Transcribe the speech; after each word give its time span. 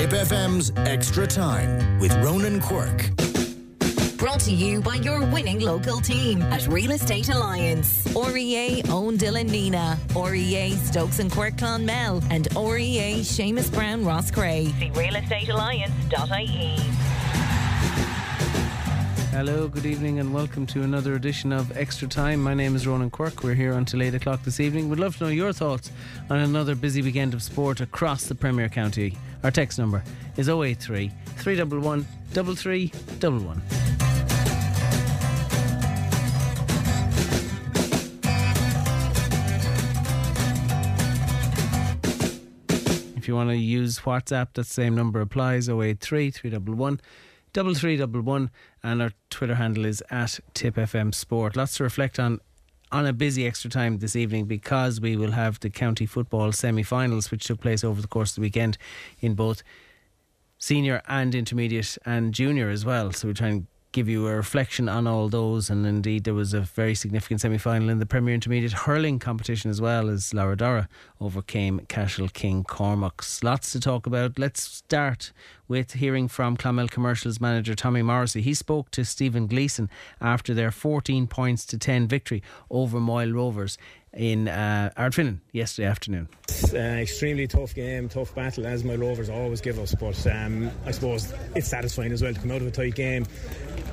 Tip 0.00 0.12
FM's 0.12 0.72
Extra 0.76 1.26
Time 1.26 2.00
with 2.00 2.16
Ronan 2.24 2.58
Quirk. 2.58 3.10
Brought 4.16 4.40
to 4.40 4.50
you 4.50 4.80
by 4.80 4.94
your 4.94 5.26
winning 5.26 5.60
local 5.60 6.00
team 6.00 6.40
at 6.44 6.66
Real 6.68 6.92
Estate 6.92 7.28
Alliance. 7.28 8.06
REA 8.16 8.82
own 8.84 9.18
Dylan 9.18 9.50
Nenagh, 9.50 9.98
REA 10.16 10.70
Stokes 10.76 11.18
and 11.18 11.30
Quirk 11.30 11.58
Clonmel, 11.58 12.22
and 12.30 12.48
REA 12.56 13.20
Seamus 13.20 13.70
Brown 13.70 14.02
Roscrea. 14.02 14.72
See 14.78 14.88
realestatealliance.ie. 14.88 17.09
Hello, 19.30 19.68
good 19.68 19.86
evening, 19.86 20.18
and 20.18 20.34
welcome 20.34 20.66
to 20.66 20.82
another 20.82 21.14
edition 21.14 21.52
of 21.52 21.76
Extra 21.76 22.08
Time. 22.08 22.42
My 22.42 22.52
name 22.52 22.74
is 22.74 22.84
Ronan 22.84 23.10
Quirk. 23.10 23.44
We're 23.44 23.54
here 23.54 23.74
until 23.74 24.02
8 24.02 24.16
o'clock 24.16 24.42
this 24.42 24.58
evening. 24.58 24.88
We'd 24.88 24.98
love 24.98 25.16
to 25.18 25.24
know 25.24 25.30
your 25.30 25.52
thoughts 25.52 25.92
on 26.28 26.38
another 26.38 26.74
busy 26.74 27.00
weekend 27.00 27.32
of 27.32 27.40
sport 27.40 27.80
across 27.80 28.24
the 28.24 28.34
Premier 28.34 28.68
County. 28.68 29.16
Our 29.44 29.52
text 29.52 29.78
number 29.78 30.02
is 30.36 30.48
083 30.48 31.12
311 31.36 32.08
3311. 32.32 33.62
If 43.16 43.28
you 43.28 43.36
want 43.36 43.50
to 43.50 43.56
use 43.56 44.00
WhatsApp, 44.00 44.54
that 44.54 44.66
same 44.66 44.96
number 44.96 45.20
applies 45.20 45.68
083 45.68 46.32
311 46.32 47.00
3311 47.52 48.50
and 48.82 49.02
our 49.02 49.12
Twitter 49.30 49.56
handle 49.56 49.84
is 49.84 50.02
at 50.10 50.40
TipFM 50.54 51.14
Sport. 51.14 51.56
Lots 51.56 51.76
to 51.76 51.84
reflect 51.84 52.18
on 52.18 52.40
on 52.92 53.06
a 53.06 53.12
busy 53.12 53.46
extra 53.46 53.70
time 53.70 53.98
this 53.98 54.16
evening 54.16 54.46
because 54.46 55.00
we 55.00 55.16
will 55.16 55.30
have 55.30 55.60
the 55.60 55.70
county 55.70 56.06
football 56.06 56.50
semi-finals 56.50 57.30
which 57.30 57.44
took 57.44 57.60
place 57.60 57.84
over 57.84 58.02
the 58.02 58.08
course 58.08 58.32
of 58.32 58.34
the 58.36 58.40
weekend 58.40 58.76
in 59.20 59.34
both 59.34 59.62
senior 60.58 61.00
and 61.08 61.34
intermediate 61.34 61.96
and 62.04 62.34
junior 62.34 62.68
as 62.68 62.84
well. 62.84 63.12
So 63.12 63.28
we're 63.28 63.34
trying 63.34 63.62
to 63.62 63.66
give 63.92 64.08
you 64.08 64.26
a 64.26 64.36
reflection 64.36 64.88
on 64.88 65.06
all 65.06 65.28
those. 65.28 65.70
And 65.70 65.86
indeed, 65.86 66.24
there 66.24 66.34
was 66.34 66.54
a 66.54 66.60
very 66.60 66.94
significant 66.94 67.40
semi 67.40 67.58
final 67.58 67.88
in 67.88 67.98
the 67.98 68.06
Premier 68.06 68.34
Intermediate 68.34 68.72
hurling 68.72 69.18
competition 69.18 69.70
as 69.70 69.80
well 69.80 70.08
as 70.08 70.30
Dara 70.30 70.88
overcame 71.20 71.80
Cashel 71.88 72.28
King 72.28 72.64
Cormac's. 72.64 73.42
Lots 73.42 73.72
to 73.72 73.80
talk 73.80 74.06
about. 74.06 74.38
Let's 74.38 74.62
start 74.62 75.32
with 75.68 75.92
hearing 75.92 76.28
from 76.28 76.56
Clonmel 76.56 76.88
Commercials 76.88 77.40
manager 77.40 77.74
Tommy 77.74 78.02
Morrissey. 78.02 78.42
He 78.42 78.54
spoke 78.54 78.90
to 78.92 79.04
Stephen 79.04 79.46
Gleeson 79.46 79.88
after 80.20 80.54
their 80.54 80.70
14 80.70 81.26
points 81.26 81.64
to 81.66 81.78
10 81.78 82.08
victory 82.08 82.42
over 82.70 82.98
Moyle 82.98 83.32
Rovers 83.32 83.78
in 84.14 84.48
uh, 84.48 84.90
Ardfinnan 84.96 85.38
yesterday 85.52 85.88
afternoon. 85.88 86.28
It's 86.48 86.74
uh, 86.74 86.76
extremely 86.78 87.46
tough 87.46 87.74
game, 87.74 88.08
tough 88.08 88.34
battle, 88.34 88.66
as 88.66 88.84
Moyle 88.84 88.98
Rovers 88.98 89.30
always 89.30 89.60
give 89.60 89.78
us. 89.78 89.94
But 89.94 90.26
um, 90.26 90.70
I 90.84 90.90
suppose 90.90 91.32
it's 91.54 91.68
satisfying 91.68 92.12
as 92.12 92.22
well 92.22 92.34
to 92.34 92.40
come 92.40 92.50
out 92.50 92.60
of 92.60 92.66
a 92.66 92.70
tight 92.70 92.94
game 92.94 93.26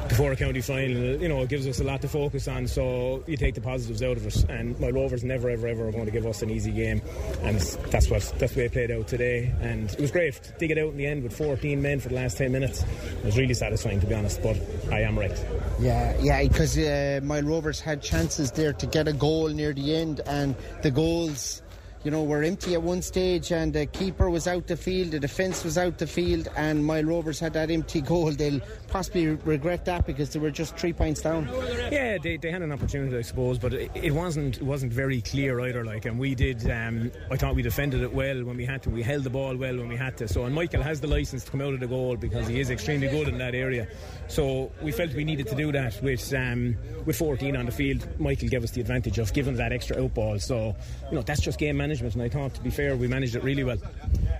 before 0.07 0.31
a 0.31 0.35
county 0.35 0.61
final. 0.61 1.21
You 1.21 1.27
know, 1.27 1.41
it 1.41 1.49
gives 1.49 1.67
us 1.67 1.79
a 1.79 1.83
lot 1.83 2.01
to 2.01 2.07
focus 2.07 2.47
on. 2.47 2.67
So 2.67 3.23
you 3.27 3.37
take 3.37 3.55
the 3.55 3.61
positives 3.61 4.01
out 4.01 4.17
of 4.17 4.25
it. 4.25 4.49
And 4.49 4.79
Moyle 4.79 4.93
Rovers 4.93 5.23
never, 5.23 5.49
ever, 5.49 5.67
ever 5.67 5.87
are 5.87 5.91
going 5.91 6.05
to 6.05 6.11
give 6.11 6.25
us 6.25 6.41
an 6.41 6.49
easy 6.49 6.71
game, 6.71 7.01
and 7.41 7.59
that's 7.59 8.09
what 8.09 8.21
that's 8.37 8.53
the 8.53 8.59
way 8.59 8.65
it 8.65 8.71
played 8.71 8.91
out 8.91 9.07
today. 9.07 9.53
And 9.61 9.91
it 9.91 9.99
was 9.99 10.11
great 10.11 10.33
to 10.33 10.51
dig 10.53 10.71
it 10.71 10.77
out 10.77 10.89
in 10.89 10.97
the 10.97 11.05
end 11.05 11.23
with 11.23 11.35
14 11.35 11.81
men 11.81 11.99
for 11.99 12.09
the 12.09 12.15
last 12.15 12.37
10 12.37 12.51
minutes. 12.51 12.83
It 12.83 13.25
was 13.25 13.37
really 13.37 13.53
satisfying, 13.53 13.99
to 13.99 14.07
be 14.07 14.15
honest. 14.15 14.41
But 14.41 14.57
I 14.91 15.01
am 15.01 15.17
right. 15.17 15.45
Yeah, 15.79 16.17
yeah, 16.19 16.43
because 16.43 16.77
uh, 16.77 17.19
Moyle 17.23 17.43
Rovers 17.43 17.79
had 17.79 18.01
chances 18.01 18.51
there 18.51 18.73
to 18.73 18.85
get 18.87 19.07
a 19.07 19.13
goal 19.13 19.49
near 19.49 19.73
the 19.73 19.95
end 19.95 20.06
end, 20.07 20.21
and 20.25 20.55
the 20.81 20.91
goals 20.91 21.61
you 22.07 22.11
know, 22.11 22.23
were 22.23 22.41
empty 22.41 22.73
at 22.73 22.81
one 22.81 23.01
stage 23.01 23.51
and 23.51 23.73
the 23.73 23.85
keeper 23.85 24.29
was 24.29 24.47
out 24.47 24.65
the 24.65 24.77
field, 24.77 25.11
the 25.11 25.19
defence 25.19 25.65
was 25.65 25.77
out 25.77 25.97
the 25.97 26.07
field, 26.07 26.47
and 26.55 26.85
Moyle 26.85 27.03
Rovers 27.03 27.37
had 27.37 27.51
that 27.51 27.69
empty 27.69 27.99
goal. 27.99 28.31
They'll 28.31 28.61
possibly 28.87 29.27
regret 29.27 29.83
that 29.83 30.07
because 30.07 30.29
they 30.29 30.39
were 30.39 30.49
just 30.49 30.77
three 30.77 30.93
points 30.93 31.21
down. 31.21 31.49
Yeah, 31.91 32.17
they, 32.17 32.37
they 32.37 32.49
had 32.49 32.61
an 32.61 32.71
opportunity, 32.71 33.17
I 33.17 33.23
suppose, 33.23 33.59
but 33.59 33.73
it, 33.73 33.91
it 33.93 34.11
wasn't 34.13 34.55
it 34.55 34.63
wasn't 34.63 34.93
very 34.93 35.19
clear 35.19 35.59
either. 35.59 35.83
Like, 35.83 36.05
and 36.05 36.17
we 36.17 36.33
did. 36.33 36.71
Um, 36.71 37.11
I 37.29 37.35
thought 37.35 37.55
we 37.55 37.61
defended 37.61 38.01
it 38.01 38.13
well 38.13 38.41
when 38.45 38.55
we 38.55 38.63
had 38.63 38.83
to. 38.83 38.89
We 38.89 39.03
held 39.03 39.25
the 39.25 39.29
ball 39.29 39.57
well 39.57 39.75
when 39.75 39.89
we 39.89 39.97
had 39.97 40.15
to. 40.19 40.29
So, 40.29 40.45
and 40.45 40.55
Michael 40.55 40.83
has 40.83 41.01
the 41.01 41.07
license 41.07 41.43
to 41.43 41.51
come 41.51 41.59
out 41.59 41.73
of 41.73 41.81
the 41.81 41.87
goal 41.87 42.15
because 42.15 42.47
he 42.47 42.61
is 42.61 42.69
extremely 42.69 43.09
good 43.09 43.27
in 43.27 43.37
that 43.39 43.53
area. 43.53 43.85
So 44.29 44.71
we 44.81 44.93
felt 44.93 45.13
we 45.13 45.25
needed 45.25 45.47
to 45.47 45.55
do 45.55 45.73
that 45.73 46.01
with 46.01 46.33
um, 46.33 46.77
with 47.05 47.17
14 47.17 47.57
on 47.57 47.65
the 47.65 47.71
field. 47.73 48.07
Michael 48.17 48.47
gave 48.47 48.63
us 48.63 48.71
the 48.71 48.79
advantage 48.79 49.19
of 49.19 49.33
giving 49.33 49.55
that 49.57 49.73
extra 49.73 50.01
out 50.01 50.13
ball. 50.13 50.39
So, 50.39 50.73
you 51.09 51.15
know, 51.15 51.21
that's 51.21 51.41
just 51.41 51.59
game 51.59 51.75
management 51.75 51.96
management, 52.01 52.15
and 52.15 52.23
I 52.23 52.29
thought, 52.29 52.53
to 52.55 52.61
be 52.61 52.69
fair, 52.69 52.95
we 52.95 53.07
managed 53.07 53.35
it 53.35 53.43
really 53.43 53.63
well. 53.63 53.77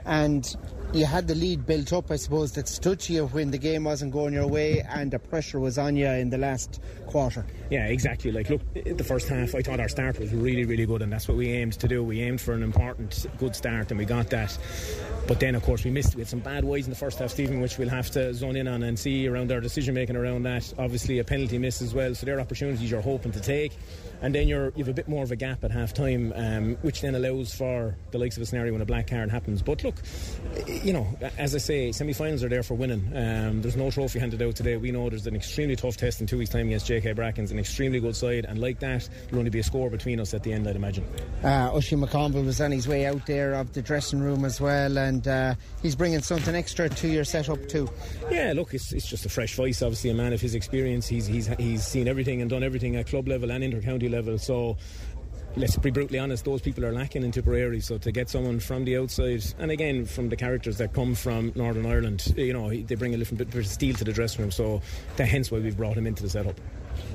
And 0.06 0.56
you 0.94 1.06
had 1.06 1.28
the 1.28 1.36
lead 1.36 1.66
built 1.66 1.92
up, 1.92 2.12
I 2.12 2.16
suppose, 2.16 2.52
that 2.54 2.68
stood 2.68 3.00
to 3.02 3.14
you 3.14 3.28
when 3.28 3.52
the 3.52 3.58
game 3.58 3.84
wasn't 3.86 4.14
going 4.14 4.34
your 4.34 4.48
way 4.48 4.86
and 4.90 5.12
the 5.12 5.20
pressure 5.20 5.60
was 5.60 5.78
on 5.78 5.96
you 5.96 6.08
in 6.08 6.30
the 6.30 6.38
last 6.38 6.82
quarter. 7.08 7.46
Yeah, 7.70 7.88
exactly. 7.88 8.32
Like, 8.32 8.50
look, 8.50 8.62
the 8.74 9.04
first 9.04 9.28
half, 9.28 9.56
I 9.56 9.62
thought 9.62 9.80
our 9.80 9.90
start 9.90 10.20
was 10.20 10.34
really, 10.34 10.66
really 10.66 10.86
good, 10.86 11.02
and 11.02 11.12
that's 11.12 11.28
what 11.28 11.38
we 11.38 11.50
aimed 11.52 11.74
to 11.74 11.88
do. 11.88 12.04
We 12.04 12.22
aimed 12.22 12.42
for 12.42 12.54
an 12.54 12.64
important, 12.64 13.26
good 13.38 13.56
start, 13.56 13.92
and 13.92 13.98
we 13.98 14.06
got 14.06 14.30
that. 14.30 14.58
But 15.28 15.40
then, 15.40 15.56
of 15.56 15.64
course, 15.64 15.84
we 15.84 15.92
missed. 15.92 16.16
We 16.16 16.22
had 16.22 16.30
some 16.30 16.40
bad 16.40 16.64
ways 16.64 16.86
in 16.86 16.90
the 16.90 16.98
first 16.98 17.20
half, 17.20 17.32
Stephen, 17.32 17.60
which 17.60 17.78
we'll 17.78 17.90
have 17.90 18.10
to 18.12 18.34
zone 18.34 18.56
in 18.56 18.68
on 18.68 18.84
and 18.84 18.98
see 18.98 19.28
around 19.28 19.52
our 19.52 19.60
decision 19.60 19.94
making 19.94 20.16
around 20.16 20.44
that. 20.44 20.74
Obviously, 20.78 21.20
a 21.20 21.24
penalty 21.24 21.58
miss 21.58 21.82
as 21.82 21.94
well. 21.94 22.16
So, 22.16 22.26
there 22.26 22.38
are 22.38 22.42
opportunities 22.42 22.90
you're 22.90 23.02
hoping 23.02 23.32
to 23.32 23.42
take 23.42 23.74
and 24.22 24.34
then 24.34 24.48
you're 24.48 24.72
you've 24.76 24.88
a 24.88 24.94
bit 24.94 25.08
more 25.08 25.24
of 25.24 25.32
a 25.32 25.36
gap 25.36 25.64
at 25.64 25.72
half 25.72 25.94
time, 25.94 26.34
um, 26.36 26.76
which 26.82 27.02
then 27.02 27.16
allows 27.16 27.54
for 27.54 27.96
the 28.12 28.18
likes 28.18 28.38
of 28.38 28.44
a 28.44 28.46
scenario 28.46 28.74
when 28.74 28.82
a 28.82 28.86
black 28.86 29.08
card 29.08 29.30
happens. 29.30 29.62
But 29.62 29.84
look, 29.84 29.96
you 30.68 30.94
know, 30.94 31.08
as 31.38 31.54
I 31.56 31.60
say, 31.60 31.92
semi-finals 31.92 32.44
are 32.44 32.50
there 32.50 32.64
for 32.64 32.74
winning. 32.74 33.06
Um, 33.16 33.62
there's 33.62 33.76
no 33.76 33.92
trophy 33.92 34.20
handed 34.20 34.42
out 34.42 34.56
today. 34.56 34.78
We 34.78 34.92
know 34.92 35.10
there's 35.10 35.28
an 35.28 35.36
extremely 35.36 35.76
tough 35.76 35.98
test 35.98 36.22
in 36.22 36.28
two 36.28 36.38
weeks' 36.38 36.52
time 36.52 36.68
against 36.68 36.88
JK 37.02 37.16
Brackens, 37.16 37.52
an 37.52 37.60
extremely 37.60 38.00
good 38.00 38.16
side, 38.16 38.46
and 38.46 38.60
like 38.60 38.80
that, 38.80 39.08
there'll 39.26 39.40
only 39.40 39.50
be 39.50 39.60
a 39.60 39.64
score 39.64 39.90
between 39.90 40.20
us 40.20 40.34
at 40.34 40.44
the 40.44 40.54
end, 40.54 40.68
I'd 40.68 40.76
imagine. 40.76 41.06
Uh, 41.44 41.72
Oisin 41.74 42.02
McConville 42.02 42.46
was 42.46 42.62
on 42.62 42.72
his 42.72 42.88
way 42.88 43.06
out 43.06 43.26
there 43.26 43.54
of 43.54 43.74
the 43.74 43.82
dressing 43.82 44.20
room 44.20 44.46
as 44.46 44.60
well, 44.60 44.98
and 44.98 45.28
uh, 45.28 45.56
he's 45.82 45.96
bringing 45.96 46.22
something 46.22 46.56
extra 46.56 46.90
to 46.90 47.08
your 47.08 47.24
setup 47.24 47.68
too. 47.68 47.90
Yeah, 48.32 48.54
look, 48.56 48.74
it's, 48.74 48.94
it's 48.94 49.08
just 49.08 49.26
a 49.26 49.30
fresh 49.30 49.56
voice. 49.56 49.82
Obviously, 49.82 50.10
a 50.10 50.14
man 50.14 50.34
of 50.34 50.42
his 50.42 50.56
experience. 50.56 51.08
He's 51.08 51.28
he's 51.28 51.48
he's 51.58 51.86
seen 51.86 52.08
everything 52.08 52.42
and 52.42 52.50
done 52.50 52.64
everything 52.64 52.96
at 52.96 53.08
club 53.08 53.28
level 53.28 53.52
and 53.52 53.64
inter-county 53.64 54.10
level. 54.10 54.38
So 54.38 54.78
let's 55.58 55.76
be 55.78 55.90
brutally 55.90 56.20
honest, 56.20 56.46
those 56.46 56.62
people 56.62 56.86
are 56.86 56.92
lacking 56.92 57.24
in 57.24 57.32
Tipperary. 57.32 57.80
So 57.80 57.98
to 57.98 58.12
get 58.12 58.30
someone 58.30 58.60
from 58.60 58.86
the 58.86 58.98
outside, 58.98 59.44
and 59.60 59.72
again 59.72 60.06
from 60.06 60.30
the 60.30 60.36
characters 60.36 60.78
that 60.78 60.94
come 60.94 61.16
from 61.16 61.52
Northern 61.56 61.86
Ireland, 61.86 62.34
you 62.38 62.54
know, 62.54 62.70
they 62.70 62.96
bring 62.96 63.14
a 63.14 63.18
little 63.18 63.38
bit 63.38 63.54
of 63.54 63.68
steel 63.68 63.96
to 63.96 64.04
the 64.04 64.14
dressing 64.14 64.42
room. 64.42 64.52
So 64.52 64.82
that, 65.18 65.28
hence 65.28 65.52
why 65.52 65.60
we've 65.60 65.78
brought 65.78 65.98
him 65.98 66.08
into 66.08 66.24
the 66.24 66.30
setup. 66.30 66.60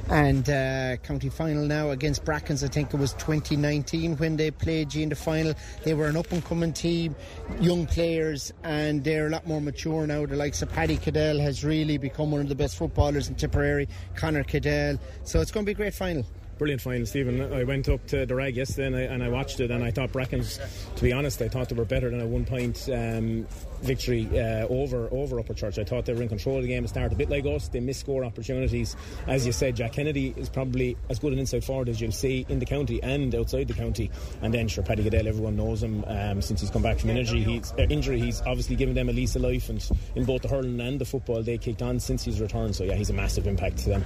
And 0.08 0.48
uh, 0.50 0.96
county 0.98 1.28
final 1.28 1.64
now 1.64 1.90
against 1.90 2.24
Brackens. 2.24 2.62
I 2.62 2.68
think 2.68 2.92
it 2.92 2.96
was 2.98 3.14
2019 3.14 4.16
when 4.16 4.36
they 4.36 4.50
played 4.50 4.92
you 4.92 5.02
in 5.04 5.08
the 5.08 5.14
final. 5.14 5.54
They 5.84 5.94
were 5.94 6.06
an 6.06 6.16
up 6.16 6.30
and 6.32 6.44
coming 6.44 6.72
team, 6.72 7.14
young 7.60 7.86
players, 7.86 8.52
and 8.62 9.02
they're 9.04 9.28
a 9.28 9.30
lot 9.30 9.46
more 9.46 9.60
mature 9.60 10.06
now. 10.06 10.26
The 10.26 10.36
likes 10.36 10.60
of 10.60 10.70
Paddy 10.72 10.96
Cadell 10.96 11.38
has 11.38 11.64
really 11.64 11.98
become 11.98 12.30
one 12.30 12.40
of 12.40 12.48
the 12.48 12.54
best 12.54 12.76
footballers 12.76 13.28
in 13.28 13.36
Tipperary. 13.36 13.88
Connor 14.14 14.44
Cadell. 14.44 14.98
So 15.24 15.40
it's 15.40 15.50
going 15.50 15.64
to 15.64 15.66
be 15.66 15.72
a 15.72 15.76
great 15.76 15.94
final 15.94 16.26
brilliant 16.62 16.80
final, 16.80 17.04
Stephen. 17.04 17.52
I 17.52 17.64
went 17.64 17.88
up 17.88 18.06
to 18.06 18.24
the 18.24 18.36
rag 18.36 18.54
yesterday 18.54 18.86
and 18.86 18.94
I, 18.94 19.00
and 19.00 19.24
I, 19.24 19.28
watched 19.28 19.58
it, 19.58 19.72
and 19.72 19.82
I 19.82 19.90
thought 19.90 20.12
Brackens, 20.12 20.60
to 20.94 21.02
be 21.02 21.12
honest, 21.12 21.42
I 21.42 21.48
thought 21.48 21.68
they 21.68 21.74
were 21.74 21.84
better 21.84 22.08
than 22.08 22.20
a 22.20 22.26
one 22.26 22.44
point 22.44 22.88
um, 22.88 23.48
victory 23.82 24.28
uh, 24.38 24.68
over 24.68 25.08
over 25.10 25.40
Upper 25.40 25.54
Church. 25.54 25.80
I 25.80 25.82
thought 25.84 26.06
they 26.06 26.12
were 26.12 26.22
in 26.22 26.28
control 26.28 26.58
of 26.58 26.62
the 26.62 26.68
game 26.68 26.84
to 26.84 26.88
start, 26.88 27.12
a 27.12 27.16
bit 27.16 27.28
like 27.28 27.44
us. 27.46 27.66
They 27.66 27.80
missed 27.80 27.98
score 27.98 28.24
opportunities. 28.24 28.94
As 29.26 29.44
you 29.44 29.50
said, 29.50 29.74
Jack 29.74 29.94
Kennedy 29.94 30.34
is 30.36 30.48
probably 30.48 30.96
as 31.08 31.18
good 31.18 31.32
an 31.32 31.40
inside 31.40 31.64
forward 31.64 31.88
as 31.88 32.00
you'll 32.00 32.12
see 32.12 32.46
in 32.48 32.60
the 32.60 32.66
county 32.66 33.02
and 33.02 33.34
outside 33.34 33.66
the 33.66 33.74
county. 33.74 34.08
And 34.40 34.54
then, 34.54 34.68
sure, 34.68 34.84
Paddy 34.84 35.02
Goodell, 35.02 35.26
everyone 35.26 35.56
knows 35.56 35.82
him 35.82 36.04
um, 36.06 36.40
since 36.42 36.60
he's 36.60 36.70
come 36.70 36.82
back 36.82 37.00
from 37.00 37.10
injury. 37.10 37.42
He's, 37.42 37.72
uh, 37.72 37.86
injury. 37.90 38.20
He's 38.20 38.40
obviously 38.42 38.76
given 38.76 38.94
them 38.94 39.08
a 39.08 39.12
lease 39.12 39.34
of 39.34 39.42
life, 39.42 39.68
and 39.68 39.84
in 40.14 40.24
both 40.24 40.42
the 40.42 40.48
hurling 40.48 40.80
and 40.80 41.00
the 41.00 41.04
football, 41.04 41.42
they 41.42 41.58
kicked 41.58 41.82
on 41.82 41.98
since 41.98 42.22
his 42.22 42.40
return. 42.40 42.72
So, 42.72 42.84
yeah, 42.84 42.94
he's 42.94 43.10
a 43.10 43.14
massive 43.14 43.48
impact 43.48 43.78
to 43.78 43.88
them. 43.88 44.04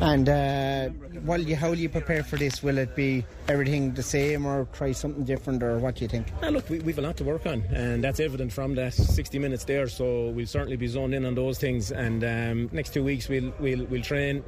And 0.00 0.28
uh, 0.30 0.88
while 1.24 1.42
you, 1.42 1.56
how 1.56 1.68
will 1.68 1.78
you 1.78 1.89
prepare 1.90 2.22
for 2.22 2.36
this? 2.36 2.62
Will 2.62 2.78
it 2.78 2.96
be 2.96 3.24
everything 3.48 3.92
the 3.92 4.02
same, 4.02 4.46
or 4.46 4.66
try 4.72 4.92
something 4.92 5.24
different, 5.24 5.62
or 5.62 5.78
what 5.78 5.96
do 5.96 6.02
you 6.02 6.08
think? 6.08 6.28
Ah, 6.42 6.48
look, 6.48 6.68
we, 6.70 6.78
we've 6.80 6.98
a 6.98 7.02
lot 7.02 7.16
to 7.18 7.24
work 7.24 7.46
on, 7.46 7.62
and 7.72 8.02
that's 8.02 8.20
evident 8.20 8.52
from 8.52 8.74
that 8.76 8.94
60 8.94 9.38
minutes 9.38 9.64
there. 9.64 9.88
So 9.88 10.30
we'll 10.30 10.46
certainly 10.46 10.76
be 10.76 10.86
zoned 10.86 11.14
in 11.14 11.24
on 11.24 11.34
those 11.34 11.58
things. 11.58 11.92
And 11.92 12.24
um, 12.24 12.70
next 12.72 12.94
two 12.94 13.04
weeks 13.04 13.28
we'll 13.28 13.52
we'll 13.58 13.84
we'll 13.86 14.02
train 14.02 14.42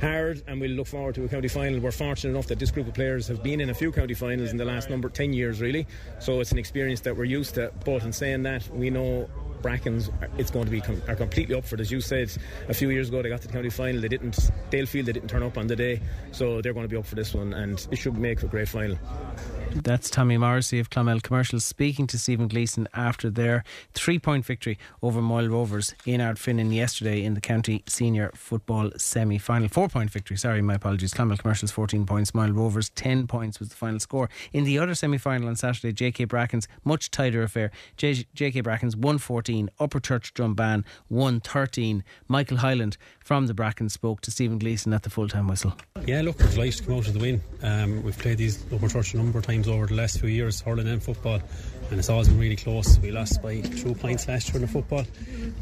hard 0.00 0.42
and 0.46 0.60
we'll 0.60 0.70
look 0.70 0.86
forward 0.86 1.14
to 1.16 1.24
a 1.24 1.28
county 1.28 1.48
final. 1.48 1.80
We're 1.80 1.92
fortunate 1.92 2.30
enough 2.32 2.46
that 2.48 2.58
this 2.58 2.70
group 2.70 2.88
of 2.88 2.94
players 2.94 3.26
have 3.28 3.42
been 3.42 3.60
in 3.60 3.70
a 3.70 3.74
few 3.74 3.92
county 3.92 4.14
finals 4.14 4.50
in 4.50 4.56
the 4.56 4.64
last 4.64 4.90
number 4.90 5.08
10 5.08 5.32
years 5.32 5.60
really 5.60 5.86
so 6.18 6.40
it's 6.40 6.52
an 6.52 6.58
experience 6.58 7.00
that 7.00 7.16
we're 7.16 7.24
used 7.24 7.54
to 7.54 7.72
but 7.84 8.02
in 8.02 8.12
saying 8.12 8.42
that 8.42 8.68
we 8.68 8.90
know 8.90 9.28
Brackens, 9.64 10.10
it's 10.36 10.50
going 10.50 10.66
to 10.66 10.70
be 10.70 10.82
com- 10.82 11.00
are 11.08 11.16
completely 11.16 11.54
up 11.54 11.64
for 11.64 11.76
it. 11.76 11.80
As 11.80 11.90
you 11.90 12.02
said, 12.02 12.30
a 12.68 12.74
few 12.74 12.90
years 12.90 13.08
ago 13.08 13.22
they 13.22 13.30
got 13.30 13.40
to 13.40 13.46
the 13.46 13.52
county 13.52 13.70
final. 13.70 14.02
They 14.02 14.08
didn't. 14.08 14.38
Dale 14.68 14.84
feel 14.84 15.04
they 15.04 15.12
didn't 15.12 15.30
turn 15.30 15.42
up 15.42 15.56
on 15.56 15.66
the 15.66 15.74
day, 15.74 16.02
so 16.32 16.60
they're 16.60 16.74
going 16.74 16.84
to 16.84 16.88
be 16.88 16.96
up 16.96 17.06
for 17.06 17.14
this 17.14 17.32
one, 17.32 17.54
and 17.54 17.84
it 17.90 17.96
should 17.96 18.18
make 18.18 18.42
a 18.42 18.46
great 18.46 18.68
final. 18.68 18.98
That's 19.82 20.08
Tommy 20.08 20.38
Morrissey 20.38 20.78
of 20.78 20.88
Clonmel 20.88 21.20
Commercials 21.20 21.64
speaking 21.64 22.06
to 22.06 22.18
Stephen 22.18 22.46
Gleeson 22.46 22.86
after 22.94 23.28
their 23.28 23.64
three 23.92 24.20
point 24.20 24.44
victory 24.46 24.78
over 25.02 25.20
Moyle 25.20 25.48
Rovers 25.48 25.94
in 26.06 26.20
Ardfinnan 26.20 26.72
yesterday 26.72 27.24
in 27.24 27.34
the 27.34 27.40
county 27.40 27.82
senior 27.88 28.30
football 28.36 28.92
semi 28.96 29.36
final. 29.36 29.68
Four 29.68 29.88
point 29.88 30.10
victory, 30.10 30.36
sorry, 30.36 30.62
my 30.62 30.74
apologies. 30.74 31.12
Clonmel 31.12 31.36
Commercials 31.36 31.72
14 31.72 32.06
points, 32.06 32.34
Moyle 32.34 32.52
Rovers 32.52 32.90
10 32.90 33.26
points 33.26 33.58
was 33.58 33.68
the 33.70 33.74
final 33.74 33.98
score. 33.98 34.30
In 34.52 34.62
the 34.62 34.78
other 34.78 34.94
semi 34.94 35.18
final 35.18 35.48
on 35.48 35.56
Saturday, 35.56 35.92
JK 35.92 36.28
Brackens, 36.28 36.68
much 36.84 37.10
tighter 37.10 37.42
affair. 37.42 37.72
JK 37.98 38.62
Brackens 38.62 38.94
114, 38.94 39.70
Upper 39.80 39.98
Church 39.98 40.32
Drombane 40.34 40.84
113. 41.08 42.04
Michael 42.28 42.58
Hyland 42.58 42.96
from 43.18 43.48
the 43.48 43.54
Brackens 43.54 43.92
spoke 43.92 44.20
to 44.20 44.30
Stephen 44.30 44.58
Gleeson 44.58 44.92
at 44.92 45.02
the 45.02 45.10
full 45.10 45.28
time 45.28 45.48
whistle. 45.48 45.74
Yeah, 46.06 46.22
look, 46.22 46.40
it's 46.40 46.56
nice 46.56 46.76
to 46.76 46.84
come 46.84 46.94
out 46.94 47.08
of 47.08 47.14
the 47.14 47.20
win. 47.20 47.42
Um, 47.62 48.04
we've 48.04 48.16
played 48.16 48.38
these 48.38 48.64
Upper 48.72 48.88
Church 48.88 49.14
a 49.14 49.16
number 49.16 49.38
of 49.38 49.46
times 49.46 49.63
over 49.68 49.86
the 49.86 49.94
last 49.94 50.20
few 50.20 50.28
years, 50.28 50.60
hurling 50.60 50.88
and 50.88 51.02
football, 51.02 51.40
and 51.90 51.98
it's 51.98 52.08
always 52.08 52.28
been 52.28 52.38
really 52.38 52.56
close. 52.56 52.98
We 52.98 53.10
lost 53.10 53.42
by 53.42 53.60
two 53.60 53.94
points 53.94 54.26
last 54.28 54.48
year 54.48 54.56
in 54.56 54.62
the 54.62 54.68
football. 54.68 55.04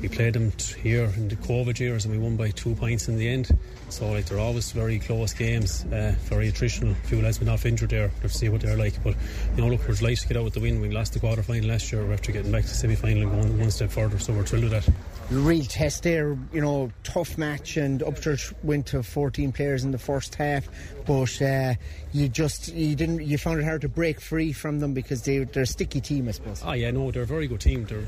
We 0.01 0.09
played 0.09 0.35
them 0.35 0.53
here 0.83 1.13
in 1.17 1.29
the 1.29 1.37
COVID 1.37 1.79
years, 1.79 2.05
and 2.05 2.15
we 2.15 2.21
won 2.21 2.37
by 2.37 2.51
two 2.51 2.75
points 2.75 3.09
in 3.09 3.17
the 3.17 3.29
end. 3.29 3.57
So 3.89 4.11
like 4.11 4.27
they're 4.27 4.39
always 4.39 4.73
very 4.73 4.99
close 4.99 5.35
games, 5.35 5.85
uh, 5.87 6.15
very 6.25 6.51
attritional. 6.51 6.93
A 6.93 7.07
few 7.07 7.21
lads 7.21 7.39
been 7.39 7.49
off 7.49 7.67
injured 7.67 7.91
there. 7.91 8.11
Let's 8.23 8.39
see 8.39 8.49
what 8.49 8.61
they're 8.63 8.77
like. 8.77 9.03
But 9.03 9.15
you 9.57 9.63
know, 9.63 9.69
look, 9.69 9.87
we're 9.87 9.95
delighted 9.95 10.21
to 10.21 10.29
get 10.29 10.37
out 10.37 10.45
with 10.45 10.55
the 10.55 10.61
win. 10.61 10.81
We 10.81 10.91
lost 10.91 11.13
the 11.13 11.21
quarter 11.21 11.43
final 11.43 11.69
last 11.69 11.93
year. 11.93 12.05
We're 12.05 12.15
after 12.15 12.33
getting 12.33 12.53
back 12.53 12.63
to 12.63 12.69
the 12.69 12.75
semi 12.75 12.95
final 12.95 13.23
and 13.23 13.31
going 13.31 13.59
one 13.59 13.71
step 13.71 13.91
further. 13.91 14.19
So 14.19 14.33
we're 14.33 14.45
thrilled 14.45 14.65
with 14.65 14.73
that. 14.73 14.95
Real 15.33 15.65
test 15.65 16.03
there, 16.03 16.37
you 16.53 16.61
know, 16.61 16.93
tough 17.05 17.39
match, 17.39 17.79
and 17.79 18.01
Upchurch 18.01 18.53
went 18.63 18.87
to 18.89 19.03
14 19.03 19.51
players 19.53 19.83
in 19.83 19.91
the 19.91 19.99
first 19.99 20.35
half, 20.35 20.69
but 21.07 21.41
uh, 21.41 21.75
you 22.13 22.29
just 22.29 22.69
you 22.75 22.95
didn't 22.95 23.23
you 23.23 23.39
found 23.39 23.59
it 23.59 23.65
hard 23.65 23.81
to 23.81 23.89
break 23.89 24.21
free 24.21 24.53
from 24.53 24.79
them 24.81 24.93
because 24.93 25.23
they 25.23 25.39
they're 25.45 25.63
a 25.63 25.67
sticky 25.67 26.03
team, 26.03 26.29
I 26.29 26.33
suppose. 26.33 26.63
Oh 26.63 26.73
yeah, 26.73 26.91
no, 26.91 27.11
they're 27.11 27.23
a 27.23 27.27
very 27.27 27.47
good 27.47 27.61
team. 27.61 27.87
They're 27.87 28.01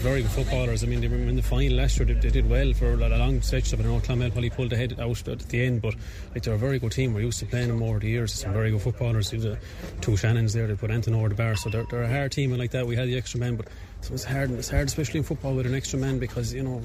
very 0.00 0.22
good 0.22 0.32
footballers. 0.32 0.82
I 0.82 0.88
mean, 0.88 1.00
they 1.00 1.06
were 1.06 1.14
in 1.14 1.36
the 1.36 1.42
final 1.42 1.76
last 1.76 1.98
year. 1.98 2.06
They, 2.06 2.14
they 2.14 2.30
did 2.30 2.50
well 2.50 2.72
for 2.72 2.92
a 2.92 2.96
long 2.96 3.40
stretch 3.42 3.72
of. 3.72 3.80
I 3.80 3.84
know 3.84 4.00
Clonmel 4.00 4.32
probably 4.32 4.50
pulled 4.50 4.72
ahead 4.72 4.98
out 4.98 5.28
at 5.28 5.38
the 5.38 5.64
end, 5.64 5.82
but 5.82 5.94
like 6.34 6.42
they're 6.42 6.54
a 6.54 6.58
very 6.58 6.80
good 6.80 6.92
team. 6.92 7.14
We're 7.14 7.20
used 7.20 7.38
to 7.40 7.46
playing 7.46 7.68
them 7.68 7.82
over 7.82 8.00
the 8.00 8.08
years. 8.08 8.32
Some 8.32 8.52
very 8.52 8.72
good 8.72 8.82
footballers. 8.82 9.30
There's 9.30 9.56
two 10.00 10.16
Shannons 10.16 10.52
there. 10.52 10.66
They 10.66 10.74
put 10.74 10.90
Anton 10.90 11.14
over 11.14 11.28
the 11.28 11.36
bar, 11.36 11.54
so 11.54 11.70
they're, 11.70 11.84
they're 11.90 12.02
a 12.02 12.08
hard 12.08 12.32
team. 12.32 12.50
And 12.50 12.58
like 12.58 12.72
that, 12.72 12.86
we 12.86 12.96
had 12.96 13.06
the 13.06 13.16
extra 13.16 13.38
man, 13.38 13.54
but 13.54 13.68
so 14.02 14.14
it's 14.14 14.24
hard. 14.24 14.50
It's 14.50 14.68
hard, 14.68 14.88
especially 14.88 15.18
in 15.18 15.24
football 15.24 15.54
with 15.54 15.66
an 15.66 15.74
extra 15.74 15.98
man, 15.98 16.18
because 16.18 16.52
you 16.52 16.62
know 16.62 16.82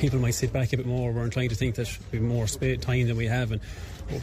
people 0.00 0.18
might 0.18 0.34
sit 0.34 0.52
back 0.52 0.72
a 0.72 0.76
bit 0.76 0.86
more. 0.86 1.12
We're 1.12 1.28
trying 1.28 1.48
to 1.48 1.54
think 1.54 1.76
that 1.76 1.88
we 2.10 2.18
have 2.18 2.26
more 2.26 2.46
space, 2.46 2.80
time 2.80 3.06
than 3.06 3.16
we 3.16 3.26
have, 3.26 3.52
and 3.52 3.60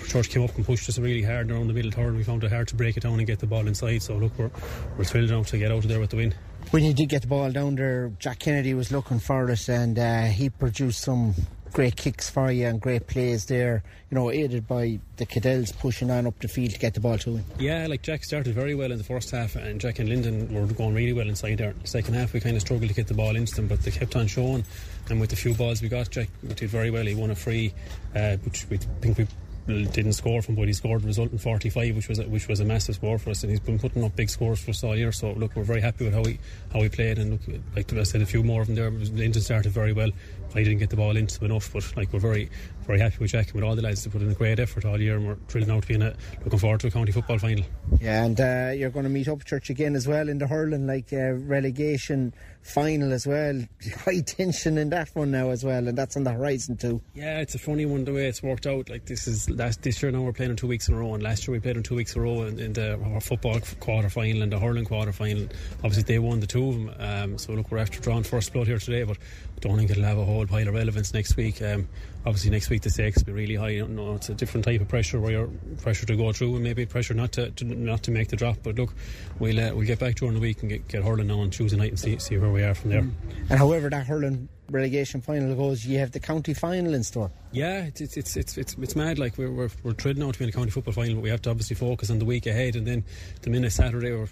Church 0.07 0.29
came 0.29 0.43
up 0.43 0.55
and 0.57 0.65
pushed 0.65 0.89
us 0.89 0.99
really 0.99 1.23
hard 1.23 1.49
around 1.49 1.67
the 1.67 1.73
middle 1.73 1.91
third. 1.91 2.15
We 2.15 2.23
found 2.23 2.43
it 2.43 2.51
hard 2.51 2.67
to 2.67 2.75
break 2.75 2.97
it 2.97 3.03
down 3.03 3.17
and 3.17 3.25
get 3.25 3.39
the 3.39 3.47
ball 3.47 3.65
inside. 3.65 4.01
So 4.01 4.17
look, 4.17 4.37
we're 4.37 4.51
we're 4.97 5.05
thrilled 5.05 5.29
enough 5.29 5.47
to 5.47 5.57
get 5.57 5.71
out 5.71 5.79
of 5.79 5.87
there 5.87 5.99
with 5.99 6.09
the 6.09 6.17
win. 6.17 6.35
When 6.71 6.83
you 6.83 6.93
did 6.93 7.07
get 7.07 7.21
the 7.21 7.29
ball 7.29 7.49
down 7.49 7.75
there, 7.75 8.11
Jack 8.19 8.39
Kennedy 8.39 8.73
was 8.73 8.91
looking 8.91 9.19
for 9.19 9.49
it, 9.49 9.69
and 9.69 9.97
uh, 9.97 10.23
he 10.25 10.49
produced 10.49 11.01
some 11.01 11.33
great 11.73 11.95
kicks 11.95 12.29
for 12.29 12.51
you 12.51 12.67
and 12.67 12.81
great 12.81 13.07
plays 13.07 13.45
there, 13.45 13.83
you 14.09 14.15
know, 14.15 14.31
aided 14.31 14.67
by 14.67 14.99
the 15.17 15.25
Cadells 15.25 15.77
pushing 15.77 16.09
on 16.09 16.27
up 16.27 16.37
the 16.39 16.47
field 16.47 16.71
to 16.71 16.79
get 16.79 16.93
the 16.93 16.99
ball 16.99 17.17
to 17.19 17.37
him. 17.37 17.45
Yeah, 17.59 17.87
like 17.87 18.01
Jack 18.01 18.23
started 18.23 18.53
very 18.53 18.75
well 18.75 18.91
in 18.91 18.97
the 18.97 19.03
first 19.03 19.31
half, 19.31 19.55
and 19.55 19.79
Jack 19.79 19.99
and 19.99 20.09
Lyndon 20.09 20.53
were 20.53 20.65
going 20.73 20.93
really 20.93 21.13
well 21.13 21.27
inside 21.27 21.57
there. 21.57 21.73
The 21.81 21.87
second 21.87 22.13
half, 22.13 22.33
we 22.33 22.39
kind 22.39 22.55
of 22.55 22.61
struggled 22.61 22.89
to 22.89 22.95
get 22.95 23.07
the 23.07 23.13
ball 23.13 23.35
into 23.35 23.53
them, 23.55 23.67
but 23.67 23.81
they 23.83 23.91
kept 23.91 24.15
on 24.15 24.27
showing. 24.27 24.65
And 25.09 25.21
with 25.21 25.29
the 25.29 25.35
few 25.35 25.53
balls 25.53 25.81
we 25.81 25.89
got, 25.89 26.09
Jack 26.09 26.29
did 26.55 26.69
very 26.69 26.91
well. 26.91 27.05
He 27.05 27.15
won 27.15 27.31
a 27.31 27.35
free, 27.35 27.73
uh, 28.15 28.37
which 28.37 28.67
we 28.69 28.77
think 28.77 29.17
we 29.17 29.27
didn't 29.67 30.13
score 30.13 30.41
from, 30.41 30.55
but 30.55 30.67
he 30.67 30.73
scored 30.73 31.01
the 31.01 31.07
result 31.07 31.31
in 31.31 31.37
45, 31.37 31.95
which 31.95 32.07
was 32.07 32.19
a, 32.19 32.23
which 32.23 32.47
was 32.47 32.59
a 32.59 32.65
massive 32.65 32.95
score 32.95 33.17
for 33.17 33.31
us, 33.31 33.43
and 33.43 33.51
he's 33.51 33.59
been 33.59 33.77
putting 33.77 34.03
up 34.03 34.15
big 34.15 34.29
scores 34.29 34.59
for 34.61 34.71
us 34.71 34.83
all 34.83 34.95
year. 34.95 35.11
So 35.11 35.31
look, 35.33 35.55
we're 35.55 35.63
very 35.63 35.81
happy 35.81 36.05
with 36.05 36.13
how 36.13 36.23
he 36.23 36.39
how 36.71 36.81
he 36.81 36.89
played, 36.89 37.17
and 37.17 37.31
look, 37.31 37.61
like 37.75 37.93
I 37.93 38.03
said, 38.03 38.21
a 38.21 38.25
few 38.25 38.43
more 38.43 38.61
of 38.61 38.67
them 38.67 38.75
there. 38.75 38.89
Linton 38.89 39.41
started 39.41 39.71
very 39.71 39.93
well. 39.93 40.11
I 40.57 40.63
didn't 40.63 40.79
get 40.79 40.89
the 40.89 40.95
ball 40.95 41.15
into 41.15 41.39
them 41.39 41.51
enough, 41.51 41.71
but 41.71 41.95
like 41.95 42.11
we're 42.11 42.19
very 42.19 42.49
very 42.87 42.99
happy 42.99 43.17
with 43.19 43.31
Jack 43.31 43.47
and 43.47 43.55
with 43.55 43.65
all 43.65 43.75
the 43.75 43.81
lads 43.81 44.01
to 44.03 44.09
put 44.09 44.21
in 44.21 44.31
a 44.31 44.33
great 44.33 44.59
effort 44.59 44.85
all 44.85 44.99
year, 44.99 45.17
and 45.17 45.27
we're 45.27 45.35
thrilled 45.49 45.67
now 45.67 45.81
to 45.81 45.87
be 45.87 45.95
in 45.95 46.01
it. 46.01 46.15
looking 46.45 46.57
forward 46.57 46.79
to 46.79 46.87
a 46.87 46.91
county 46.91 47.11
football 47.11 47.37
final. 47.37 47.65
Yeah, 47.99 48.23
and 48.23 48.39
uh, 48.39 48.71
you're 48.73 48.89
going 48.89 49.03
to 49.03 49.09
meet 49.09 49.27
Upchurch 49.27 49.69
again 49.69 49.93
as 49.95 50.07
well 50.07 50.29
in 50.29 50.37
the 50.37 50.47
hurling, 50.47 50.87
like 50.87 51.11
uh, 51.11 51.33
relegation 51.33 52.33
final 52.61 53.13
as 53.13 53.27
well. 53.27 53.61
High 54.05 54.21
tension 54.21 54.77
in 54.77 54.89
that 54.89 55.09
one 55.13 55.31
now 55.31 55.49
as 55.49 55.63
well, 55.65 55.87
and 55.87 55.97
that's 55.97 56.15
on 56.15 56.23
the 56.23 56.31
horizon 56.31 56.77
too. 56.77 57.01
Yeah, 57.13 57.39
it's 57.39 57.55
a 57.55 57.59
funny 57.59 57.85
one 57.85 58.05
the 58.05 58.13
way 58.13 58.27
it's 58.27 58.41
worked 58.41 58.65
out. 58.65 58.89
Like 58.89 59.05
this 59.05 59.27
is 59.27 59.49
last 59.49 59.81
this 59.81 60.01
year 60.01 60.11
now 60.11 60.21
we're 60.21 60.33
playing 60.33 60.51
in 60.51 60.57
two 60.57 60.67
weeks 60.67 60.87
in 60.87 60.93
a 60.93 60.97
row, 60.97 61.13
and 61.13 61.21
last 61.21 61.47
year 61.47 61.53
we 61.53 61.59
played 61.59 61.77
in 61.77 61.83
two 61.83 61.95
weeks 61.95 62.15
in 62.15 62.21
a 62.21 62.23
row 62.23 62.43
in, 62.43 62.59
in 62.59 62.73
the 62.73 62.99
our 63.13 63.21
football 63.21 63.59
quarter 63.79 64.09
final 64.09 64.41
and 64.43 64.51
the 64.51 64.59
hurling 64.59 64.85
quarter 64.85 65.11
final. 65.11 65.47
Obviously 65.83 66.03
they 66.03 66.19
won 66.19 66.39
the 66.39 66.47
two 66.47 66.69
of 66.69 66.75
them. 66.75 66.93
Um, 66.99 67.37
so 67.37 67.53
look, 67.53 67.71
we're 67.71 67.79
after 67.79 67.99
drawing 67.99 68.23
first 68.23 68.53
blood 68.53 68.67
here 68.67 68.79
today, 68.79 69.03
but 69.03 69.17
I 69.17 69.59
don't 69.59 69.77
think 69.77 69.89
it'll 69.89 70.03
have 70.03 70.17
a 70.17 70.25
whole 70.25 70.45
pile 70.45 70.67
of 70.67 70.73
relevance 70.73 71.13
next 71.13 71.35
week. 71.35 71.61
Um, 71.61 71.87
obviously 72.27 72.51
next 72.51 72.69
week 72.69 72.81
the 72.81 72.89
stakes 72.89 73.19
will 73.19 73.27
be 73.27 73.31
really 73.31 73.55
high. 73.55 73.69
You 73.69 73.87
know, 73.87 74.15
it's 74.15 74.29
a 74.29 74.33
different 74.33 74.65
type 74.65 74.81
of 74.81 74.87
pressure 74.87 75.19
where 75.19 75.31
you're 75.31 75.49
pressure 75.81 76.05
to 76.05 76.15
go 76.15 76.33
through 76.33 76.55
and 76.55 76.63
maybe 76.63 76.85
pressure 76.85 77.13
not 77.13 77.31
to, 77.33 77.51
to 77.51 77.65
not 77.65 78.03
to 78.03 78.11
make 78.11 78.27
the 78.27 78.35
drop. 78.35 78.57
But 78.63 78.75
look, 78.75 78.93
we'll 79.39 79.59
uh, 79.59 79.73
we'll 79.73 79.87
get 79.87 79.99
back 79.99 80.15
during 80.15 80.35
the 80.35 80.41
week 80.41 80.61
and 80.61 80.69
get, 80.69 80.87
get 80.87 81.03
hurling 81.03 81.27
now 81.27 81.39
on 81.39 81.49
Tuesday 81.49 81.77
night 81.77 81.89
and 81.89 81.99
see 81.99 82.19
see 82.19 82.37
where 82.37 82.51
we 82.51 82.63
are 82.63 82.75
from 82.75 82.89
there. 82.91 83.01
Mm. 83.01 83.13
And 83.49 83.59
however 83.59 83.89
that 83.89 84.05
hurling 84.05 84.49
relegation 84.69 85.21
final 85.21 85.55
goes, 85.55 85.85
you 85.85 85.97
have 85.99 86.11
the 86.11 86.19
county 86.19 86.53
final 86.53 86.93
in 86.93 87.03
store. 87.03 87.31
Yeah, 87.51 87.85
it's 87.85 88.01
it's 88.01 88.17
it's 88.17 88.35
it's 88.35 88.57
it's, 88.57 88.75
it's 88.75 88.95
mad. 88.95 89.17
Like 89.17 89.37
we're 89.37 89.51
we're 89.51 89.69
we're 89.83 89.93
thrilled 89.93 90.17
now 90.17 90.31
to 90.31 90.37
be 90.37 90.43
in 90.43 90.49
a 90.49 90.53
county 90.53 90.71
football 90.71 90.93
final, 90.93 91.15
but 91.15 91.23
we 91.23 91.29
have 91.29 91.41
to 91.43 91.49
obviously 91.49 91.77
focus 91.77 92.09
on 92.09 92.19
the 92.19 92.25
week 92.25 92.45
ahead. 92.45 92.75
And 92.75 92.85
then 92.85 93.05
the 93.41 93.49
minute 93.49 93.71
Saturday 93.71 94.11
or 94.11 94.27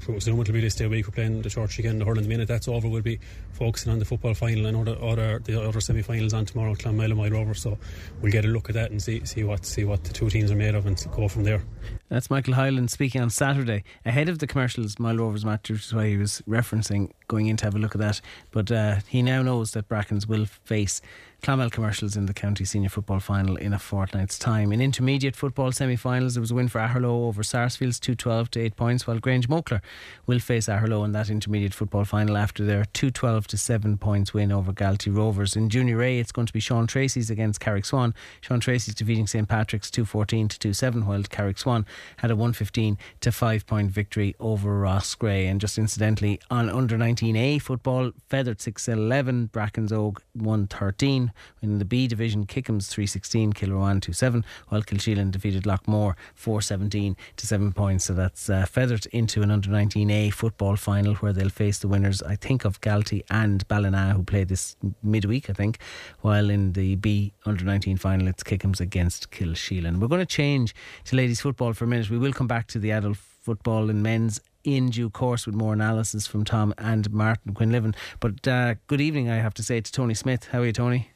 presumably 0.00 0.42
it'll 0.42 0.52
be 0.54 0.60
this 0.60 0.74
day 0.74 0.86
week 0.86 1.06
we're 1.06 1.12
playing 1.12 1.42
the 1.42 1.50
church 1.50 1.78
again, 1.78 1.98
the 1.98 2.04
hurling. 2.04 2.22
The 2.22 2.28
minute 2.28 2.48
that's 2.48 2.68
over, 2.68 2.88
we'll 2.88 3.02
be 3.02 3.18
focusing 3.52 3.92
on 3.92 3.98
the 3.98 4.04
football 4.04 4.34
final 4.34 4.66
and 4.66 4.76
other 4.76 5.00
other 5.02 5.38
the 5.40 5.62
other 5.62 5.80
semi-finals 5.80 6.32
on 6.32 6.44
tomorrow, 6.44 6.74
Clonmel 6.74 7.06
and 7.06 7.16
Moyle 7.16 7.30
Rover. 7.30 7.54
So 7.54 7.78
we'll 8.20 8.32
get 8.32 8.44
a 8.44 8.48
look 8.48 8.68
at 8.68 8.74
that 8.74 8.90
and 8.90 9.02
see 9.02 9.24
see 9.24 9.44
what 9.44 9.64
see 9.64 9.84
what 9.84 10.04
the 10.04 10.12
two 10.12 10.30
teams 10.30 10.50
are 10.50 10.56
made 10.56 10.74
of 10.74 10.86
and 10.86 11.04
go 11.12 11.28
from 11.28 11.44
there. 11.44 11.62
That's 12.08 12.30
Michael 12.30 12.54
Hyland 12.54 12.90
speaking 12.90 13.20
on 13.20 13.30
Saturday 13.30 13.84
ahead 14.04 14.28
of 14.28 14.38
the 14.38 14.46
commercials 14.46 14.98
Moyle 14.98 15.16
Rovers 15.16 15.44
match, 15.44 15.70
which 15.70 15.86
is 15.86 15.94
why 15.94 16.08
he 16.08 16.16
was 16.16 16.42
referencing 16.48 17.10
going 17.28 17.46
in 17.46 17.56
to 17.56 17.64
have 17.64 17.74
a 17.74 17.78
look 17.78 17.94
at 17.94 18.00
that. 18.00 18.20
But 18.52 18.70
uh, 18.70 18.96
he 19.08 19.22
now 19.22 19.42
knows 19.42 19.72
that 19.72 19.88
Brackens 19.88 20.26
will 20.26 20.46
face 20.46 21.00
Clonmel 21.42 21.70
Commercials 21.70 22.16
in 22.16 22.26
the 22.26 22.34
County 22.34 22.64
Senior 22.64 22.88
Football 22.88 23.20
Final 23.20 23.54
in 23.56 23.72
a 23.72 23.78
fortnight's 23.78 24.36
time. 24.36 24.72
In 24.72 24.80
intermediate 24.80 25.36
football 25.36 25.70
semi-finals, 25.70 26.34
there 26.34 26.40
was 26.40 26.50
a 26.50 26.54
win 26.56 26.66
for 26.66 26.80
Aherlow 26.80 27.28
over 27.28 27.44
Sarsfields, 27.44 28.00
2-12 28.00 28.48
to 28.48 28.60
8 28.62 28.74
points, 28.74 29.06
while 29.06 29.20
Grange 29.20 29.48
Mockler 29.48 29.80
will 30.26 30.40
face 30.40 30.66
Aherlow 30.66 31.04
in 31.04 31.12
that 31.12 31.30
intermediate 31.30 31.72
football 31.72 32.04
final 32.04 32.36
after 32.36 32.64
their 32.64 32.82
2-12 32.86 33.46
to 33.46 33.56
7 33.56 33.96
points 33.96 34.34
win 34.34 34.50
over 34.50 34.72
Galtee 34.72 35.16
Rovers. 35.16 35.54
In 35.54 35.68
Junior 35.68 36.02
A, 36.02 36.18
it's 36.18 36.32
going 36.32 36.48
to 36.48 36.52
be 36.52 36.58
Sean 36.58 36.88
Treacy's 36.88 37.30
against 37.30 37.60
Carrick 37.60 37.84
Swan. 37.84 38.12
Sean 38.40 38.58
Treacy's 38.58 38.96
defeating 38.96 39.28
St 39.28 39.48
Patrick's 39.48 39.90
2-14 39.90 40.48
to 40.48 40.68
2-7, 40.70 41.04
while 41.04 41.22
Carrick 41.22 41.58
Swan 41.58 41.86
had 42.16 42.32
a 42.32 42.34
115 42.34 42.98
to 43.20 43.30
5 43.30 43.66
point 43.68 43.92
victory 43.92 44.34
over 44.40 44.80
Roscrea. 44.80 45.48
And 45.48 45.60
just 45.60 45.78
incidentally, 45.78 46.40
on 46.50 46.68
under 46.68 46.96
19A 46.96 47.62
football, 47.62 48.10
Fethard 48.28 48.56
6-11, 48.56 49.50
Brackens 49.52 49.92
Oak 49.92 50.24
113. 50.32 51.25
In 51.62 51.78
the 51.78 51.84
B 51.84 52.06
Division, 52.06 52.46
Kickham's 52.46 52.88
316, 52.88 53.52
Kilrowan 53.52 54.00
27, 54.00 54.44
while 54.68 54.82
Kilsheelan 54.82 55.30
defeated 55.30 55.64
Loughmore 55.64 56.14
417 56.34 57.16
to 57.36 57.46
7 57.46 57.72
points. 57.72 58.04
So 58.04 58.14
that's 58.14 58.48
uh, 58.48 58.66
Fethard 58.68 59.06
into 59.08 59.42
an 59.42 59.50
under 59.50 59.70
19A 59.70 60.32
football 60.32 60.76
final 60.76 61.14
where 61.16 61.32
they'll 61.32 61.48
face 61.48 61.78
the 61.78 61.88
winners, 61.88 62.22
I 62.22 62.36
think, 62.36 62.64
of 62.64 62.80
Galtee 62.80 63.22
and 63.30 63.66
Ballina, 63.68 64.14
who 64.14 64.22
play 64.22 64.44
this 64.44 64.76
midweek, 65.02 65.50
I 65.50 65.52
think, 65.52 65.78
while 66.20 66.50
in 66.50 66.72
the 66.72 66.96
B 66.96 67.32
under 67.44 67.64
19 67.64 67.96
final, 67.96 68.28
it's 68.28 68.42
Kickham's 68.42 68.80
against 68.80 69.30
Kilsheelan. 69.30 69.98
We're 69.98 70.08
going 70.08 70.20
to 70.20 70.26
change 70.26 70.74
to 71.04 71.16
ladies 71.16 71.40
football 71.40 71.72
for 71.72 71.84
a 71.84 71.88
minute. 71.88 72.10
We 72.10 72.18
will 72.18 72.32
come 72.32 72.46
back 72.46 72.66
to 72.68 72.78
the 72.78 72.92
adult 72.92 73.16
football 73.16 73.90
and 73.90 74.02
men's 74.02 74.40
in 74.64 74.90
due 74.90 75.08
course 75.08 75.46
with 75.46 75.54
more 75.54 75.72
analysis 75.72 76.26
from 76.26 76.44
Tom 76.44 76.74
and 76.76 77.10
Martin 77.12 77.54
Quinlivan. 77.54 77.94
But 78.18 78.46
uh, 78.46 78.74
good 78.88 79.00
evening, 79.00 79.30
I 79.30 79.36
have 79.36 79.54
to 79.54 79.62
say, 79.62 79.80
to 79.80 79.92
Tony 79.92 80.14
Smith. 80.14 80.48
How 80.50 80.60
are 80.60 80.66
you, 80.66 80.72
Tony? 80.72 81.10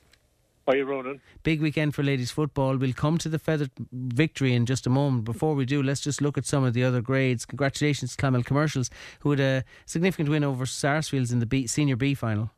You, 0.74 0.84
Ronan? 0.84 1.20
Big 1.42 1.60
weekend 1.60 1.94
for 1.94 2.02
ladies 2.02 2.30
football. 2.30 2.76
We'll 2.76 2.92
come 2.92 3.18
to 3.18 3.28
the 3.28 3.38
Fethard 3.38 3.70
victory 3.92 4.54
in 4.54 4.66
just 4.66 4.86
a 4.86 4.90
moment. 4.90 5.24
Before 5.24 5.54
we 5.54 5.64
do, 5.64 5.82
let's 5.82 6.00
just 6.00 6.20
look 6.20 6.36
at 6.36 6.46
some 6.46 6.64
of 6.64 6.74
the 6.74 6.84
other 6.84 7.00
grades. 7.00 7.46
Congratulations 7.46 8.12
to 8.12 8.16
Clonmel 8.16 8.44
Commercials, 8.44 8.90
who 9.20 9.30
had 9.30 9.40
a 9.40 9.64
significant 9.86 10.28
win 10.28 10.44
over 10.44 10.66
Sarsfields 10.66 11.32
in 11.32 11.38
the 11.38 11.46
B, 11.46 11.66
Senior 11.66 11.96
B 11.96 12.14
final. 12.14 12.50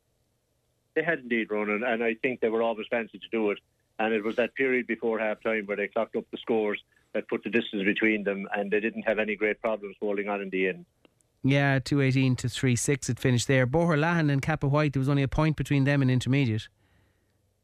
They 0.95 1.03
had 1.03 1.21
indeed, 1.21 1.51
Ronan, 1.51 1.85
and 1.85 2.03
I 2.03 2.15
think 2.15 2.41
they 2.41 2.49
were 2.49 2.63
always 2.63 2.87
fancy 2.91 3.19
to 3.19 3.29
do 3.31 3.51
it. 3.51 3.59
And 3.99 4.13
it 4.13 4.25
was 4.25 4.37
that 4.37 4.55
period 4.55 4.87
before 4.87 5.19
half 5.19 5.43
time 5.43 5.67
where 5.67 5.77
they 5.77 5.89
clocked 5.89 6.17
up 6.17 6.25
the 6.31 6.39
scores 6.39 6.83
that 7.13 7.29
put 7.29 7.45
the 7.45 7.51
distance 7.51 7.85
between 7.85 8.25
them, 8.25 8.49
and 8.55 8.71
they 8.71 8.81
didn't 8.81 9.03
have 9.03 9.19
any 9.19 9.37
great 9.37 9.61
problems 9.61 9.97
holding 10.01 10.29
on 10.29 10.41
in 10.41 10.51
the 10.51 10.69
end. 10.69 10.87
Yeah, 11.45 11.79
218 11.81 12.37
to 12.37 12.49
3 12.49 12.77
6 12.77 13.09
it 13.09 13.19
finished 13.19 13.49
there. 13.49 13.67
Boherlahan 13.67 14.31
and 14.31 14.41
Cappawhite, 14.41 14.93
there 14.93 15.01
was 15.01 15.09
only 15.09 15.23
a 15.23 15.29
point 15.29 15.57
between 15.57 15.85
them 15.85 16.03
in 16.03 16.09
intermediate. 16.09 16.69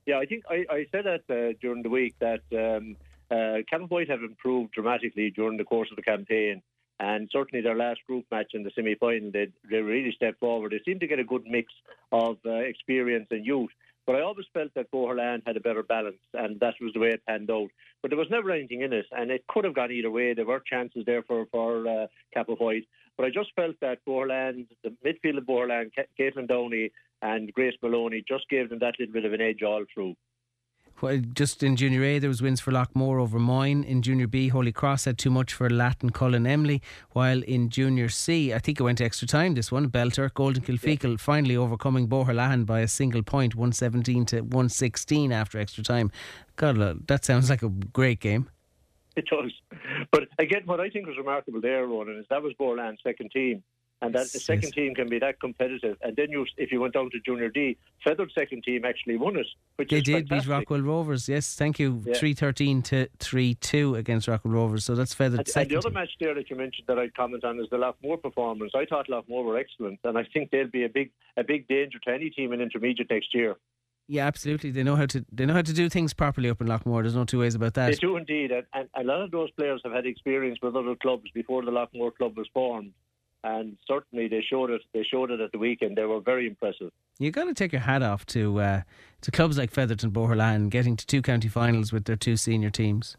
Yeah, 0.08 0.20
I 0.20 0.24
think 0.24 0.44
I, 0.48 0.64
I 0.70 0.86
said 0.90 1.04
that 1.04 1.24
uh, 1.28 1.52
during 1.60 1.82
the 1.82 1.90
week 1.90 2.14
that 2.18 2.40
um, 2.52 2.96
uh, 3.30 3.60
Cappawhite 3.70 4.08
have 4.08 4.22
improved 4.22 4.72
dramatically 4.72 5.30
during 5.30 5.58
the 5.58 5.64
course 5.64 5.90
of 5.90 5.96
the 5.96 6.02
campaign. 6.02 6.62
And 6.98 7.28
certainly 7.30 7.62
their 7.62 7.76
last 7.76 8.00
group 8.06 8.24
match 8.30 8.52
in 8.54 8.62
the 8.62 8.70
semi-final, 8.74 9.30
they, 9.32 9.48
they 9.70 9.82
really 9.82 10.12
stepped 10.12 10.40
forward. 10.40 10.72
They 10.72 10.80
seemed 10.82 11.00
to 11.00 11.06
get 11.06 11.18
a 11.18 11.24
good 11.24 11.44
mix 11.46 11.70
of 12.10 12.38
uh, 12.46 12.52
experience 12.52 13.26
and 13.30 13.44
youth. 13.44 13.68
But 14.06 14.16
I 14.16 14.22
always 14.22 14.46
felt 14.54 14.72
that 14.76 14.90
Boherlahan 14.90 15.42
had 15.46 15.58
a 15.58 15.60
better 15.60 15.82
balance, 15.82 16.16
and 16.32 16.58
that 16.60 16.76
was 16.80 16.94
the 16.94 17.00
way 17.00 17.10
it 17.10 17.26
panned 17.28 17.50
out. 17.50 17.68
But 18.00 18.10
there 18.10 18.18
was 18.18 18.30
never 18.30 18.50
anything 18.50 18.80
in 18.80 18.94
it, 18.94 19.04
and 19.12 19.30
it 19.30 19.46
could 19.46 19.66
have 19.66 19.74
gone 19.74 19.92
either 19.92 20.10
way. 20.10 20.32
There 20.32 20.46
were 20.46 20.60
chances 20.60 21.04
there 21.04 21.22
for 21.22 21.44
for 21.52 21.86
uh, 21.86 22.44
White, 22.56 22.88
but 23.18 23.26
I 23.26 23.30
just 23.30 23.50
felt 23.54 23.76
that 23.82 24.02
Boherlahan, 24.06 24.66
the 24.82 24.94
midfield 25.04 25.36
of 25.36 25.44
Boherlahan, 25.44 25.90
Caitlin 26.18 26.48
Downey 26.48 26.92
and 27.22 27.52
Grace 27.52 27.74
Maloney, 27.82 28.24
just 28.26 28.48
gave 28.48 28.68
them 28.68 28.78
that 28.80 28.94
little 28.98 29.12
bit 29.12 29.24
of 29.24 29.32
an 29.32 29.40
edge 29.40 29.62
all 29.62 29.84
through 29.92 30.14
Well, 31.00 31.18
just 31.32 31.62
in 31.62 31.76
Junior 31.76 32.02
A, 32.04 32.18
there 32.18 32.28
was 32.28 32.42
wins 32.42 32.60
for 32.60 32.72
Loughmore 32.72 33.20
over 33.20 33.38
Moyne. 33.38 33.84
In 33.84 34.02
Junior 34.02 34.26
B, 34.26 34.48
Holy 34.48 34.72
Cross 34.72 35.04
had 35.04 35.18
too 35.18 35.30
much 35.30 35.52
for 35.52 35.70
Lattin 35.70 36.10
Cullen 36.10 36.44
Emly. 36.44 36.80
While 37.12 37.42
in 37.42 37.70
Junior 37.70 38.08
C, 38.08 38.52
I 38.52 38.58
think 38.58 38.80
it 38.80 38.82
went 38.82 39.00
extra 39.00 39.28
time. 39.28 39.54
This 39.54 39.70
one, 39.70 39.90
Belter, 39.90 40.32
Golden 40.32 40.62
Kilfeacle, 40.62 41.12
yeah. 41.12 41.16
finally 41.18 41.56
overcoming 41.56 42.08
Boherlahan 42.08 42.66
by 42.66 42.80
a 42.80 42.88
single 42.88 43.22
point, 43.22 43.54
117 43.54 44.26
to 44.26 44.40
116 44.40 45.32
after 45.32 45.58
extra 45.58 45.84
time. 45.84 46.10
God, 46.56 47.06
that 47.06 47.24
sounds 47.24 47.48
like 47.48 47.62
a 47.62 47.68
great 47.68 48.20
game. 48.20 48.48
It 49.16 49.26
does. 49.26 49.52
But 50.12 50.28
again, 50.38 50.62
what 50.64 50.80
I 50.80 50.90
think 50.90 51.06
was 51.06 51.16
remarkable 51.16 51.60
there, 51.60 51.86
Ronan, 51.86 52.18
is 52.18 52.26
that 52.30 52.42
was 52.42 52.54
Boherlahan's 52.58 53.00
second 53.02 53.30
team 53.32 53.62
and 54.00 54.14
that 54.14 54.30
the 54.32 54.38
second 54.38 54.72
team 54.72 54.94
can 54.94 55.08
be 55.08 55.18
that 55.18 55.40
competitive. 55.40 55.96
And 56.02 56.14
then 56.14 56.30
you, 56.30 56.46
if 56.56 56.70
you 56.70 56.80
went 56.80 56.94
down 56.94 57.10
to 57.10 57.20
Junior 57.20 57.48
D, 57.48 57.76
Fethard 58.06 58.32
second 58.32 58.62
team 58.62 58.84
actually 58.84 59.16
won 59.16 59.36
it. 59.36 59.46
Which 59.76 59.90
they 59.90 60.00
did 60.00 60.28
fantastic. 60.28 60.46
beat 60.46 60.52
Rockwell 60.52 60.80
Rovers. 60.82 61.28
Yes, 61.28 61.54
thank 61.54 61.78
you. 61.78 62.02
Three 62.14 62.34
thirteen 62.34 62.82
to 62.82 63.08
three 63.18 63.54
two 63.54 63.96
against 63.96 64.28
Rockwell 64.28 64.54
Rovers. 64.54 64.84
So 64.84 64.94
that's 64.94 65.14
Fethard 65.14 65.38
and, 65.38 65.48
second. 65.48 65.72
And 65.72 65.82
the 65.82 65.88
other 65.88 65.90
match 65.90 66.10
there 66.20 66.34
that 66.34 66.48
you 66.48 66.56
mentioned 66.56 66.86
that 66.86 66.98
I'd 66.98 67.14
comment 67.14 67.44
on 67.44 67.58
is 67.58 67.66
the 67.70 67.76
Loughmore 67.76 68.22
performance. 68.22 68.72
I 68.74 68.84
thought 68.84 69.08
Loughmore 69.08 69.44
were 69.44 69.58
excellent, 69.58 69.98
and 70.04 70.16
I 70.16 70.24
think 70.32 70.50
they'll 70.50 70.68
be 70.68 70.84
a 70.84 70.88
big 70.88 71.10
a 71.36 71.42
big 71.42 71.66
danger 71.68 71.98
to 72.06 72.12
any 72.12 72.30
team 72.30 72.52
in 72.52 72.60
intermediate 72.60 73.10
next 73.10 73.34
year. 73.34 73.56
Yeah, 74.10 74.26
absolutely. 74.26 74.70
They 74.70 74.84
know 74.84 74.96
how 74.96 75.06
to 75.06 75.24
they 75.32 75.44
know 75.44 75.54
how 75.54 75.62
to 75.62 75.72
do 75.72 75.88
things 75.88 76.14
properly 76.14 76.48
up 76.48 76.60
in 76.60 76.68
Loughmore. 76.68 77.02
There's 77.02 77.16
no 77.16 77.24
two 77.24 77.40
ways 77.40 77.56
about 77.56 77.74
that. 77.74 77.90
They 77.90 77.96
do 77.96 78.16
indeed, 78.16 78.52
and, 78.52 78.64
and 78.72 78.88
a 78.94 79.02
lot 79.02 79.22
of 79.22 79.32
those 79.32 79.50
players 79.50 79.80
have 79.84 79.92
had 79.92 80.06
experience 80.06 80.58
with 80.62 80.76
other 80.76 80.94
clubs 80.94 81.30
before 81.34 81.64
the 81.64 81.72
Loughmore 81.72 82.14
club 82.14 82.36
was 82.36 82.48
formed 82.54 82.92
and 83.44 83.76
certainly 83.86 84.28
they 84.28 84.42
showed 84.42 84.70
it. 84.70 84.82
They 84.92 85.04
showed 85.04 85.30
it 85.30 85.40
at 85.40 85.52
the 85.52 85.58
weekend. 85.58 85.96
They 85.96 86.04
were 86.04 86.20
very 86.20 86.46
impressive. 86.46 86.90
You 87.18 87.30
got 87.30 87.44
to 87.44 87.54
take 87.54 87.72
your 87.72 87.80
hat 87.82 88.02
off 88.02 88.26
to 88.26 88.60
uh, 88.60 88.82
to 89.22 89.30
clubs 89.30 89.58
like 89.58 89.72
Featherton, 89.72 90.10
Boherlahan, 90.10 90.70
getting 90.70 90.96
to 90.96 91.06
two 91.06 91.22
county 91.22 91.48
finals 91.48 91.92
with 91.92 92.04
their 92.04 92.16
two 92.16 92.36
senior 92.36 92.70
teams. 92.70 93.16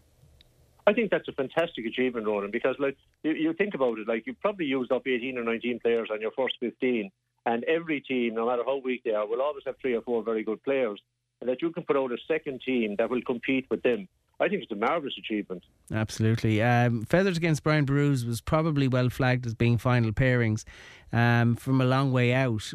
I 0.87 0.93
think 0.93 1.11
that's 1.11 1.27
a 1.27 1.33
fantastic 1.33 1.85
achievement, 1.85 2.25
Ronan, 2.25 2.49
because 2.51 2.75
like 2.79 2.97
you, 3.23 3.31
you 3.31 3.53
think 3.53 3.75
about 3.75 3.99
it, 3.99 4.07
like 4.07 4.25
you've 4.25 4.39
probably 4.39 4.65
used 4.65 4.91
up 4.91 5.05
18 5.05 5.37
or 5.37 5.43
19 5.43 5.79
players 5.81 6.09
on 6.11 6.19
your 6.19 6.31
first 6.31 6.55
15, 6.59 7.11
and 7.45 7.63
every 7.65 8.01
team, 8.01 8.33
no 8.33 8.47
matter 8.47 8.63
how 8.65 8.77
weak 8.77 9.03
they 9.03 9.11
are, 9.11 9.27
will 9.27 9.41
always 9.41 9.63
have 9.65 9.75
three 9.79 9.93
or 9.93 10.01
four 10.01 10.23
very 10.23 10.43
good 10.43 10.63
players, 10.63 10.99
and 11.41 11.49
that 11.49 11.61
you 11.61 11.71
can 11.71 11.83
put 11.83 11.95
out 11.95 12.11
a 12.11 12.17
second 12.27 12.61
team 12.65 12.95
that 12.97 13.09
will 13.09 13.21
compete 13.21 13.67
with 13.69 13.83
them. 13.83 14.07
I 14.39 14.47
think 14.47 14.63
it's 14.63 14.71
a 14.71 14.75
marvellous 14.75 15.15
achievement. 15.17 15.63
Absolutely. 15.93 16.61
Um, 16.61 17.03
Feathers 17.03 17.37
against 17.37 17.63
Brian 17.63 17.85
Borus 17.85 18.25
was 18.25 18.39
probably 18.39 18.87
well 18.87 19.09
flagged 19.09 19.45
as 19.45 19.53
being 19.53 19.77
final 19.77 20.11
pairings 20.11 20.63
um, 21.11 21.55
from 21.55 21.81
a 21.81 21.85
long 21.85 22.11
way 22.13 22.33
out. 22.33 22.71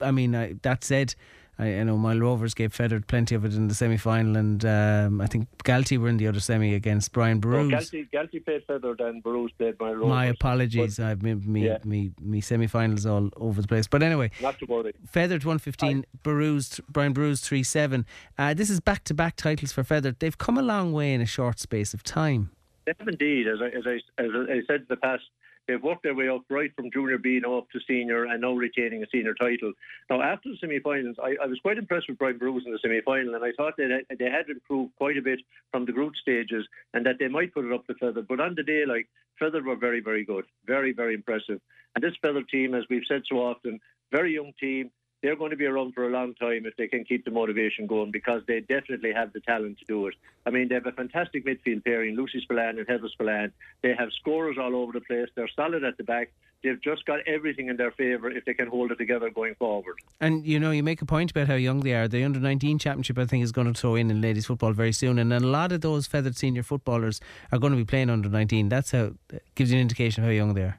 I 0.00 0.10
mean, 0.10 0.58
that 0.62 0.84
said, 0.84 1.14
I, 1.62 1.78
I 1.78 1.82
know 1.84 1.96
Moyle 1.96 2.18
Rovers 2.18 2.54
gave 2.54 2.76
Fethard 2.76 3.06
plenty 3.06 3.34
of 3.34 3.44
it 3.44 3.54
in 3.54 3.68
the 3.68 3.74
semi 3.74 3.96
final, 3.96 4.36
and 4.36 4.64
um, 4.64 5.20
I 5.20 5.26
think 5.26 5.46
Galtee 5.64 5.96
were 5.98 6.08
in 6.08 6.16
the 6.16 6.26
other 6.26 6.40
semi 6.40 6.74
against 6.74 7.12
Brian 7.12 7.40
Borus. 7.40 7.70
No, 7.70 7.76
Galtee, 7.78 8.10
Galtee 8.10 8.44
played 8.44 8.66
Fethard 8.66 9.00
and 9.00 9.22
Borus 9.22 9.50
played 9.56 9.78
Moyle 9.78 9.94
Rovers. 9.94 10.08
My 10.08 10.26
apologies, 10.26 10.96
but, 10.96 11.04
I've 11.04 11.22
me, 11.22 11.34
me, 11.34 11.66
yeah. 11.66 11.78
me, 11.84 12.12
me 12.20 12.40
semi 12.40 12.66
finals 12.66 13.06
all 13.06 13.30
over 13.36 13.62
the 13.62 13.68
place. 13.68 13.86
But 13.86 14.02
anyway, 14.02 14.32
not 14.40 14.58
to 14.58 14.66
worry. 14.66 14.92
Fethard 15.06 15.44
115, 15.44 16.04
Borus, 16.24 16.80
Brian 16.88 17.14
Borus 17.14 17.42
3 17.42 17.62
7. 17.62 18.06
Uh, 18.36 18.54
this 18.54 18.68
is 18.68 18.80
back 18.80 19.04
to 19.04 19.14
back 19.14 19.36
titles 19.36 19.72
for 19.72 19.84
Fethard. 19.84 20.18
They've 20.18 20.38
come 20.38 20.58
a 20.58 20.62
long 20.62 20.92
way 20.92 21.14
in 21.14 21.20
a 21.20 21.26
short 21.26 21.60
space 21.60 21.94
of 21.94 22.02
time. 22.02 22.50
They 22.86 22.94
have 22.98 23.06
indeed. 23.06 23.46
As 23.46 23.60
I, 23.62 23.66
as 23.66 23.86
I, 23.86 23.94
as 24.20 24.30
I 24.34 24.60
said 24.66 24.80
in 24.80 24.86
the 24.88 24.96
past, 24.96 25.22
They've 25.68 25.82
worked 25.82 26.02
their 26.02 26.14
way 26.14 26.28
up 26.28 26.42
right 26.50 26.74
from 26.74 26.90
junior 26.90 27.18
B 27.18 27.40
now 27.42 27.58
up 27.58 27.70
to 27.70 27.80
senior 27.86 28.24
and 28.24 28.40
now 28.40 28.52
retaining 28.52 29.02
a 29.02 29.06
senior 29.12 29.34
title. 29.34 29.72
Now, 30.10 30.20
after 30.20 30.50
the 30.50 30.56
semi 30.60 30.80
finals, 30.80 31.16
I, 31.22 31.36
I, 31.42 31.46
was 31.46 31.58
quite 31.60 31.78
impressed 31.78 32.08
with 32.08 32.18
Brian 32.18 32.38
Borus 32.38 32.66
in 32.66 32.72
the 32.72 32.78
semi 32.82 33.00
final, 33.02 33.34
and 33.34 33.44
I 33.44 33.52
thought 33.56 33.76
that 33.76 34.02
uh, 34.10 34.14
they 34.18 34.30
had 34.30 34.48
improved 34.48 34.94
quite 34.96 35.16
a 35.16 35.22
bit 35.22 35.40
from 35.70 35.86
the 35.86 35.92
group 35.92 36.14
stages 36.20 36.66
and 36.94 37.06
that 37.06 37.16
they 37.20 37.28
might 37.28 37.54
put 37.54 37.64
it 37.64 37.72
up 37.72 37.86
to 37.86 37.94
Fethard. 37.94 38.26
But 38.26 38.40
on 38.40 38.54
the 38.56 38.64
day, 38.64 38.84
like, 38.86 39.08
Fethard 39.40 39.64
were 39.64 39.76
very, 39.76 40.00
very 40.00 40.24
good, 40.24 40.44
very, 40.66 40.92
very 40.92 41.14
impressive. 41.14 41.60
And 41.94 42.02
this 42.02 42.14
Fethard 42.24 42.48
team, 42.48 42.74
as 42.74 42.84
we've 42.90 43.06
said 43.06 43.22
so 43.28 43.36
often, 43.36 43.80
very 44.10 44.34
young 44.34 44.52
team, 44.58 44.90
they're 45.22 45.36
going 45.36 45.50
to 45.50 45.56
be 45.56 45.66
around 45.66 45.94
for 45.94 46.06
a 46.06 46.10
long 46.10 46.34
time 46.34 46.66
if 46.66 46.76
they 46.76 46.88
can 46.88 47.04
keep 47.04 47.24
the 47.24 47.30
motivation 47.30 47.86
going 47.86 48.10
because 48.10 48.42
they 48.46 48.60
definitely 48.60 49.12
have 49.12 49.32
the 49.32 49.40
talent 49.40 49.78
to 49.78 49.84
do 49.84 50.06
it. 50.08 50.14
I 50.44 50.50
mean, 50.50 50.68
they 50.68 50.74
have 50.74 50.86
a 50.86 50.92
fantastic 50.92 51.46
midfield 51.46 51.84
pairing, 51.84 52.16
Lucy 52.16 52.40
Spillane 52.40 52.78
and 52.78 52.88
Heather 52.88 53.08
Spillane. 53.08 53.52
They 53.82 53.94
have 53.96 54.08
scorers 54.20 54.56
all 54.60 54.74
over 54.74 54.92
the 54.92 55.00
place. 55.00 55.28
They're 55.36 55.50
solid 55.54 55.84
at 55.84 55.96
the 55.96 56.04
back. 56.04 56.32
They've 56.64 56.80
just 56.80 57.04
got 57.06 57.20
everything 57.26 57.68
in 57.68 57.76
their 57.76 57.90
favour 57.92 58.30
if 58.30 58.44
they 58.44 58.54
can 58.54 58.68
hold 58.68 58.92
it 58.92 58.96
together 58.96 59.30
going 59.30 59.54
forward. 59.56 59.96
And 60.20 60.46
you 60.46 60.60
know, 60.60 60.70
you 60.70 60.82
make 60.82 61.02
a 61.02 61.06
point 61.06 61.30
about 61.32 61.48
how 61.48 61.54
young 61.54 61.80
they 61.80 61.94
are. 61.94 62.06
The 62.06 62.22
under 62.22 62.38
19 62.38 62.78
championship, 62.78 63.18
I 63.18 63.26
think, 63.26 63.42
is 63.42 63.50
going 63.50 63.72
to 63.72 63.78
throw 63.78 63.96
in 63.96 64.10
in 64.10 64.20
ladies 64.20 64.46
football 64.46 64.72
very 64.72 64.92
soon. 64.92 65.18
And 65.18 65.32
a 65.32 65.40
lot 65.40 65.72
of 65.72 65.80
those 65.80 66.06
Fethard 66.06 66.36
senior 66.36 66.62
footballers 66.62 67.20
are 67.50 67.58
going 67.58 67.72
to 67.72 67.76
be 67.76 67.84
playing 67.84 68.10
under 68.10 68.28
19. 68.28 68.68
That's 68.68 68.92
how 68.92 69.12
gives 69.54 69.72
you 69.72 69.76
an 69.76 69.82
indication 69.82 70.22
of 70.22 70.28
how 70.28 70.32
young 70.32 70.54
they 70.54 70.62
are. 70.62 70.78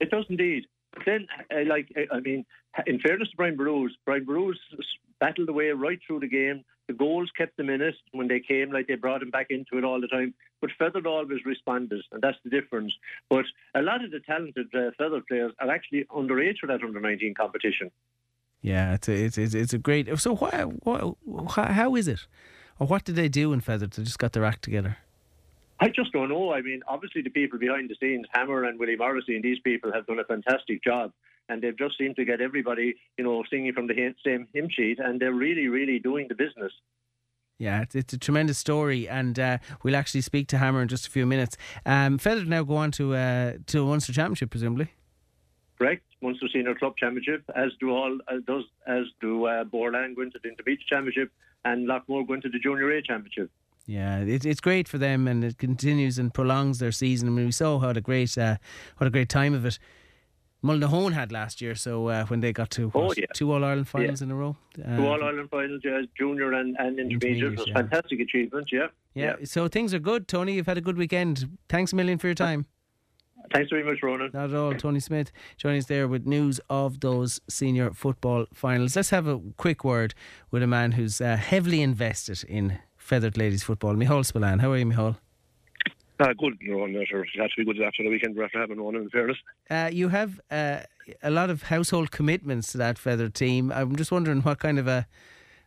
It 0.00 0.10
does 0.10 0.26
indeed. 0.28 0.66
But 0.92 1.04
then, 1.06 1.26
uh, 1.50 1.68
like, 1.68 1.88
I 2.10 2.20
mean, 2.20 2.44
in 2.86 3.00
fairness 3.00 3.30
to 3.30 3.36
Brian 3.36 3.56
Borus, 3.56 3.90
Brian 4.04 4.26
Borus 4.26 4.56
battled 5.20 5.48
away 5.48 5.68
right 5.70 5.98
through 6.06 6.20
the 6.20 6.28
game. 6.28 6.64
The 6.88 6.92
goals 6.92 7.30
kept 7.36 7.56
them 7.56 7.68
in 7.68 7.80
it 7.80 7.96
when 8.12 8.28
they 8.28 8.38
came, 8.38 8.70
like 8.70 8.86
they 8.86 8.94
brought 8.94 9.22
him 9.22 9.30
back 9.30 9.46
into 9.50 9.76
it 9.76 9.84
all 9.84 10.00
the 10.00 10.06
time. 10.06 10.34
But 10.60 10.70
Fethard 10.80 11.06
always 11.06 11.44
responded, 11.44 12.02
and 12.12 12.22
that's 12.22 12.38
the 12.44 12.50
difference. 12.50 12.92
But 13.28 13.44
a 13.74 13.82
lot 13.82 14.04
of 14.04 14.12
the 14.12 14.20
talented 14.20 14.68
uh, 14.72 14.90
Fethard 15.00 15.26
players 15.26 15.52
are 15.60 15.70
actually 15.70 16.04
underage 16.04 16.58
for 16.60 16.68
that 16.68 16.82
under 16.82 17.00
19 17.00 17.34
competition. 17.34 17.90
Yeah, 18.62 18.94
it's 18.94 19.08
a, 19.08 19.12
it's, 19.12 19.38
it's, 19.38 19.54
it's 19.54 19.72
a 19.72 19.78
great. 19.78 20.16
So, 20.18 20.36
why, 20.36 20.62
why, 20.62 21.72
how 21.72 21.96
is 21.96 22.08
it? 22.08 22.26
Or 22.78 22.86
what 22.86 23.04
did 23.04 23.16
they 23.16 23.28
do 23.28 23.52
in 23.52 23.60
Fethard? 23.60 23.94
They 23.94 24.04
just 24.04 24.18
got 24.18 24.32
their 24.32 24.44
act 24.44 24.62
together? 24.62 24.98
I 25.80 25.88
just 25.88 26.12
don't 26.12 26.28
know. 26.28 26.52
I 26.52 26.62
mean, 26.62 26.80
obviously, 26.88 27.22
the 27.22 27.30
people 27.30 27.58
behind 27.58 27.90
the 27.90 27.96
scenes, 28.00 28.26
Hammer 28.32 28.64
and 28.64 28.78
Willie 28.78 28.96
Morrissey, 28.96 29.34
and 29.34 29.44
these 29.44 29.58
people 29.60 29.92
have 29.92 30.06
done 30.06 30.18
a 30.18 30.24
fantastic 30.24 30.82
job 30.82 31.12
and 31.48 31.62
they've 31.62 31.76
just 31.76 31.98
seemed 31.98 32.16
to 32.16 32.24
get 32.24 32.40
everybody, 32.40 32.96
you 33.16 33.24
know, 33.24 33.42
singing 33.50 33.72
from 33.72 33.86
the 33.86 34.14
same 34.24 34.48
hymn 34.52 34.68
sheet, 34.70 34.98
and 34.98 35.20
they're 35.20 35.32
really, 35.32 35.68
really 35.68 35.98
doing 35.98 36.26
the 36.28 36.34
business. 36.34 36.72
Yeah, 37.58 37.82
it's, 37.82 37.94
it's 37.94 38.12
a 38.12 38.18
tremendous 38.18 38.58
story, 38.58 39.08
and 39.08 39.38
uh, 39.38 39.58
we'll 39.82 39.96
actually 39.96 40.20
speak 40.20 40.46
to 40.48 40.58
Hammer 40.58 40.82
in 40.82 40.88
just 40.88 41.06
a 41.06 41.10
few 41.10 41.24
minutes. 41.24 41.56
Um, 41.86 42.18
Fethard 42.18 42.46
now 42.46 42.62
go 42.64 42.76
on 42.76 42.90
to 42.92 43.14
uh, 43.14 43.52
to 43.68 43.86
Munster 43.86 44.12
Championship, 44.12 44.50
presumably. 44.50 44.92
Correct, 45.78 46.04
Munster 46.22 46.48
Senior 46.52 46.74
Club 46.74 46.96
Championship, 46.98 47.44
as 47.54 47.70
do 47.80 47.90
all 47.90 48.18
as 48.30 48.42
does 48.46 48.64
as 48.86 49.04
do 49.20 49.46
uh, 49.46 49.64
Boherlahan 49.64 50.14
going 50.14 50.30
to 50.32 50.38
the 50.42 50.50
Interbeach 50.50 50.80
Championship, 50.88 51.30
and 51.64 51.88
Loughmore 51.88 52.26
going 52.26 52.42
to 52.42 52.48
the 52.50 52.58
Junior 52.58 52.90
A 52.90 53.02
Championship. 53.02 53.50
Yeah, 53.86 54.18
it, 54.18 54.44
it's 54.44 54.60
great 54.60 54.88
for 54.88 54.98
them, 54.98 55.28
and 55.28 55.44
it 55.44 55.58
continues 55.58 56.18
and 56.18 56.34
prolongs 56.34 56.80
their 56.80 56.92
season. 56.92 57.28
I 57.28 57.30
mean, 57.30 57.46
we 57.46 57.52
saw 57.52 57.78
how 57.78 57.90
a 57.90 58.00
great, 58.00 58.36
uh, 58.36 58.56
what 58.98 59.06
a 59.06 59.10
great 59.10 59.28
time 59.28 59.54
of 59.54 59.64
it 59.64 59.78
Mullinahone 60.66 61.12
had 61.12 61.32
last 61.32 61.60
year. 61.60 61.74
So 61.74 62.08
uh, 62.08 62.26
when 62.26 62.40
they 62.40 62.52
got 62.52 62.70
to 62.70 62.90
oh, 62.94 63.12
yeah. 63.16 63.26
two 63.34 63.52
All 63.52 63.64
Ireland 63.64 63.88
finals 63.88 64.20
yeah. 64.20 64.26
in 64.26 64.30
a 64.30 64.34
row, 64.34 64.56
uh, 64.84 64.96
two 64.96 65.06
All 65.06 65.22
Ireland 65.22 65.50
finals, 65.50 65.80
yeah, 65.84 66.02
junior 66.18 66.52
and, 66.52 66.76
and 66.78 66.98
intermediate 66.98 67.58
was 67.58 67.66
yeah. 67.66 67.74
fantastic 67.74 68.20
achievement. 68.20 68.68
Yeah. 68.72 68.88
yeah. 69.14 69.36
So 69.44 69.68
things 69.68 69.94
are 69.94 69.98
good, 69.98 70.28
Tony. 70.28 70.54
You've 70.54 70.66
had 70.66 70.78
a 70.78 70.82
good 70.82 70.98
weekend. 70.98 71.58
Thanks 71.68 71.92
a 71.92 71.96
million 71.96 72.18
for 72.18 72.26
your 72.26 72.34
time. 72.34 72.66
Thanks 73.52 73.70
very 73.70 73.84
much, 73.84 74.02
Ronan. 74.02 74.30
Not 74.32 74.50
at 74.50 74.56
all. 74.56 74.74
Tony 74.74 75.00
Smith 75.00 75.30
joining 75.56 75.78
us 75.78 75.86
there 75.86 76.08
with 76.08 76.26
news 76.26 76.60
of 76.68 77.00
those 77.00 77.40
senior 77.48 77.92
football 77.92 78.46
finals. 78.52 78.96
Let's 78.96 79.10
have 79.10 79.26
a 79.26 79.40
quick 79.56 79.84
word 79.84 80.14
with 80.50 80.62
a 80.62 80.66
man 80.66 80.92
who's 80.92 81.20
uh, 81.20 81.36
heavily 81.36 81.80
invested 81.80 82.42
in 82.48 82.78
Fethard 82.98 83.36
ladies 83.36 83.62
football, 83.62 83.94
Michal 83.94 84.24
Spillane. 84.24 84.58
How 84.58 84.72
are 84.72 84.78
you, 84.78 84.86
Michal? 84.86 85.16
Uh, 86.18 86.32
good, 86.32 86.56
you 86.60 86.74
know, 86.74 87.04
sure 87.04 87.24
it 87.24 87.30
had 87.36 87.50
to 87.50 87.56
be 87.58 87.64
good 87.64 87.82
after 87.82 88.02
the 88.02 88.08
weekend 88.08 88.38
after 88.38 88.58
having 88.58 88.82
one, 88.82 88.96
in 88.96 89.10
fairness. 89.10 89.36
Uh, 89.68 89.90
you 89.92 90.08
have 90.08 90.40
uh, 90.50 90.80
a 91.22 91.30
lot 91.30 91.50
of 91.50 91.64
household 91.64 92.10
commitments 92.10 92.72
to 92.72 92.78
that 92.78 92.98
feather 92.98 93.28
team. 93.28 93.70
I'm 93.70 93.96
just 93.96 94.10
wondering 94.10 94.40
what 94.40 94.58
kind 94.58 94.78
of 94.78 94.88
a 94.88 95.06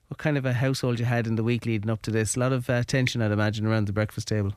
what 0.08 0.18
kind 0.18 0.40
of 0.40 0.46
a 0.46 0.54
household 0.54 0.98
you 0.98 1.06
had 1.06 1.28
in 1.28 1.36
the 1.36 1.44
week 1.44 1.68
leading 1.68 1.92
up 1.92 2.02
to 2.02 2.10
this. 2.10 2.36
A 2.36 2.40
lot 2.40 2.52
of 2.52 2.68
uh, 2.68 2.82
tension, 2.82 3.22
I'd 3.22 3.32
imagine, 3.32 3.68
around 3.68 3.86
the 3.86 3.94
breakfast 3.94 4.28
table. 4.28 4.54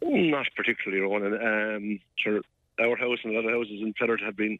Not 0.00 0.46
particularly, 0.56 1.02
Ronan. 1.02 1.34
Um, 1.34 2.00
sure, 2.16 2.40
our 2.80 2.96
house 2.96 3.18
and 3.22 3.34
a 3.34 3.36
lot 3.36 3.44
of 3.44 3.50
houses 3.50 3.82
in 3.82 3.92
Fethard 3.92 4.24
have 4.24 4.36
been 4.36 4.58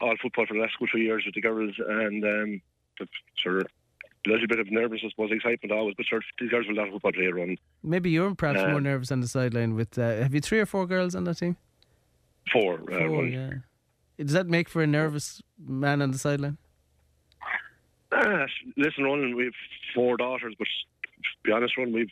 all 0.00 0.14
football 0.22 0.46
for 0.46 0.54
the 0.54 0.60
last 0.60 0.74
couple 0.78 1.00
of 1.00 1.02
years 1.02 1.24
with 1.26 1.34
the 1.34 1.40
girls, 1.40 1.74
and 1.78 2.24
um, 2.24 2.62
sure 3.34 3.62
a 4.26 4.30
little 4.30 4.46
bit 4.46 4.58
of 4.60 4.70
nervousness, 4.70 5.12
was 5.18 5.30
excitement 5.32 5.72
always, 5.72 5.94
but 5.96 6.06
sure, 6.06 6.20
these 6.40 6.50
girls 6.50 6.66
will 6.68 6.74
not 6.74 6.90
football 6.90 7.12
player 7.12 7.38
on. 7.40 7.56
Maybe 7.82 8.10
you're 8.10 8.34
perhaps 8.34 8.60
uh, 8.60 8.68
more 8.68 8.80
nervous 8.80 9.10
on 9.10 9.20
the 9.20 9.28
sideline 9.28 9.74
with. 9.74 9.98
Uh, 9.98 10.16
have 10.22 10.34
you 10.34 10.40
three 10.40 10.60
or 10.60 10.66
four 10.66 10.86
girls 10.86 11.14
on 11.14 11.24
that 11.24 11.38
team? 11.38 11.56
Four. 12.52 12.74
Uh, 12.74 12.98
Four, 12.98 13.08
running. 13.08 13.32
yeah. 13.32 13.50
Does 14.24 14.32
that 14.34 14.46
make 14.46 14.68
for 14.68 14.82
a 14.82 14.86
nervous 14.86 15.42
man 15.58 16.00
on 16.02 16.10
the 16.12 16.18
sideline? 16.18 16.58
Ah, 18.12 18.44
listen, 18.76 19.04
Ronan, 19.04 19.34
we've 19.36 19.52
four 19.94 20.16
daughters, 20.16 20.54
but 20.58 20.66
to 20.66 21.22
be 21.44 21.52
honest, 21.52 21.76
Ronan, 21.76 21.94
we've 21.94 22.10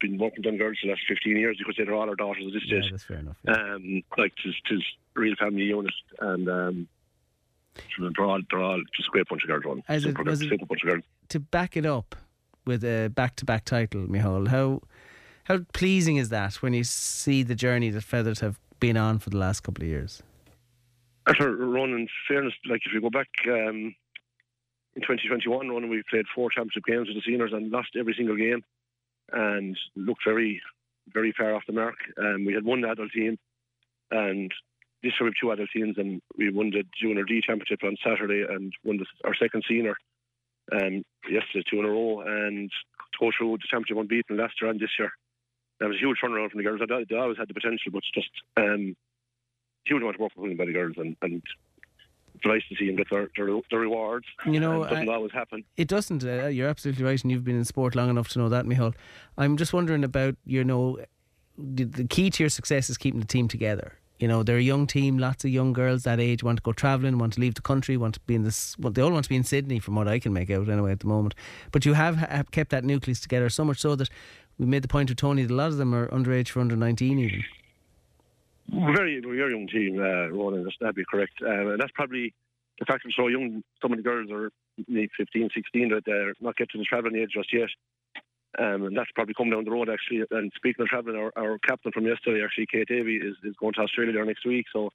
been 0.00 0.16
working 0.18 0.46
on 0.46 0.56
girls 0.56 0.78
for 0.80 0.86
the 0.86 0.92
last 0.92 1.02
15 1.08 1.36
years. 1.36 1.56
You 1.58 1.64
could 1.64 1.74
say 1.76 1.84
they're 1.84 1.94
all 1.94 2.08
our 2.08 2.14
daughters 2.14 2.44
at 2.46 2.52
this 2.52 2.62
Yeah, 2.66 2.80
stage. 2.80 2.90
that's 2.92 3.04
fair 3.04 3.18
enough. 3.18 3.36
yeah. 3.44 3.74
Um, 3.74 4.02
like, 4.16 4.32
tis, 4.42 4.54
tis 4.68 4.82
real 5.14 5.34
family 5.36 5.62
unit, 5.64 5.92
and 6.20 6.48
um, 6.48 6.88
they're 7.98 8.24
all, 8.24 8.40
they're 8.50 8.62
all 8.62 8.80
just 8.96 9.08
a 9.08 9.12
great 9.12 9.28
bunch 9.28 9.42
of 9.42 9.48
girls, 9.48 9.64
Ronan. 9.64 9.82
As 9.88 10.04
it- 10.04 10.08
Super, 10.16 10.22
it- 10.30 10.68
bunch 10.68 10.82
of 10.82 10.88
girls. 10.90 11.04
to 11.28 11.40
back 11.40 11.76
it 11.76 11.86
up 11.86 12.14
with 12.66 12.82
a 12.84 13.08
back-to-back 13.08 13.64
title, 13.64 14.06
Mihal, 14.08 14.48
how 14.48 14.80
how 15.44 15.58
pleasing 15.74 16.16
is 16.16 16.30
that 16.30 16.54
when 16.62 16.72
you 16.72 16.82
see 16.84 17.42
the 17.42 17.54
journey 17.54 17.90
that 17.90 18.02
Feathers 18.02 18.40
have 18.40 18.58
been 18.80 18.96
on 18.96 19.18
for 19.18 19.28
the 19.28 19.36
last 19.36 19.60
couple 19.60 19.84
of 19.84 19.88
years? 19.88 20.22
After 21.26 21.54
Ronan, 21.54 22.08
fairness, 22.28 22.54
like 22.66 22.80
if 22.86 22.92
you 22.94 23.00
go 23.02 23.10
back 23.10 23.28
um, 23.48 23.94
in 24.96 25.02
2021, 25.02 25.68
Ronan, 25.68 25.90
we 25.90 26.02
played 26.08 26.24
four 26.34 26.48
championship 26.50 26.84
games 26.86 27.08
with 27.08 27.16
the 27.16 27.22
seniors 27.26 27.52
and 27.52 27.70
lost 27.70 27.90
every 27.98 28.14
single 28.16 28.36
game, 28.36 28.62
and 29.32 29.76
looked 29.96 30.22
very, 30.24 30.62
very 31.12 31.32
far 31.36 31.54
off 31.54 31.62
the 31.66 31.72
mark. 31.74 31.96
Um, 32.18 32.44
we 32.46 32.54
had 32.54 32.64
one 32.64 32.84
adult 32.84 33.10
team, 33.12 33.38
and 34.10 34.50
this 35.04 35.12
year 35.20 35.26
we 35.26 35.28
have 35.28 35.40
two 35.40 35.52
adult 35.52 35.68
teams, 35.70 35.96
and 35.98 36.20
we 36.38 36.50
won 36.50 36.70
the 36.70 36.82
junior 37.00 37.24
D 37.24 37.42
championship 37.46 37.84
on 37.84 37.96
Saturday 38.02 38.42
and 38.48 38.72
won 38.84 38.96
the, 38.96 39.06
our 39.24 39.34
second 39.34 39.62
senior 39.68 39.94
um, 40.72 41.04
yesterday, 41.30 41.62
two 41.70 41.78
in 41.78 41.84
a 41.84 41.88
row, 41.88 42.22
and 42.26 42.70
go 43.20 43.30
through 43.36 43.58
the 43.58 43.68
championship 43.70 43.98
unbeaten 43.98 44.38
last 44.38 44.54
year 44.60 44.70
and 44.70 44.80
this 44.80 44.96
year. 44.98 45.12
That 45.78 45.88
was 45.88 45.96
a 45.96 46.00
huge 46.00 46.16
turnaround 46.24 46.50
from 46.50 46.58
the 46.58 46.64
girls. 46.64 46.80
They, 46.80 47.04
they 47.08 47.20
always 47.20 47.36
had 47.36 47.48
the 47.48 47.54
potential, 47.54 47.92
but 47.92 47.98
it's 47.98 48.10
just 48.12 48.30
um, 48.56 48.96
huge 49.84 50.00
amount 50.00 50.16
of 50.16 50.20
work 50.20 50.32
put 50.34 50.50
in 50.50 50.56
by 50.56 50.64
the 50.64 50.72
girls, 50.72 50.94
and, 50.96 51.16
and 51.20 51.42
it's 52.34 52.46
nice 52.46 52.62
to 52.70 52.76
see 52.76 52.86
them 52.86 52.96
get 52.96 53.10
their, 53.10 53.28
their, 53.36 53.60
their 53.70 53.80
rewards. 53.80 54.26
You 54.46 54.58
know, 54.58 54.84
it 54.84 54.90
doesn't 54.90 55.08
I- 55.08 55.14
always 55.14 55.32
happen. 55.32 55.64
It 55.76 55.88
doesn't. 55.88 56.24
Uh, 56.24 56.46
you're 56.46 56.68
absolutely 56.68 57.04
right, 57.04 57.22
and 57.22 57.30
you've 57.30 57.44
been 57.44 57.58
in 57.58 57.64
sport 57.66 57.94
long 57.94 58.08
enough 58.08 58.28
to 58.30 58.38
know 58.38 58.48
that, 58.48 58.64
Mihal. 58.64 58.94
I'm 59.36 59.58
just 59.58 59.74
wondering 59.74 60.02
about 60.02 60.36
you 60.46 60.64
know 60.64 60.98
the, 61.58 61.84
the 61.84 62.04
key 62.04 62.30
to 62.30 62.42
your 62.42 62.50
success 62.50 62.88
is 62.88 62.96
keeping 62.96 63.20
the 63.20 63.26
team 63.26 63.48
together. 63.48 63.98
You 64.20 64.28
know, 64.28 64.42
they're 64.42 64.58
a 64.58 64.62
young 64.62 64.86
team. 64.86 65.18
Lots 65.18 65.44
of 65.44 65.50
young 65.50 65.72
girls 65.72 66.04
that 66.04 66.20
age 66.20 66.42
want 66.42 66.58
to 66.58 66.62
go 66.62 66.72
travelling, 66.72 67.18
want 67.18 67.32
to 67.34 67.40
leave 67.40 67.54
the 67.54 67.62
country, 67.62 67.96
want 67.96 68.14
to 68.14 68.20
be 68.20 68.34
in 68.34 68.44
this. 68.44 68.78
Well, 68.78 68.92
they 68.92 69.02
all 69.02 69.10
want 69.10 69.24
to 69.24 69.28
be 69.28 69.36
in 69.36 69.44
Sydney, 69.44 69.80
from 69.80 69.96
what 69.96 70.06
I 70.06 70.18
can 70.18 70.32
make 70.32 70.50
out 70.50 70.68
anyway 70.68 70.92
at 70.92 71.00
the 71.00 71.06
moment. 71.06 71.34
But 71.72 71.84
you 71.84 71.94
have, 71.94 72.16
have 72.16 72.50
kept 72.52 72.70
that 72.70 72.84
nucleus 72.84 73.20
together 73.20 73.48
so 73.48 73.64
much 73.64 73.78
so 73.78 73.96
that 73.96 74.08
we 74.58 74.66
made 74.66 74.82
the 74.82 74.88
point 74.88 75.08
with 75.10 75.18
Tony 75.18 75.42
that 75.42 75.52
a 75.52 75.56
lot 75.56 75.68
of 75.68 75.78
them 75.78 75.94
are 75.94 76.06
underage 76.08 76.48
for 76.48 76.60
under 76.60 76.76
19 76.76 77.18
even. 77.18 77.44
Very, 78.70 79.20
very 79.20 79.50
young 79.50 79.66
team, 79.66 79.98
uh, 79.98 80.28
Ronan, 80.28 80.66
that'd 80.80 80.94
be 80.94 81.04
correct. 81.04 81.34
Um, 81.42 81.72
and 81.72 81.80
that's 81.80 81.92
probably 81.92 82.32
the 82.78 82.86
fact 82.86 83.04
that 83.04 83.12
so 83.16 83.28
young. 83.28 83.62
Of 83.82 83.90
the 83.90 83.96
girls 84.02 84.30
are 84.30 84.50
maybe 84.88 85.10
15, 85.18 85.50
16, 85.54 85.90
that 85.90 86.04
they're 86.06 86.32
not 86.40 86.56
get 86.56 86.70
to 86.70 86.78
the 86.78 86.84
travelling 86.84 87.16
age 87.16 87.32
just 87.34 87.52
yet. 87.52 87.68
Um, 88.58 88.84
and 88.84 88.96
that's 88.96 89.10
probably 89.14 89.34
coming 89.34 89.52
down 89.52 89.64
the 89.64 89.70
road, 89.70 89.88
actually. 89.88 90.24
And 90.30 90.52
speaking 90.54 90.82
of 90.82 90.88
travelling, 90.88 91.16
our, 91.16 91.32
our 91.36 91.58
captain 91.58 91.92
from 91.92 92.06
yesterday, 92.06 92.44
actually, 92.44 92.66
Kate 92.66 92.88
Davey, 92.88 93.16
is, 93.16 93.36
is 93.44 93.54
going 93.58 93.72
to 93.74 93.80
Australia 93.80 94.12
there 94.12 94.24
next 94.24 94.46
week. 94.46 94.66
So 94.72 94.90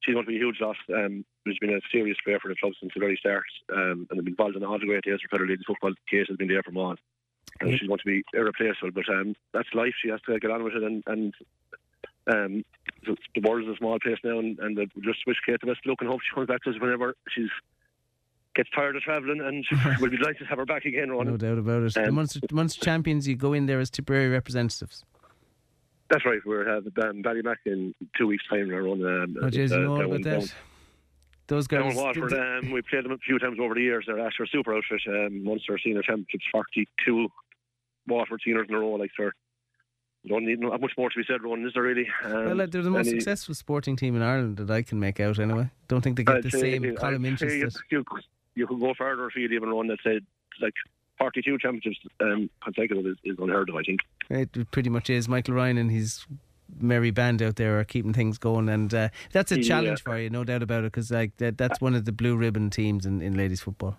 she's 0.00 0.14
going 0.14 0.24
to 0.24 0.30
be 0.30 0.36
a 0.36 0.40
huge 0.40 0.60
loss. 0.60 0.76
Um, 0.94 1.24
there's 1.44 1.58
been 1.60 1.74
a 1.74 1.80
serious 1.92 2.16
player 2.24 2.38
for 2.40 2.48
the 2.48 2.56
club 2.56 2.72
since 2.80 2.92
the 2.94 3.00
very 3.00 3.16
start. 3.16 3.44
Um, 3.72 4.06
and 4.08 4.18
they've 4.18 4.24
been 4.24 4.32
involved 4.32 4.56
in 4.56 4.64
all 4.64 4.78
the 4.78 4.86
great 4.86 5.04
days 5.04 5.18
for 5.20 5.36
Fethard 5.36 5.48
Ladies 5.48 5.64
Football. 5.66 5.92
Kate 6.10 6.26
has 6.28 6.36
been 6.36 6.48
there 6.48 6.62
from 6.62 6.78
on. 6.78 6.96
And 7.60 7.70
Yeah. 7.70 7.76
she's 7.76 7.88
going 7.88 7.98
to 8.00 8.04
be 8.04 8.22
irreplaceable. 8.32 8.90
But 8.92 9.08
um, 9.08 9.34
that's 9.52 9.68
life. 9.74 9.94
She 10.02 10.08
has 10.08 10.20
to 10.22 10.38
get 10.38 10.50
on 10.50 10.64
with 10.64 10.74
it. 10.74 10.82
And, 10.82 11.04
and 11.06 11.34
um, 12.26 12.64
the, 13.04 13.16
the 13.34 13.48
world 13.48 13.68
is 13.68 13.74
a 13.74 13.76
small 13.76 13.98
place 13.98 14.18
now, 14.24 14.38
and, 14.38 14.58
and 14.58 14.78
we 14.78 15.02
just 15.02 15.26
wish 15.26 15.36
Kate 15.44 15.60
the 15.60 15.66
best 15.66 15.86
luck 15.86 15.98
and 16.00 16.08
hope 16.08 16.20
she 16.22 16.34
comes 16.34 16.48
back 16.48 16.62
to 16.62 16.70
us 16.70 16.80
whenever 16.80 17.14
she's 17.28 17.50
gets 18.54 18.70
tired 18.70 18.96
of 18.96 19.02
travelling, 19.02 19.40
and 19.40 19.64
we'll 20.00 20.10
be 20.10 20.16
delighted 20.16 20.38
to 20.40 20.44
have 20.46 20.58
her 20.58 20.66
back 20.66 20.84
again, 20.84 21.10
Ronan. 21.10 21.32
No 21.32 21.36
doubt 21.36 21.58
about 21.58 21.82
it. 21.82 21.94
the 21.94 22.08
Um, 22.08 22.14
Munster, 22.14 22.40
the 22.48 22.54
Munster 22.54 22.84
champions, 22.84 23.26
you 23.28 23.36
go 23.36 23.52
in 23.52 23.66
there 23.66 23.80
as 23.80 23.90
Tipperary 23.90 24.28
representatives. 24.28 25.04
That's 26.10 26.24
right. 26.26 26.40
We're 26.44 26.68
having 26.68 26.92
um, 27.02 27.22
Ballymac 27.22 27.56
in 27.66 27.94
two 28.16 28.26
weeks' 28.26 28.44
time. 28.48 28.68
We're 28.68 28.86
on. 28.88 29.04
Um, 29.04 29.36
Oh, 29.40 29.46
uh, 29.46 29.50
you 29.50 29.66
know 29.68 30.00
about 30.02 30.22
that. 30.22 30.52
Those 31.46 31.66
Down 31.68 31.90
in 31.90 31.96
Waterford, 31.96 32.30
th- 32.30 32.40
um, 32.64 32.70
we 32.72 32.80
played 32.82 33.04
them 33.04 33.12
a 33.12 33.18
few 33.18 33.38
times 33.38 33.58
over 33.60 33.74
the 33.74 33.82
years. 33.82 34.04
They're 34.06 34.24
actually 34.24 34.44
a 34.44 34.48
super 34.48 34.74
outfit. 34.74 35.00
Um, 35.08 35.44
Munster 35.44 35.78
Senior 35.82 36.00
Championships, 36.02 36.44
42 36.52 37.28
Waterford 38.08 38.40
seniors 38.44 38.66
in 38.68 38.74
a 38.74 38.78
row. 38.78 38.92
Like, 38.92 39.10
sir, 39.16 39.30
don't 40.26 40.46
need 40.46 40.58
much 40.60 40.92
more 40.96 41.10
to 41.10 41.16
be 41.18 41.24
said, 41.28 41.42
Ronan, 41.42 41.66
is 41.66 41.72
there 41.74 41.82
really? 41.82 42.08
Um, 42.24 42.56
Well, 42.56 42.66
they're 42.66 42.82
the 42.82 42.88
most 42.90 43.08
any- 43.08 43.18
successful 43.20 43.54
sporting 43.54 43.94
team 43.96 44.16
in 44.16 44.22
Ireland 44.22 44.56
that 44.56 44.70
I 44.70 44.80
can 44.82 44.98
make 44.98 45.20
out 45.20 45.38
anyway. 45.38 45.68
Don't 45.88 46.00
think 46.00 46.16
they 46.16 46.24
get 46.24 46.36
I'd 46.36 46.42
the 46.44 46.50
say- 46.50 46.78
same 46.78 46.96
column 46.96 47.22
say 47.24 47.28
inches. 47.28 47.82
You, 47.90 47.98
you, 47.98 48.04
you 48.54 48.66
could 48.66 48.80
go 48.80 48.94
further 48.96 49.26
if 49.26 49.36
you'd 49.36 49.52
even 49.52 49.70
run 49.70 49.88
that 49.88 49.98
said 50.02 50.24
like 50.60 50.74
42 51.18 51.58
championships 51.58 51.98
um, 52.20 52.50
consecutive 52.62 53.06
is, 53.06 53.16
is 53.24 53.36
unheard 53.38 53.68
of, 53.68 53.76
I 53.76 53.82
think. 53.82 54.00
It 54.30 54.70
pretty 54.70 54.90
much 54.90 55.10
is. 55.10 55.28
Michael 55.28 55.54
Ryan 55.54 55.78
and 55.78 55.90
his 55.90 56.26
merry 56.80 57.10
band 57.10 57.42
out 57.42 57.56
there 57.56 57.78
are 57.78 57.84
keeping 57.84 58.12
things 58.12 58.38
going, 58.38 58.68
and 58.68 58.92
uh, 58.92 59.08
that's 59.32 59.52
a 59.52 59.56
Yeah. 59.56 59.62
challenge 59.68 60.02
for 60.02 60.18
you, 60.18 60.30
no 60.30 60.44
doubt 60.44 60.62
about 60.62 60.80
it. 60.80 60.92
Because 60.92 61.10
like 61.10 61.36
that, 61.36 61.56
that's 61.58 61.80
one 61.80 61.94
of 61.94 62.04
the 62.04 62.12
blue 62.12 62.36
ribbon 62.36 62.70
teams 62.70 63.06
in, 63.06 63.20
in 63.22 63.36
ladies 63.36 63.60
football. 63.60 63.98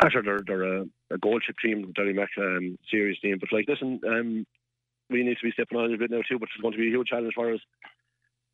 After 0.00 0.20
they're, 0.22 0.40
they're 0.46 0.80
a, 0.80 0.86
a 1.10 1.18
goal 1.18 1.38
chip 1.40 1.56
team, 1.62 1.92
Derry 1.92 2.12
Mac 2.12 2.30
um, 2.38 2.78
serious 2.90 3.18
team. 3.20 3.38
But 3.40 3.52
like, 3.52 3.66
listen, 3.68 4.00
um, 4.06 4.46
we 5.10 5.22
need 5.22 5.36
to 5.38 5.44
be 5.46 5.52
stepping 5.52 5.78
on 5.78 5.92
a 5.92 5.96
bit 5.96 6.10
now 6.10 6.22
too, 6.28 6.38
but 6.38 6.48
it's 6.52 6.60
going 6.60 6.72
to 6.72 6.78
be 6.78 6.88
a 6.88 6.90
huge 6.90 7.08
challenge 7.08 7.32
for 7.34 7.52
us. 7.54 7.60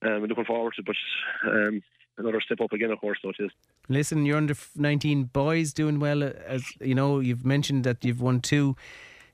Um, 0.03 0.21
we're 0.21 0.27
looking 0.27 0.45
forward 0.45 0.75
to 0.75 0.83
it, 0.83 0.87
but 0.87 1.51
um, 1.51 1.83
another 2.19 2.41
step 2.41 2.61
up 2.61 2.73
again, 2.73 2.91
of 2.91 3.01
course, 3.01 3.19
so 3.23 3.31
it 3.31 3.37
is. 3.39 3.51
Listen, 3.89 4.25
you're 4.27 4.37
under 4.37 4.55
19 4.77 5.25
boys 5.25 5.73
doing 5.73 5.99
well. 6.01 6.23
uh, 6.23 6.31
As 6.47 6.65
you 6.81 6.95
know, 6.95 7.21
you've 7.21 7.45
mentioned 7.45 7.85
that 7.85 8.05
you've 8.05 8.21
won 8.21 8.41
two, 8.41 8.77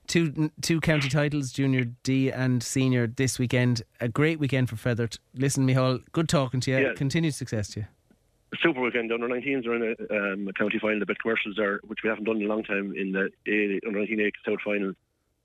two, 0.07 0.51
two 0.61 0.79
county 0.81 1.09
titles, 1.09 1.51
junior 1.51 1.85
D 2.03 2.31
and 2.31 2.63
senior 2.63 3.07
this 3.07 3.37
weekend. 3.39 3.83
A 4.01 4.07
great 4.07 4.39
weekend 4.39 4.69
for 4.69 4.75
Fethard. 4.75 5.17
Listen, 5.35 5.65
Mihal, 5.65 5.99
good 6.11 6.29
talking 6.29 6.59
to 6.61 6.71
you. 6.71 6.77
Yeah. 6.79 6.93
Continued 6.95 7.35
success 7.35 7.69
to 7.69 7.81
you. 7.81 7.85
Super 8.63 8.81
weekend. 8.81 9.11
The 9.11 9.13
under 9.13 9.27
19s 9.27 9.67
are 9.67 9.75
in 9.75 9.83
a, 10.09 10.33
um, 10.33 10.47
a 10.47 10.53
county 10.53 10.79
final. 10.79 10.99
The 10.99 11.05
bit 11.05 11.19
commercials 11.21 11.59
are, 11.59 11.79
which 11.85 11.99
we 12.03 12.09
haven't 12.09 12.23
done 12.23 12.37
in 12.37 12.45
a 12.45 12.47
long 12.47 12.63
time, 12.63 12.93
in 12.97 13.11
the 13.11 13.29
A, 13.47 13.79
under 13.87 13.99
19 13.99 14.19
A 14.21 14.31
South 14.49 14.59
final. 14.65 14.93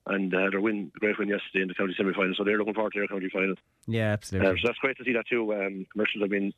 And 0.07 0.35
uh, 0.35 0.51
their 0.51 0.61
win, 0.61 0.91
great 1.01 1.19
win 1.19 1.29
yesterday 1.29 1.63
in 1.63 1.69
the 1.69 1.75
county 1.75 1.95
semi 1.97 2.13
final. 2.15 2.35
So 2.37 2.45
they're 2.45 2.59
looking 2.59 2.75
forward 2.75 2.93
to 2.95 3.01
their 3.01 3.09
county 3.09 3.29
final. 3.31 3.55
Yeah, 3.87 4.13
absolutely. 4.13 4.49
Um, 4.51 4.57
so 4.59 4.69
that's 4.69 4.79
great 4.79 4.97
to 4.99 5.05
see 5.05 5.13
that 5.15 5.27
too. 5.29 5.53
Um, 5.55 5.87
commercials 5.93 6.23
have 6.23 6.31
been 6.31 6.53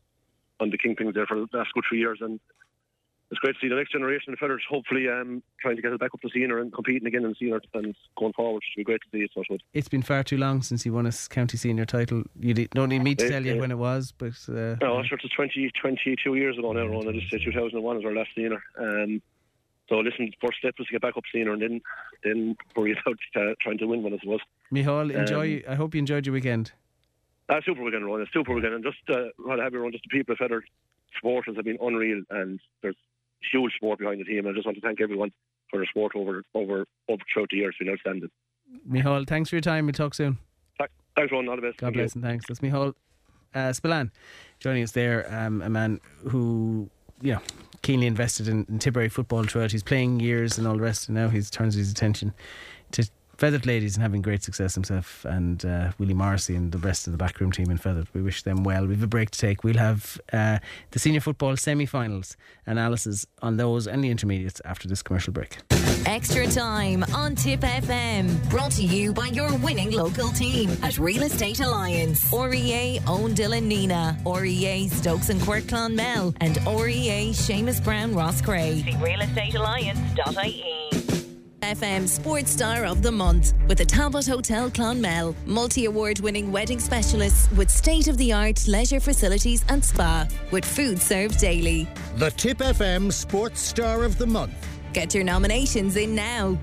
on 0.60 0.70
the 0.70 0.78
kingpins 0.78 1.14
there 1.14 1.26
for 1.26 1.36
the 1.36 1.46
last 1.52 1.70
good 1.74 1.84
three 1.88 1.98
years, 1.98 2.18
and 2.20 2.40
it's 3.30 3.40
great 3.40 3.54
to 3.54 3.60
see 3.60 3.68
the 3.68 3.74
next 3.74 3.90
generation 3.90 4.32
of 4.32 4.38
fellas 4.38 4.60
hopefully 4.68 5.08
um, 5.08 5.42
trying 5.60 5.74
to 5.74 5.82
get 5.82 5.92
it 5.92 5.98
back 5.98 6.14
up 6.14 6.20
to 6.20 6.28
senior 6.32 6.60
and 6.60 6.72
competing 6.72 7.08
again 7.08 7.24
in 7.24 7.34
senior 7.34 7.60
and 7.74 7.94
going 8.16 8.32
forward. 8.32 8.58
It 8.58 8.64
should 8.70 8.80
be 8.80 8.84
great 8.84 9.00
to 9.00 9.08
see 9.10 9.24
it. 9.24 9.30
So 9.34 9.40
it 9.40 9.46
would. 9.50 9.62
It's 9.74 9.88
been 9.88 10.02
far 10.02 10.22
too 10.22 10.36
long 10.36 10.62
since 10.62 10.86
you 10.86 10.92
won 10.92 11.06
a 11.06 11.12
county 11.28 11.56
senior 11.56 11.86
title. 11.86 12.22
You 12.38 12.54
don't 12.54 12.88
need 12.88 13.02
me 13.02 13.14
to 13.16 13.28
tell 13.28 13.44
you 13.44 13.58
when 13.58 13.72
it 13.72 13.78
was, 13.78 14.12
but 14.16 14.34
uh, 14.48 14.76
No, 14.80 15.02
sure, 15.02 15.18
it's 15.22 15.34
20, 15.34 15.70
22 15.80 16.34
years 16.36 16.56
ago 16.56 16.72
now, 16.72 16.86
Ron. 16.86 17.08
I 17.08 17.12
just 17.12 17.30
said 17.30 17.40
2001 17.44 17.96
was 17.96 18.04
our 18.04 18.14
last 18.14 18.30
senior. 18.36 18.62
Um, 18.78 19.20
so 19.88 19.98
listen, 19.98 20.30
first 20.40 20.58
step 20.58 20.74
was 20.78 20.86
to 20.88 20.92
get 20.92 21.02
back 21.02 21.16
up 21.16 21.24
senior 21.32 21.52
and 21.52 21.62
then 21.62 21.80
then 22.22 22.56
worry 22.76 22.92
about 23.06 23.18
uh, 23.36 23.54
trying 23.60 23.78
to 23.78 23.86
win 23.86 24.02
one, 24.02 24.14
I 24.14 24.18
suppose. 24.18 24.40
Mihal, 24.72 25.10
enjoy. 25.14 25.62
I 25.68 25.74
hope 25.74 25.94
you 25.94 25.98
enjoyed 25.98 26.26
your 26.26 26.32
weekend. 26.32 26.72
Uh, 27.48 27.60
super 27.64 27.82
weekend, 27.82 28.06
Ron. 28.06 28.22
A 28.22 28.26
super 28.32 28.54
weekend. 28.54 28.74
And 28.74 28.84
just 28.84 28.98
uh, 29.08 29.28
rather 29.38 29.62
happy, 29.62 29.76
Ron, 29.76 29.92
just 29.92 30.04
the 30.04 30.16
people 30.16 30.32
of 30.32 30.38
Fethard 30.38 30.62
supporters 31.16 31.56
have 31.56 31.64
been 31.64 31.78
unreal 31.80 32.22
and 32.30 32.60
there's 32.82 32.96
huge 33.52 33.72
support 33.74 33.98
behind 33.98 34.20
the 34.20 34.24
team. 34.24 34.46
And 34.46 34.48
I 34.48 34.52
just 34.52 34.66
want 34.66 34.76
to 34.76 34.80
thank 34.80 35.00
everyone 35.00 35.30
for 35.70 35.78
their 35.78 35.86
support 35.86 36.12
over 36.16 36.42
over, 36.54 36.86
over 37.08 37.22
throughout 37.32 37.48
the 37.50 37.58
years. 37.58 37.74
It's 37.78 37.84
been 37.84 37.92
outstanding. 37.92 38.30
Mihal, 38.88 39.26
thanks 39.26 39.50
for 39.50 39.56
your 39.56 39.60
time. 39.60 39.86
We'll 39.86 39.92
talk 39.92 40.14
soon. 40.14 40.38
Thanks, 41.16 41.32
Ron. 41.32 41.48
All 41.48 41.56
the 41.56 41.62
best. 41.62 41.78
God 41.78 41.94
bless 41.94 42.14
and 42.14 42.22
thanks. 42.22 42.44
That's 42.46 42.60
Mihal 42.60 42.94
uh, 43.54 43.72
Spillane 43.72 44.10
joining 44.60 44.82
us 44.82 44.92
there. 44.92 45.26
Um, 45.34 45.62
a 45.62 45.70
man 45.70 46.00
who, 46.28 46.90
you 47.22 47.32
know, 47.32 47.40
keenly 47.82 48.06
invested 48.06 48.48
in, 48.48 48.66
in 48.68 48.78
Tipperary 48.78 49.08
football 49.08 49.44
throughout 49.44 49.72
his 49.72 49.82
playing 49.82 50.20
years 50.20 50.58
and 50.58 50.66
all 50.66 50.74
the 50.74 50.82
rest. 50.82 51.08
And 51.08 51.16
now 51.16 51.28
he 51.28 51.40
turns 51.40 51.74
his 51.74 51.90
attention 51.90 52.34
to 52.92 53.08
Fethard 53.38 53.66
ladies 53.66 53.96
and 53.96 54.02
having 54.02 54.22
great 54.22 54.42
success 54.42 54.74
himself. 54.74 55.24
And 55.24 55.64
uh, 55.64 55.92
Willie 55.98 56.14
Morrissey 56.14 56.56
and 56.56 56.72
the 56.72 56.78
rest 56.78 57.06
of 57.06 57.12
the 57.12 57.18
backroom 57.18 57.52
team 57.52 57.70
in 57.70 57.78
Fethard. 57.78 58.06
We 58.14 58.22
wish 58.22 58.42
them 58.42 58.64
well. 58.64 58.86
We 58.86 58.94
have 58.94 59.02
a 59.02 59.06
break 59.06 59.30
to 59.30 59.38
take. 59.38 59.62
We'll 59.62 59.76
have 59.76 60.18
uh, 60.32 60.58
the 60.92 60.98
senior 60.98 61.20
football 61.20 61.56
semi-finals 61.56 62.36
analysis 62.66 63.26
on 63.42 63.58
those 63.58 63.86
and 63.86 64.02
the 64.02 64.10
intermediates 64.10 64.60
after 64.64 64.88
this 64.88 65.02
commercial 65.02 65.32
break. 65.32 65.58
Extra 66.06 66.46
time 66.46 67.04
on 67.14 67.34
Tip 67.34 67.60
FM. 67.60 68.48
Brought 68.48 68.72
to 68.72 68.82
you 68.82 69.12
by 69.12 69.26
your 69.26 69.54
winning 69.58 69.90
local 69.90 70.28
team 70.28 70.70
at 70.82 70.98
Real 70.98 71.24
Estate 71.24 71.60
Alliance. 71.60 72.32
REA 72.32 73.00
Own 73.06 73.34
Dylan 73.34 73.70
Nenagh. 73.70 74.16
REA 74.40 74.88
Stokes 74.88 75.28
and 75.28 75.40
Quirk 75.42 75.64
Clonmel. 75.64 76.34
And 76.40 76.56
REA 76.66 77.32
Seamus 77.32 77.82
Brown 77.82 78.14
Roscrea. 78.14 78.84
See 78.84 78.92
realestatealliance.ie. 78.92 81.15
FM 81.62 82.06
Sports 82.06 82.50
Star 82.50 82.84
of 82.84 83.02
the 83.02 83.10
Month 83.10 83.54
with 83.66 83.78
the 83.78 83.84
Talbot 83.84 84.26
Hotel 84.26 84.70
Clonmel. 84.70 85.34
Multi 85.46 85.86
award 85.86 86.20
winning 86.20 86.52
wedding 86.52 86.78
specialists 86.78 87.50
with 87.52 87.70
state 87.70 88.08
of 88.08 88.18
the 88.18 88.32
art 88.32 88.68
leisure 88.68 89.00
facilities 89.00 89.64
and 89.68 89.82
spa 89.82 90.28
with 90.50 90.64
food 90.64 91.00
served 91.00 91.38
daily. 91.38 91.88
The 92.16 92.30
Tip 92.32 92.58
FM 92.58 93.10
Sports 93.12 93.60
Star 93.60 94.04
of 94.04 94.18
the 94.18 94.26
Month. 94.26 94.54
Get 94.92 95.14
your 95.14 95.24
nominations 95.24 95.96
in 95.96 96.14
now. 96.14 96.58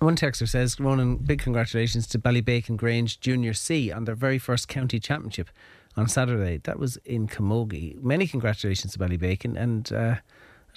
One 0.00 0.16
texter 0.16 0.48
says, 0.48 0.78
Ronan, 0.78 1.16
big 1.16 1.40
congratulations 1.40 2.06
to 2.08 2.18
Ballybacon 2.18 2.76
Grange 2.76 3.20
Junior 3.20 3.54
C 3.54 3.90
on 3.90 4.04
their 4.04 4.14
very 4.14 4.38
first 4.38 4.68
county 4.68 4.98
championship 4.98 5.48
on 5.96 6.08
Saturday. 6.08 6.58
That 6.58 6.78
was 6.78 6.96
in 7.04 7.26
Camogie. 7.26 8.02
Many 8.02 8.26
congratulations 8.26 8.92
to 8.92 8.98
Ballybacon. 8.98 9.56
And 9.56 9.92
uh, 9.92 10.16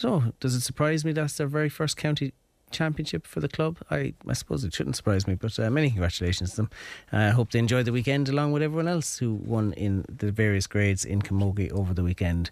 I 0.03 0.31
does 0.39 0.55
it 0.55 0.61
surprise 0.61 1.05
me 1.05 1.11
that's 1.11 1.37
their 1.37 1.47
very 1.47 1.69
first 1.69 1.97
county 1.97 2.33
championship 2.73 3.25
for 3.25 3.39
the 3.39 3.47
club. 3.47 3.77
I, 3.89 4.13
I 4.27 4.33
suppose 4.33 4.63
it 4.63 4.73
shouldn't 4.73 4.95
surprise 4.95 5.27
me, 5.27 5.35
but 5.35 5.57
uh, 5.59 5.69
many 5.69 5.89
congratulations 5.89 6.51
to 6.51 6.55
them. 6.57 6.69
I 7.11 7.27
uh, 7.27 7.31
hope 7.31 7.51
they 7.51 7.59
enjoyed 7.59 7.85
the 7.85 7.91
weekend 7.91 8.29
along 8.29 8.51
with 8.51 8.61
everyone 8.61 8.87
else 8.87 9.17
who 9.17 9.33
won 9.33 9.73
in 9.73 10.05
the 10.09 10.31
various 10.31 10.67
grades 10.67 11.05
in 11.05 11.21
Camogie 11.21 11.71
over 11.71 11.93
the 11.93 12.03
weekend. 12.03 12.49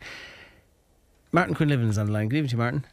Martin 1.32 1.56
Quinlivan 1.56 1.90
is 1.90 1.98
on 1.98 2.08
the 2.08 2.12
line. 2.12 2.30
Good 2.30 2.38
evening 2.38 2.50
to 2.50 2.56
you, 2.56 2.60
Martin. 2.60 2.86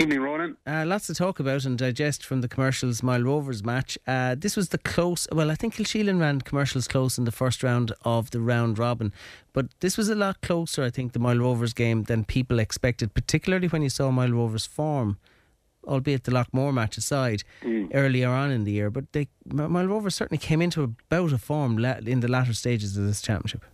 Evening, 0.00 0.20
Ronan. 0.20 0.56
Uh, 0.64 0.84
lots 0.86 1.08
to 1.08 1.14
talk 1.14 1.40
about 1.40 1.64
and 1.64 1.76
digest 1.76 2.24
from 2.24 2.40
the 2.40 2.46
commercials 2.46 3.02
Moyle 3.02 3.22
Rovers 3.22 3.64
match. 3.64 3.98
Uh, 4.06 4.36
this 4.38 4.56
was 4.56 4.68
the 4.68 4.78
close. 4.78 5.26
Well, 5.32 5.50
I 5.50 5.56
think 5.56 5.74
Kilsheelan 5.74 6.20
ran 6.20 6.40
commercials 6.40 6.86
close 6.86 7.18
in 7.18 7.24
the 7.24 7.32
first 7.32 7.64
round 7.64 7.92
of 8.04 8.30
the 8.30 8.40
round 8.40 8.78
robin, 8.78 9.12
but 9.52 9.66
this 9.80 9.96
was 9.96 10.08
a 10.08 10.14
lot 10.14 10.40
closer. 10.40 10.84
I 10.84 10.90
think 10.90 11.14
the 11.14 11.18
Moyle 11.18 11.38
Rovers 11.38 11.72
game 11.72 12.04
than 12.04 12.24
people 12.24 12.60
expected, 12.60 13.12
particularly 13.12 13.66
when 13.66 13.82
you 13.82 13.88
saw 13.88 14.12
Moyle 14.12 14.30
Rovers 14.30 14.66
form 14.66 15.18
albeit 15.88 16.24
the 16.24 16.32
Loughmore 16.32 16.72
match 16.72 16.96
aside, 16.98 17.42
mm. 17.62 17.90
earlier 17.94 18.28
on 18.28 18.50
in 18.50 18.64
the 18.64 18.72
year. 18.72 18.90
But 18.90 19.12
they, 19.12 19.28
Moyle 19.44 19.86
Rovers 19.86 20.14
certainly 20.14 20.38
came 20.38 20.62
into 20.62 20.82
about 20.82 21.32
a 21.32 21.38
form 21.38 21.84
in 21.84 22.20
the 22.20 22.28
latter 22.28 22.54
stages 22.54 22.96
of 22.96 23.06
this 23.06 23.22
championship. 23.22 23.64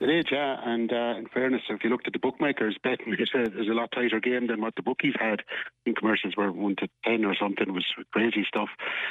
It 0.00 0.08
is, 0.08 0.24
yeah. 0.32 0.56
And 0.64 0.90
uh, 0.90 1.18
in 1.18 1.26
fairness, 1.28 1.60
if 1.68 1.84
you 1.84 1.90
looked 1.90 2.06
at 2.06 2.14
the 2.14 2.18
bookmakers 2.18 2.78
betting, 2.82 3.14
it's 3.18 3.32
a, 3.34 3.42
it's 3.42 3.68
a 3.68 3.74
lot 3.74 3.92
tighter 3.92 4.18
game 4.18 4.46
than 4.46 4.62
what 4.62 4.74
the 4.74 4.82
bookies 4.82 5.12
had. 5.20 5.42
In 5.84 5.94
commercials 5.94 6.36
were 6.36 6.50
one 6.50 6.76
to 6.76 6.88
ten 7.04 7.26
or 7.26 7.34
something. 7.38 7.68
It 7.68 7.72
was 7.72 7.84
crazy 8.10 8.44
stuff. 8.48 8.70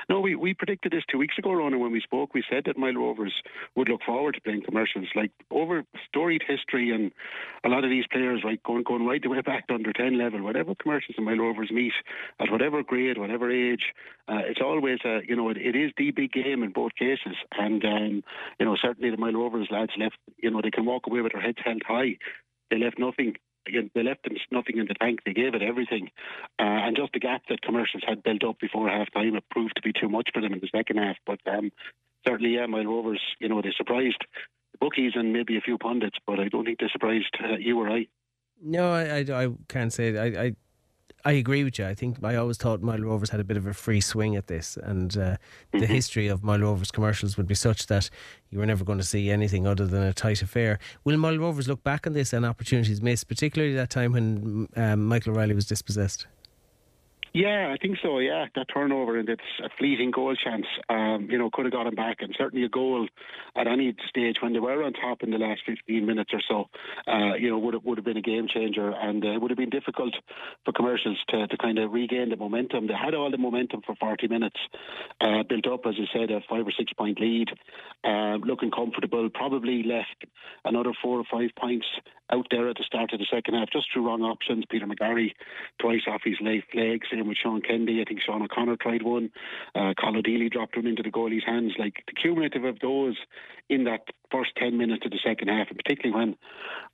No, 0.10 0.20
we, 0.20 0.36
we 0.36 0.56
predicted 0.56 0.92
this 0.92 1.04
two 1.10 1.20
weeks 1.20 1.38
ago, 1.38 1.54
Rona, 1.54 1.78
when 1.78 1.92
we 1.92 2.02
spoke. 2.02 2.34
We 2.34 2.44
said 2.50 2.64
that 2.66 2.78
Moyle 2.78 2.96
Rovers 2.96 3.34
would 3.76 3.88
look 3.88 4.02
forward 4.04 4.34
to 4.36 4.42
playing 4.42 4.64
commercials. 4.64 5.08
Like 5.16 5.32
over 5.52 5.84
storied 6.08 6.44
history, 6.48 6.92
and 6.92 7.12
a 7.64 7.70
lot 7.70 7.84
of 7.84 7.92
these 7.92 8.06
players, 8.12 8.42
like 8.44 8.64
going 8.64 8.84
going 8.84 9.06
right 9.06 9.22
the 9.22 9.30
way 9.30 9.42
back 9.42 9.68
to 9.68 9.76
under 9.76 9.94
ten 9.94 10.18
level, 10.18 10.42
whatever 10.42 10.74
commercials 10.74 11.16
and 11.18 11.26
Moyle 11.26 11.38
Rovers 11.38 11.70
meet 11.70 11.94
at 12.40 12.52
whatever 12.52 12.82
grade, 12.82 13.20
whatever 13.20 13.52
age, 13.52 13.94
uh, 14.28 14.42
it's 14.48 14.62
always 14.62 15.00
a 15.06 15.20
you 15.28 15.36
know 15.36 15.50
it, 15.50 15.58
it 15.58 15.76
is 15.76 15.92
the 15.98 16.10
big 16.10 16.32
game 16.32 16.64
in 16.64 16.72
both 16.72 16.96
cases. 16.96 17.36
And 17.52 17.86
um, 17.86 18.24
you 18.60 18.66
know 18.66 18.76
certainly 18.76 19.12
the 19.12 19.18
Moyle 19.18 19.34
Rovers 19.34 19.68
lads 19.70 19.92
left 19.96 20.18
you 20.38 20.50
know 20.50 20.62
they 20.64 20.72
can 20.80 20.86
walk 20.86 21.08
away 21.08 21.22
with 21.22 21.34
their 21.34 21.42
heads 21.42 21.58
held 21.64 21.82
high. 21.86 22.18
They 22.72 22.78
left 22.78 22.98
nothing. 22.98 23.36
They 23.66 24.04
left 24.04 24.24
them 24.24 24.36
nothing 24.52 24.78
in 24.78 24.88
the 24.88 24.96
tank. 24.96 25.20
They 25.26 25.34
gave 25.34 25.54
it 25.54 25.62
everything, 25.62 26.10
uh, 26.58 26.88
and 26.88 26.96
just 26.96 27.14
the 27.14 27.20
gap 27.20 27.42
that 27.50 27.62
commercials 27.62 28.04
had 28.08 28.24
built 28.24 28.44
up 28.44 28.60
before 28.60 28.90
half 28.90 29.12
time, 29.14 29.36
it 29.36 29.44
proved 29.52 29.76
to 29.76 29.82
be 29.82 29.94
too 29.94 30.10
much 30.10 30.30
for 30.34 30.42
them 30.42 30.54
in 30.54 30.60
the 30.60 30.70
second 30.74 30.98
half. 30.98 31.18
But 31.28 31.40
um, 31.46 31.72
certainly, 32.26 32.56
yeah, 32.56 32.66
Moyle 32.66 32.86
Rovers, 32.86 33.22
you 33.40 33.50
know, 33.50 33.62
they 33.62 33.74
surprised 33.78 34.24
the 34.72 34.78
bookies 34.80 35.12
and 35.16 35.34
maybe 35.34 35.58
a 35.58 35.62
few 35.62 35.78
pundits, 35.78 36.18
but 36.26 36.40
I 36.40 36.48
don't 36.48 36.66
think 36.66 36.80
they 36.80 36.88
surprised 36.92 37.36
uh, 37.44 37.58
you 37.58 37.78
or 37.80 37.90
I. 37.90 38.08
No, 38.64 38.92
I, 38.92 39.20
I, 39.20 39.44
I 39.44 39.48
can't 39.68 39.94
say. 39.94 40.18
I, 40.18 40.46
I 40.46 40.56
I 41.26 41.34
agree 41.34 41.64
with 41.64 41.78
you. 41.78 41.86
I 41.86 41.96
think 41.96 42.24
I 42.24 42.36
always 42.36 42.58
thought 42.58 42.82
Moyle 42.82 43.00
Rovers 43.00 43.30
had 43.30 43.40
a 43.40 43.44
bit 43.44 43.58
of 43.58 43.68
a 43.68 43.74
free 43.74 44.00
swing 44.00 44.36
at 44.36 44.48
this, 44.48 44.78
and 44.78 45.16
uh, 45.18 45.20
mm-hmm. 45.20 45.80
the 45.80 45.86
history 45.86 46.28
of 46.28 46.44
Moyle 46.44 46.60
Rovers 46.60 46.92
commercials 46.92 47.36
would 47.36 47.48
be 47.48 47.56
such 47.56 47.88
that 47.88 48.10
you 48.50 48.60
were 48.60 48.66
never 48.66 48.86
going 48.86 49.00
to 49.00 49.04
see 49.04 49.30
anything 49.30 49.68
other 49.68 49.86
than 49.86 50.04
a 50.04 50.14
tight 50.14 50.42
affair. 50.42 50.80
Will 51.04 51.18
Moyle 51.18 51.38
Rovers 51.38 51.68
look 51.68 51.84
back 51.84 52.08
on 52.08 52.14
this 52.14 52.32
and 52.32 52.46
opportunities 52.46 53.02
missed, 53.02 53.28
particularly 53.28 53.76
that 53.76 53.90
time 53.90 54.14
when 54.14 54.70
um, 54.76 55.06
Michael 55.06 55.34
O'Reilly 55.34 55.56
was 55.56 55.66
dispossessed? 55.66 56.26
Yeah, 57.34 57.72
I 57.72 57.78
think 57.78 57.98
so. 58.02 58.18
Yeah, 58.20 58.46
that 58.56 58.68
turnover 58.74 59.18
and 59.20 59.30
it's 59.30 59.42
a 59.64 59.70
fleeting 59.78 60.12
goal 60.12 60.36
chance, 60.36 60.66
um, 60.90 61.28
you 61.30 61.38
know, 61.38 61.50
could 61.52 61.66
have 61.66 61.74
got 61.74 61.86
him 61.86 61.94
back, 61.94 62.18
and 62.22 62.34
certainly 62.36 62.66
a 62.66 62.70
goal 62.70 63.08
at 63.56 63.68
any 63.68 63.96
stage 64.08 64.38
when 64.42 64.54
they 64.54 64.60
were 64.60 64.84
on 64.84 64.94
top 64.94 65.22
in 65.22 65.30
the 65.30 65.38
last 65.38 65.62
15 65.66 66.06
minutes 66.06 66.32
or 66.34 66.42
so, 66.48 66.70
uh, 67.08 67.36
you 67.36 67.50
know, 67.50 67.60
would 67.60 67.76
have, 67.76 67.84
would 67.86 67.98
have 68.00 68.06
been 68.06 68.18
a 68.18 68.22
game 68.22 68.48
changer, 68.52 68.90
and 68.92 69.24
uh, 69.24 69.40
would 69.40 69.52
have 69.52 69.58
been 69.58 69.70
difficult 69.70 70.16
for 70.66 70.72
commercials 70.72 71.18
to, 71.30 71.48
to 71.48 71.58
kind 71.58 71.78
of 71.78 71.92
regain 71.92 72.30
the 72.30 72.36
momentum. 72.36 72.88
They 72.88 72.96
had 72.96 73.14
all 73.14 73.30
the 73.30 73.38
momentum 73.38 73.82
for 73.86 73.96
40 73.96 74.28
minutes, 74.28 74.58
uh, 75.22 75.44
built 75.48 75.68
up, 75.68 75.82
as 75.86 75.96
I 76.00 76.18
said, 76.18 76.32
a 76.32 76.42
five 76.50 76.66
or 76.66 76.74
six 76.78 76.92
point 76.94 77.20
lead, 77.20 77.50
uh, 78.04 78.38
looking 78.44 78.72
comfortable. 78.72 79.30
Probably 79.30 79.84
left 79.84 80.26
another 80.66 80.94
four 81.02 81.20
or 81.20 81.26
five 81.32 81.52
points 81.60 81.86
out 82.32 82.46
there 82.52 82.70
at 82.70 82.78
the 82.78 82.84
start 82.84 83.14
of 83.14 83.20
the 83.20 83.26
second 83.32 83.56
half, 83.56 83.70
just 83.72 83.88
through 83.92 84.08
wrong 84.08 84.22
options. 84.22 84.64
Peter 84.70 84.86
McGarry 84.86 85.32
twice 85.80 86.02
off 86.08 86.22
his 86.24 86.38
left 86.42 86.74
legs 86.76 87.08
with 87.28 87.38
Sean 87.38 87.62
Kennedy. 87.62 88.02
I 88.02 88.06
think 88.06 88.22
Sean 88.22 88.42
O'Connor 88.42 88.78
tried 88.78 89.04
one. 89.04 89.32
Uh, 89.76 89.94
Colin 90.00 90.50
dropped 90.50 90.76
one 90.76 90.88
into 90.88 91.04
the 91.04 91.12
goalie's 91.12 91.46
hands. 91.46 91.74
Like 91.78 92.04
the 92.08 92.14
cumulative 92.14 92.64
of 92.64 92.80
those 92.80 93.18
in 93.70 93.84
that 93.86 94.08
first 94.32 94.52
10 94.58 94.78
minutes 94.78 95.06
of 95.06 95.12
the 95.12 95.20
second 95.24 95.48
half, 95.48 95.68
and 95.70 95.78
particularly 95.78 96.18
when 96.18 96.36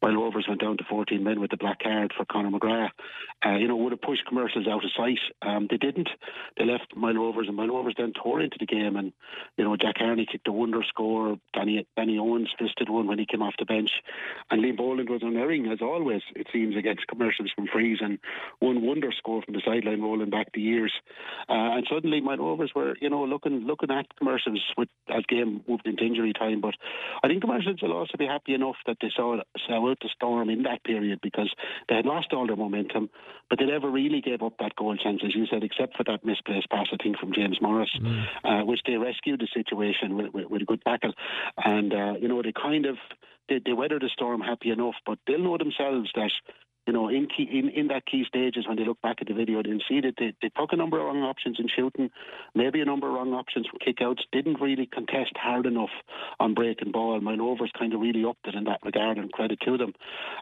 Moyle 0.01 0.23
Rovers 0.23 0.45
went 0.47 0.61
down 0.61 0.77
to 0.77 0.83
14 0.83 1.23
men 1.23 1.39
with 1.39 1.51
the 1.51 1.57
black 1.57 1.79
card 1.81 2.13
for 2.15 2.25
Conor 2.25 2.51
McGrath, 2.51 2.91
uh, 3.45 3.55
you 3.55 3.67
know, 3.67 3.75
would 3.75 3.91
have 3.91 4.01
pushed 4.01 4.25
commercials 4.27 4.67
out 4.67 4.83
of 4.83 4.91
sight. 4.95 5.19
Um, 5.41 5.67
they 5.69 5.77
didn't. 5.77 6.09
They 6.57 6.65
left 6.65 6.95
Moyle 6.95 7.15
Rovers, 7.15 7.47
and 7.47 7.55
Moyle 7.55 7.75
Rovers 7.75 7.95
then 7.97 8.13
tore 8.13 8.41
into 8.41 8.57
the 8.59 8.65
game. 8.65 8.95
And, 8.95 9.13
you 9.57 9.63
know, 9.63 9.75
Jack 9.75 9.95
Harney 9.97 10.25
kicked 10.29 10.47
a 10.47 10.51
wonder 10.51 10.81
score. 10.87 11.37
Danny, 11.53 11.87
Danny 11.95 12.17
Owens 12.17 12.49
fisted 12.57 12.89
one 12.89 13.07
when 13.07 13.19
he 13.19 13.25
came 13.25 13.41
off 13.41 13.53
the 13.59 13.65
bench. 13.65 13.91
And 14.49 14.63
Liam 14.63 14.77
Boland 14.77 15.09
was 15.09 15.21
unerring, 15.23 15.67
as 15.67 15.81
always, 15.81 16.21
it 16.35 16.47
seems, 16.51 16.75
against 16.75 17.07
commercials 17.07 17.51
from 17.55 17.67
frees, 17.67 17.99
and 18.01 18.19
one 18.59 18.85
wonder 18.85 19.11
score 19.11 19.41
from 19.41 19.53
the 19.53 19.61
sideline 19.65 20.01
rolling 20.01 20.29
back 20.29 20.47
the 20.53 20.61
years. 20.61 20.93
Uh, 21.49 21.75
and 21.75 21.87
suddenly, 21.89 22.21
Moyle 22.21 22.37
Rovers 22.37 22.71
were, 22.75 22.95
you 23.01 23.09
know, 23.09 23.23
looking 23.23 23.65
looking 23.65 23.91
at 23.91 24.05
commercials 24.17 24.61
with 24.77 24.89
as 25.09 25.23
game 25.27 25.63
moved 25.67 25.87
into 25.87 26.03
injury 26.03 26.33
time. 26.33 26.61
But 26.61 26.75
I 27.25 27.27
think 27.27 27.41
the 27.41 27.47
commercials 27.47 27.81
will 27.81 27.93
also 27.93 28.17
be 28.19 28.27
happy 28.27 28.53
enough 28.53 28.75
that 28.85 28.97
they 29.01 29.09
saw, 29.15 29.37
saw 29.67 29.89
out 29.89 29.97
the 29.99 30.09
storm 30.15 30.47
in 30.51 30.61
that 30.63 30.83
period 30.83 31.21
because 31.23 31.51
they 31.89 31.95
had 31.95 32.05
lost 32.05 32.33
all 32.33 32.45
their 32.45 32.55
momentum, 32.55 33.09
but 33.49 33.57
they 33.57 33.65
never 33.65 33.89
really 33.89 34.21
gave 34.21 34.43
up 34.43 34.53
that 34.59 34.75
goal 34.75 34.95
chance, 34.95 35.21
as 35.25 35.33
you 35.33 35.47
said, 35.47 35.63
except 35.63 35.97
for 35.97 36.03
that 36.03 36.23
misplaced 36.23 36.69
pass, 36.69 36.85
I 36.93 36.97
think, 37.01 37.17
from 37.17 37.33
James 37.33 37.57
Morris, 37.59 37.89
mm. 37.99 38.25
uh, 38.43 38.63
which 38.63 38.81
they 38.85 38.97
rescued 38.97 39.39
the 39.39 39.47
situation 39.51 40.15
with, 40.15 40.35
with, 40.35 40.51
with 40.51 40.61
a 40.61 40.65
good 40.65 40.83
tackle. 40.85 41.13
And, 41.57 41.91
uh, 41.91 42.13
you 42.21 42.27
know, 42.27 42.43
they 42.43 42.53
kind 42.53 42.85
of 42.85 42.97
they, 43.49 43.59
they 43.65 43.73
weathered 43.73 44.03
the 44.03 44.09
storm 44.09 44.41
happy 44.41 44.69
enough, 44.69 44.95
but 45.03 45.17
they'll 45.25 45.39
know 45.39 45.57
themselves 45.57 46.11
that 46.15 46.31
you 46.87 46.93
know, 46.93 47.09
in, 47.09 47.27
key, 47.27 47.47
in 47.51 47.69
in 47.69 47.87
that 47.87 48.05
key 48.05 48.23
stages 48.27 48.67
when 48.67 48.77
they 48.77 48.85
look 48.85 49.01
back 49.01 49.17
at 49.21 49.27
the 49.27 49.33
video, 49.33 49.63
they'll 49.63 49.79
see 49.89 50.01
that 50.01 50.15
they, 50.17 50.33
they 50.41 50.49
took 50.49 50.71
a 50.71 50.75
number 50.75 50.99
of 50.99 51.05
wrong 51.05 51.23
options 51.23 51.57
in 51.59 51.67
shooting, 51.67 52.11
maybe 52.53 52.79
a 52.79 52.85
number 52.85 53.07
of 53.07 53.13
wrong 53.13 53.33
options 53.33 53.67
from 53.67 53.79
kickouts, 53.79 54.21
didn't 54.31 54.61
really 54.61 54.85
contest 54.85 55.33
hard 55.35 55.65
enough 55.65 55.89
on 56.39 56.53
breaking 56.53 56.91
ball. 56.91 57.19
Moyle 57.19 57.37
Rovers 57.37 57.71
kind 57.77 57.93
of 57.93 58.01
really 58.01 58.23
upped 58.23 58.47
it 58.47 58.55
in 58.55 58.65
that 58.65 58.81
regard, 58.83 59.17
and 59.17 59.31
credit 59.31 59.59
to 59.65 59.77
them. 59.77 59.93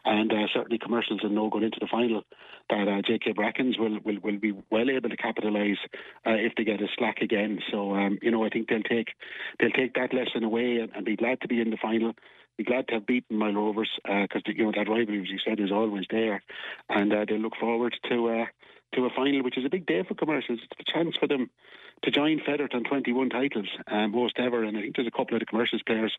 And 0.04 0.32
uh, 0.32 0.46
certainly 0.52 0.78
commercials 0.78 1.22
will 1.22 1.30
know 1.30 1.48
going 1.48 1.64
into 1.64 1.80
the 1.80 1.88
final 1.90 2.22
that 2.70 2.88
uh, 2.88 3.02
JK 3.02 3.34
Brackens 3.34 3.78
will, 3.78 3.98
will, 4.04 4.18
will 4.22 4.38
be 4.38 4.52
well 4.70 4.90
able 4.90 5.08
to 5.08 5.16
capitalise 5.16 5.78
uh, 6.26 6.32
if 6.32 6.54
they 6.56 6.64
get 6.64 6.80
a 6.80 6.86
slack 6.96 7.18
again. 7.20 7.58
So, 7.70 7.94
um, 7.94 8.18
you 8.22 8.30
know, 8.30 8.44
I 8.44 8.48
think 8.48 8.68
they'll 8.68 8.82
take 8.82 9.08
they'll 9.60 9.70
take 9.70 9.94
that 9.94 10.14
lesson 10.14 10.44
away 10.44 10.78
and, 10.78 10.90
and 10.94 11.04
be 11.04 11.16
glad 11.16 11.40
to 11.42 11.48
be 11.48 11.60
in 11.60 11.70
the 11.70 11.76
final 11.80 12.14
be 12.56 12.64
glad 12.64 12.88
to 12.88 12.94
have 12.94 13.06
beaten 13.06 13.38
Moyle 13.38 13.54
Rovers 13.54 13.90
because 14.04 14.42
uh, 14.46 14.52
you 14.54 14.64
know 14.64 14.72
that 14.72 14.88
rivalry, 14.88 15.22
as 15.22 15.28
you 15.28 15.38
said, 15.44 15.60
is 15.60 15.72
always 15.72 16.04
there, 16.10 16.42
and 16.88 17.12
uh, 17.12 17.24
they 17.28 17.38
look 17.38 17.56
forward 17.58 17.96
to 18.08 18.28
uh, 18.28 18.46
to 18.94 19.04
a 19.06 19.10
final, 19.10 19.42
which 19.42 19.58
is 19.58 19.64
a 19.64 19.70
big 19.70 19.86
day 19.86 20.02
for 20.06 20.14
commercials. 20.14 20.60
It's 20.62 20.88
a 20.88 20.92
chance 20.92 21.16
for 21.16 21.26
them 21.26 21.50
to 22.04 22.10
join 22.10 22.38
Fethard 22.40 22.74
on 22.74 22.84
21 22.84 23.30
titles, 23.30 23.68
um, 23.90 24.12
most 24.12 24.38
ever. 24.38 24.62
And 24.62 24.76
I 24.76 24.82
think 24.82 24.96
there's 24.96 25.08
a 25.08 25.10
couple 25.10 25.34
of 25.34 25.40
the 25.40 25.46
commercials 25.46 25.82
players 25.82 26.16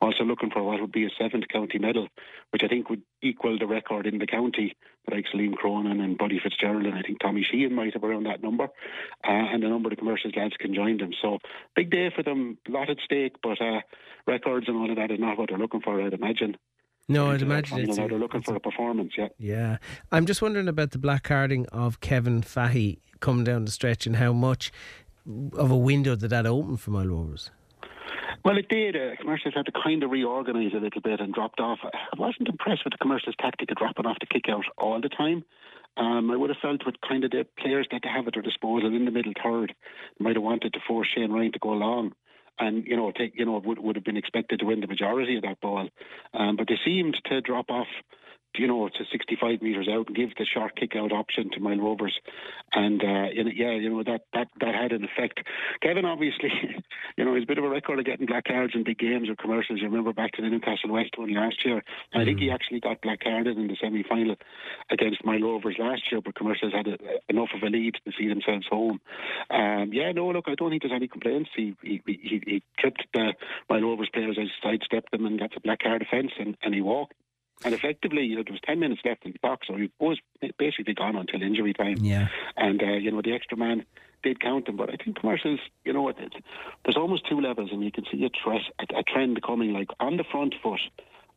also 0.00 0.24
looking 0.24 0.50
for 0.50 0.62
what 0.62 0.80
would 0.80 0.92
be 0.92 1.06
a 1.06 1.10
seventh 1.18 1.48
county 1.48 1.78
medal, 1.78 2.08
which 2.50 2.62
I 2.62 2.68
think 2.68 2.90
would 2.90 3.02
equal 3.22 3.58
the 3.58 3.66
record 3.66 4.06
in 4.06 4.18
the 4.18 4.26
county 4.26 4.76
like 5.10 5.26
Liam 5.34 5.54
Cronin 5.54 6.00
and 6.00 6.18
Buddy 6.18 6.40
Fitzgerald. 6.42 6.84
And 6.86 6.94
I 6.94 7.02
think 7.02 7.20
Tommy 7.20 7.44
Sheehan 7.44 7.74
might 7.74 7.94
have 7.94 8.04
around 8.04 8.24
that 8.24 8.42
number. 8.42 8.64
Uh, 8.64 9.30
and 9.30 9.62
a 9.64 9.68
number 9.68 9.88
of 9.88 9.90
the 9.90 9.96
commercials 9.96 10.34
lads 10.36 10.54
can 10.58 10.74
join 10.74 10.98
them. 10.98 11.12
So 11.22 11.38
big 11.74 11.90
day 11.90 12.10
for 12.14 12.22
them, 12.22 12.58
a 12.66 12.70
lot 12.70 12.90
at 12.90 12.98
stake, 13.04 13.36
but 13.42 13.60
uh, 13.60 13.80
records 14.26 14.66
and 14.68 14.76
all 14.76 14.90
of 14.90 14.96
that 14.96 15.10
is 15.10 15.20
not 15.20 15.38
what 15.38 15.48
they're 15.48 15.58
looking 15.58 15.80
for, 15.80 16.00
I'd 16.02 16.12
imagine. 16.12 16.56
No, 17.08 17.30
I'd 17.30 17.40
imagine 17.40 17.78
it's. 17.78 17.96
they're 17.96 18.08
looking 18.08 18.42
for 18.42 18.54
a 18.54 18.60
performance, 18.60 19.12
yeah. 19.16 19.28
Yeah. 19.38 19.78
I'm 20.12 20.26
just 20.26 20.42
wondering 20.42 20.68
about 20.68 20.90
the 20.90 20.98
black 20.98 21.22
carding 21.22 21.64
of 21.68 22.00
Kevin 22.00 22.42
Fahey 22.42 23.00
coming 23.20 23.44
down 23.44 23.64
the 23.64 23.70
stretch 23.70 24.06
and 24.06 24.16
how 24.16 24.32
much 24.32 24.70
of 25.54 25.70
a 25.70 25.76
window 25.76 26.14
that 26.16 26.28
that 26.28 26.46
opened 26.46 26.80
for 26.80 26.90
Moyle 26.90 27.06
Rovers? 27.06 27.50
Well, 28.44 28.56
it 28.56 28.68
did. 28.68 28.96
Uh, 28.96 29.16
commercials 29.20 29.54
had 29.54 29.66
to 29.66 29.72
kind 29.72 30.02
of 30.02 30.10
reorganise 30.10 30.72
a 30.74 30.80
little 30.80 31.00
bit 31.00 31.20
and 31.20 31.34
dropped 31.34 31.60
off. 31.60 31.78
I 31.82 32.18
wasn't 32.18 32.48
impressed 32.48 32.84
with 32.84 32.92
the 32.92 32.98
commercials' 32.98 33.34
tactic 33.40 33.70
of 33.70 33.76
dropping 33.76 34.06
off 34.06 34.18
the 34.20 34.26
kick 34.26 34.48
out 34.48 34.64
all 34.76 35.00
the 35.00 35.08
time. 35.08 35.44
Um, 35.96 36.30
I 36.30 36.36
would 36.36 36.50
have 36.50 36.58
felt 36.62 36.86
with 36.86 36.94
kind 37.06 37.24
of 37.24 37.32
the 37.32 37.46
players 37.58 37.88
that 37.90 38.02
they 38.04 38.08
have 38.08 38.26
at 38.28 38.34
their 38.34 38.42
disposal 38.42 38.94
in 38.94 39.04
the 39.04 39.10
middle 39.10 39.32
third, 39.42 39.74
might 40.20 40.36
have 40.36 40.42
wanted 40.42 40.72
to 40.74 40.80
force 40.86 41.08
Shane 41.14 41.32
Ryan 41.32 41.52
to 41.52 41.58
go 41.58 41.72
along 41.72 42.12
and 42.60 42.86
you 42.86 42.96
know 42.96 43.12
take 43.12 43.34
you 43.36 43.44
know 43.44 43.58
would 43.58 43.78
would 43.78 43.96
have 43.96 44.04
been 44.04 44.16
expected 44.16 44.60
to 44.60 44.66
win 44.66 44.80
the 44.80 44.86
majority 44.86 45.36
of 45.36 45.42
that 45.42 45.60
ball, 45.60 45.88
um, 46.34 46.56
but 46.56 46.68
they 46.68 46.78
seemed 46.84 47.20
to 47.26 47.40
drop 47.40 47.70
off 47.70 47.86
you 48.58 48.66
know, 48.66 48.88
to 48.88 49.04
65 49.10 49.62
metres 49.62 49.88
out 49.88 50.08
and 50.08 50.16
give 50.16 50.30
the 50.36 50.44
short 50.44 50.76
kick 50.76 50.96
out 50.96 51.12
option 51.12 51.50
to 51.52 51.60
Moyle 51.60 51.80
Rovers. 51.80 52.18
And, 52.72 53.02
uh, 53.02 53.28
yeah, 53.34 53.72
you 53.72 53.90
know, 53.90 54.02
that, 54.02 54.22
that, 54.34 54.48
that 54.60 54.74
had 54.74 54.92
an 54.92 55.04
effect. 55.04 55.40
Kevin, 55.82 56.04
obviously, 56.04 56.50
you 57.16 57.24
know, 57.24 57.34
he's 57.34 57.44
a 57.44 57.46
bit 57.46 57.58
of 57.58 57.64
a 57.64 57.68
record 57.68 57.98
of 57.98 58.04
getting 58.04 58.26
black 58.26 58.44
cards 58.44 58.74
in 58.74 58.84
big 58.84 58.98
games 58.98 59.28
or 59.28 59.36
commercials. 59.36 59.80
You 59.80 59.86
remember 59.86 60.12
back 60.12 60.32
to 60.32 60.42
the 60.42 60.48
Newcastle 60.48 60.90
West 60.90 61.16
one 61.16 61.32
last 61.32 61.64
year. 61.64 61.82
Mm. 62.14 62.20
I 62.20 62.24
think 62.24 62.40
he 62.40 62.48
mm. 62.48 62.54
actually 62.54 62.80
got 62.80 63.00
black 63.00 63.20
carded 63.20 63.56
in 63.56 63.68
the 63.68 63.76
semi 63.80 64.02
final 64.02 64.36
against 64.90 65.24
Moyle 65.24 65.42
Rovers 65.42 65.76
last 65.78 66.02
year, 66.10 66.20
but 66.20 66.34
commercials 66.34 66.72
had 66.72 66.88
a, 66.88 66.98
enough 67.28 67.50
of 67.54 67.62
a 67.62 67.70
lead 67.70 67.94
to 68.04 68.12
see 68.18 68.28
themselves 68.28 68.66
home. 68.68 69.00
Um, 69.50 69.90
yeah, 69.92 70.12
no, 70.12 70.28
look, 70.28 70.46
I 70.48 70.54
don't 70.54 70.70
think 70.70 70.82
there's 70.82 70.92
any 70.94 71.08
complaints. 71.08 71.50
He, 71.54 71.74
he, 71.82 72.02
he, 72.06 72.42
he 72.44 72.62
clipped 72.80 73.06
the 73.14 73.34
Moyle 73.70 73.82
Rovers 73.82 74.10
players 74.12 74.38
as 74.40 74.48
sidestepped 74.62 75.10
them 75.10 75.26
and 75.26 75.38
got 75.38 75.54
the 75.54 75.60
black 75.60 75.80
card 75.82 76.02
offence 76.02 76.32
and, 76.38 76.56
and 76.62 76.74
he 76.74 76.80
walked. 76.80 77.14
And 77.64 77.74
effectively, 77.74 78.22
you 78.22 78.36
know, 78.36 78.42
there 78.44 78.52
was 78.52 78.60
10 78.64 78.78
minutes 78.78 79.02
left 79.04 79.24
in 79.24 79.32
the 79.32 79.38
box, 79.40 79.66
so 79.66 79.74
he 79.74 79.90
was 79.98 80.18
basically 80.58 80.94
gone 80.94 81.16
until 81.16 81.42
injury 81.42 81.72
time. 81.72 81.96
Yeah. 81.98 82.28
And, 82.56 82.82
uh, 82.82 82.92
you 82.92 83.10
know, 83.10 83.20
the 83.20 83.32
extra 83.32 83.56
man 83.56 83.84
did 84.22 84.40
count 84.40 84.68
him. 84.68 84.76
But 84.76 84.90
I 84.90 84.96
think 84.96 85.18
commercials, 85.18 85.60
you 85.84 85.92
know, 85.92 86.12
there's 86.84 86.96
almost 86.96 87.28
two 87.28 87.40
levels, 87.40 87.70
and 87.72 87.82
you 87.82 87.90
can 87.90 88.04
see 88.10 88.24
a, 88.24 88.30
tre- 88.30 88.72
a, 88.94 89.02
trend 89.02 89.42
coming, 89.42 89.72
like 89.72 89.88
on 90.00 90.16
the 90.16 90.24
front 90.24 90.54
foot 90.62 90.80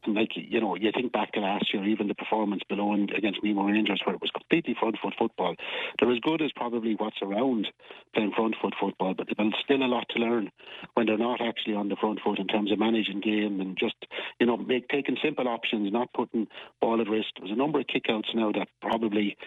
like 0.07 0.31
you 0.35 0.59
know, 0.59 0.75
you 0.75 0.91
think 0.93 1.11
back 1.11 1.33
to 1.33 1.39
last 1.39 1.73
year, 1.73 1.83
even 1.85 2.07
the 2.07 2.15
performance 2.15 2.63
below 2.67 2.93
and 2.93 3.11
against 3.11 3.43
Nemo 3.43 3.63
Rangers, 3.63 4.01
where 4.05 4.15
it 4.15 4.21
was 4.21 4.31
completely 4.31 4.75
front 4.79 4.97
foot 5.01 5.13
football. 5.17 5.55
They're 5.99 6.11
as 6.11 6.19
good 6.19 6.41
as 6.41 6.51
probably 6.55 6.95
what's 6.95 7.21
around 7.21 7.67
playing 8.13 8.31
front 8.35 8.55
foot 8.61 8.73
football, 8.79 9.13
but 9.13 9.27
there's 9.37 9.53
still 9.63 9.83
a 9.83 9.87
lot 9.87 10.07
to 10.09 10.19
learn 10.19 10.51
when 10.93 11.05
they're 11.05 11.17
not 11.17 11.41
actually 11.41 11.75
on 11.75 11.89
the 11.89 11.95
front 11.95 12.19
foot 12.23 12.39
in 12.39 12.47
terms 12.47 12.71
of 12.71 12.79
managing 12.79 13.21
game 13.21 13.61
and 13.61 13.77
just 13.77 13.95
you 14.39 14.45
know 14.45 14.57
make 14.57 14.87
taking 14.89 15.17
simple 15.23 15.47
options, 15.47 15.91
not 15.91 16.13
putting 16.13 16.47
ball 16.79 17.01
at 17.01 17.07
risk. 17.07 17.29
There's 17.37 17.51
a 17.51 17.55
number 17.55 17.79
of 17.79 17.87
kickouts 17.87 18.33
now 18.33 18.51
that 18.53 18.67
probably, 18.81 19.37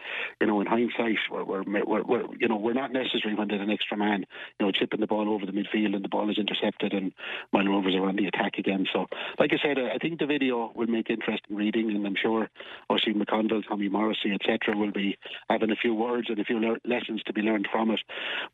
you 0.40 0.46
know, 0.46 0.60
in 0.60 0.66
hindsight, 0.66 1.18
were, 1.30 1.44
were, 1.44 1.64
were, 1.64 2.02
were 2.02 2.24
you 2.38 2.48
know 2.48 2.56
were 2.56 2.74
not 2.74 2.92
necessary 2.92 3.34
when 3.34 3.48
there's 3.48 3.60
an 3.60 3.70
extra 3.70 3.96
man, 3.96 4.26
you 4.58 4.66
know, 4.66 4.72
chipping 4.72 5.00
the 5.00 5.06
ball 5.06 5.28
over 5.28 5.46
the 5.46 5.52
midfield 5.52 5.94
and 5.94 6.04
the 6.04 6.08
ball 6.08 6.30
is 6.30 6.38
intercepted 6.38 6.92
and 6.92 7.12
Moyle 7.52 7.68
Rovers 7.68 7.94
are 7.94 8.06
on 8.06 8.16
the 8.16 8.26
attack 8.26 8.58
again. 8.58 8.86
So, 8.92 9.06
like 9.38 9.52
I 9.52 9.58
said, 9.62 9.78
I 9.78 9.98
think 9.98 10.18
the 10.18 10.26
video 10.26 10.43
will 10.52 10.86
make 10.86 11.10
interesting 11.10 11.56
reading, 11.56 11.90
and 11.90 12.06
I'm 12.06 12.16
sure 12.20 12.48
Oisin 12.90 13.14
McConville, 13.14 13.66
Tommy 13.66 13.88
Morrissey, 13.88 14.32
etc., 14.32 14.76
will 14.76 14.92
be 14.92 15.16
having 15.48 15.70
a 15.70 15.76
few 15.76 15.94
words 15.94 16.28
and 16.28 16.38
a 16.38 16.44
few 16.44 16.58
le- 16.58 16.78
lessons 16.84 17.22
to 17.24 17.32
be 17.32 17.42
learned 17.42 17.68
from 17.70 17.90
it. 17.90 18.00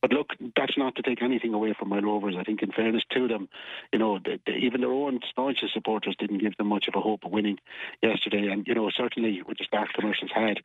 But 0.03 0.12
look, 0.12 0.35
that's 0.57 0.76
not 0.76 0.96
to 0.96 1.03
take 1.03 1.22
anything 1.22 1.55
away 1.55 1.74
from 1.79 1.88
Moyle 1.88 2.03
Rovers. 2.03 2.37
I 2.38 2.44
think, 2.44 2.62
in 2.62 2.72
fairness 2.72 3.03
to 3.12 3.29
them, 3.29 3.48
you 3.92 3.98
know, 3.98 4.18
they, 4.18 4.38
they, 4.46 4.55
even 4.55 4.81
their 4.81 4.92
own 4.92 5.20
staunchest 5.31 5.72
supporters 5.72 6.16
didn't 6.18 6.38
give 6.38 6.57
them 6.57 6.68
much 6.68 6.88
of 6.88 6.94
a 6.94 7.00
hope 7.00 7.24
of 7.24 7.33
winning 7.33 7.59
yesterday. 8.03 8.48
And 8.48 8.66
you 8.66 8.74
know, 8.74 8.90
certainly 8.90 9.42
with 9.42 9.59
the 9.59 9.64
start 9.64 9.92
commercials 9.92 10.31
had, 10.35 10.61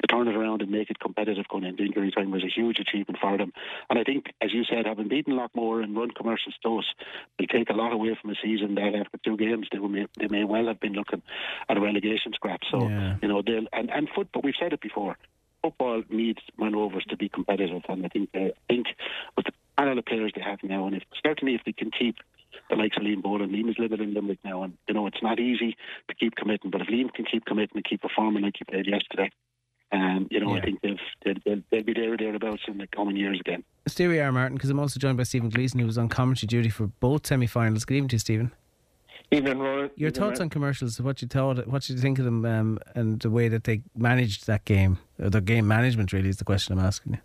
to 0.00 0.06
turn 0.06 0.28
it 0.28 0.36
around 0.36 0.62
and 0.62 0.70
make 0.70 0.90
it 0.90 0.98
competitive 0.98 1.48
going 1.48 1.64
into 1.64 1.84
injury 1.84 2.10
time 2.10 2.30
was 2.30 2.44
a 2.44 2.48
huge 2.48 2.78
achievement 2.78 3.18
for 3.20 3.38
them. 3.38 3.52
And 3.88 3.98
I 3.98 4.04
think, 4.04 4.32
as 4.40 4.52
you 4.52 4.64
said, 4.64 4.86
having 4.86 5.08
beaten 5.08 5.34
Loughmore 5.34 5.82
and 5.82 5.96
run 5.96 6.10
commercials 6.10 6.54
dose 6.62 6.92
will 7.38 7.46
take 7.46 7.70
a 7.70 7.74
lot 7.74 7.92
away 7.92 8.16
from 8.20 8.30
a 8.30 8.34
season 8.42 8.74
that 8.76 8.94
after 8.94 9.18
two 9.24 9.36
games 9.36 9.68
they 9.70 9.78
may, 9.78 10.06
they 10.18 10.28
may 10.28 10.44
well 10.44 10.61
have 10.68 10.80
been 10.80 10.92
looking 10.92 11.22
at 11.68 11.76
a 11.76 11.80
relegation 11.80 12.32
scrap. 12.34 12.60
So 12.70 12.88
yeah. 12.88 13.16
you 13.22 13.28
know, 13.28 13.42
they'll 13.44 13.66
and 13.72 13.90
and 13.90 14.08
football. 14.14 14.42
We've 14.44 14.54
said 14.58 14.72
it 14.72 14.80
before. 14.80 15.16
Football 15.62 16.02
needs 16.10 16.40
manovers 16.58 17.04
to 17.08 17.16
be 17.16 17.28
competitive, 17.28 17.82
and 17.88 18.04
I 18.04 18.08
think 18.08 18.32
they, 18.32 18.46
I 18.46 18.52
think 18.68 18.86
with 19.36 19.46
the 19.46 19.52
panel 19.78 19.98
of 19.98 20.04
players 20.04 20.32
they 20.34 20.42
have 20.42 20.58
now, 20.62 20.86
and 20.86 20.96
if 20.96 21.02
certainly 21.24 21.54
if 21.54 21.62
they 21.64 21.72
can 21.72 21.90
keep 21.90 22.16
the 22.68 22.76
likes 22.76 22.96
of 22.96 23.02
Liam 23.02 23.22
Boland. 23.22 23.52
Liam 23.52 23.70
is 23.70 23.76
living 23.78 24.00
in 24.00 24.14
Limerick 24.14 24.38
now, 24.44 24.62
and 24.62 24.76
you 24.88 24.94
know 24.94 25.06
it's 25.06 25.22
not 25.22 25.38
easy 25.38 25.76
to 26.08 26.14
keep 26.14 26.34
committing. 26.36 26.70
But 26.70 26.80
if 26.80 26.88
Liam 26.88 27.12
can 27.12 27.24
keep 27.24 27.44
committing 27.44 27.76
and 27.76 27.84
keep 27.84 28.02
performing 28.02 28.42
like 28.42 28.54
he 28.58 28.64
played 28.64 28.86
yesterday, 28.86 29.30
um, 29.92 30.26
you 30.30 30.40
know, 30.40 30.54
yeah. 30.54 30.60
I 30.60 30.64
think 30.64 30.80
they'll, 30.80 31.62
they'll, 31.70 31.82
be 31.82 31.92
there 31.92 32.14
or 32.14 32.16
thereabouts 32.16 32.62
in 32.66 32.78
the 32.78 32.86
coming 32.86 33.16
years 33.16 33.38
again. 33.40 33.62
Where 33.96 34.14
you 34.14 34.22
are, 34.22 34.32
Martin, 34.32 34.56
because 34.56 34.70
I'm 34.70 34.80
also 34.80 34.98
joined 34.98 35.18
by 35.18 35.24
Stephen 35.24 35.50
Gleeson, 35.50 35.80
who 35.80 35.86
was 35.86 35.98
on 35.98 36.08
commentary 36.08 36.46
duty 36.46 36.70
for 36.70 36.86
both 36.86 37.26
semi-finals. 37.26 37.84
Good 37.84 37.94
evening 37.94 38.08
to 38.08 38.14
you, 38.14 38.20
Stephen. 38.20 38.52
Evening, 39.30 39.58
Rory. 39.58 39.90
Your 39.96 40.08
Evening, 40.08 40.12
thoughts 40.12 40.40
on 40.40 40.50
commercials? 40.50 41.00
What 41.00 41.22
you 41.22 41.28
thought? 41.28 41.66
What 41.66 41.88
you 41.88 41.96
think 41.96 42.18
of 42.18 42.24
them, 42.24 42.44
um, 42.44 42.78
and 42.94 43.20
the 43.20 43.30
way 43.30 43.48
that 43.48 43.64
they 43.64 43.82
managed 43.96 44.46
that 44.46 44.64
game? 44.64 44.98
Or 45.18 45.30
the 45.30 45.40
game 45.40 45.66
management, 45.66 46.12
really, 46.12 46.28
is 46.28 46.36
the 46.36 46.44
question 46.44 46.78
I'm 46.78 46.84
asking 46.84 47.14
you. 47.14 47.18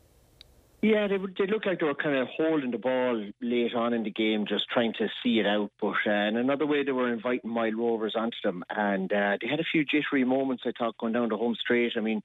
Yeah, 0.87 1.07
they, 1.07 1.17
they 1.17 1.51
looked 1.51 1.65
like 1.65 1.81
they 1.81 1.85
were 1.85 1.95
kind 1.95 2.15
of 2.15 2.29
holding 2.29 2.71
the 2.71 2.77
ball 2.77 3.21
late 3.41 3.75
on 3.75 3.91
in 3.91 4.03
the 4.03 4.09
game, 4.09 4.45
just 4.45 4.69
trying 4.69 4.93
to 4.93 5.09
see 5.21 5.37
it 5.37 5.45
out. 5.45 5.69
But 5.81 5.97
uh, 6.07 6.11
another 6.11 6.65
way, 6.65 6.83
they 6.83 6.93
were 6.93 7.11
inviting 7.11 7.49
Moyle 7.49 7.73
Rovers 7.73 8.15
onto 8.15 8.37
them, 8.41 8.63
and 8.69 9.11
uh, 9.11 9.35
they 9.41 9.49
had 9.49 9.59
a 9.59 9.65
few 9.65 9.83
jittery 9.83 10.23
moments. 10.23 10.63
I 10.65 10.71
thought 10.71 10.97
going 10.97 11.11
down 11.11 11.27
the 11.27 11.35
home 11.35 11.55
straight. 11.55 11.97
I 11.97 11.99
mean, 11.99 12.23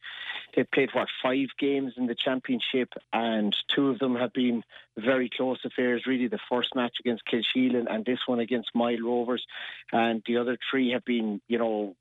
they 0.55 0.63
played 0.63 0.91
what 0.93 1.09
five 1.21 1.49
games 1.59 1.95
in 1.97 2.07
the 2.07 2.15
championship, 2.15 2.93
and 3.13 3.53
two 3.67 3.89
of 3.89 3.99
them 3.99 4.15
have 4.15 4.33
been 4.33 4.63
very 4.97 5.29
close 5.29 5.59
affairs. 5.65 6.07
Really, 6.07 6.29
the 6.29 6.39
first 6.49 6.77
match 6.77 6.99
against 7.01 7.25
Kilsheelan 7.27 7.87
and 7.91 8.05
this 8.05 8.21
one 8.27 8.39
against 8.39 8.77
Moyle 8.77 9.03
Rovers, 9.03 9.45
and 9.91 10.23
the 10.25 10.37
other 10.37 10.57
three 10.71 10.93
have 10.93 11.05
been, 11.05 11.41
you 11.49 11.59
know, 11.59 11.97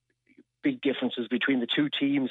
big 0.61 0.79
differences 0.81 1.27
between 1.27 1.59
the 1.59 1.65
two 1.65 1.89
teams. 1.89 2.29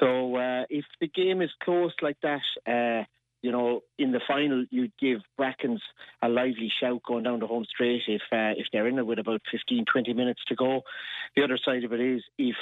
So 0.00 0.36
uh, 0.36 0.64
if 0.70 0.86
the 0.98 1.08
game 1.08 1.42
is 1.42 1.50
close 1.62 1.92
like 2.00 2.16
that, 2.22 2.40
uh, 2.66 3.04
you 3.42 3.52
know, 3.52 3.80
in 3.98 4.12
the 4.12 4.20
final, 4.26 4.64
you'd 4.70 4.92
give 4.98 5.20
Brackens 5.38 5.80
a 6.22 6.28
lively 6.28 6.70
shout 6.80 7.02
going 7.06 7.24
down 7.24 7.40
the 7.40 7.46
home 7.46 7.64
straight 7.68 8.02
if 8.08 8.22
uh, 8.32 8.54
if 8.56 8.66
they're 8.72 8.88
in 8.88 8.98
it 8.98 9.06
with 9.06 9.18
about 9.18 9.42
15, 9.50 9.84
20 9.90 10.12
minutes 10.14 10.40
to 10.48 10.54
go. 10.54 10.82
The 11.36 11.44
other 11.44 11.58
side 11.62 11.84
of 11.84 11.92
it 11.92 12.00
is 12.00 12.22
if 12.38 12.56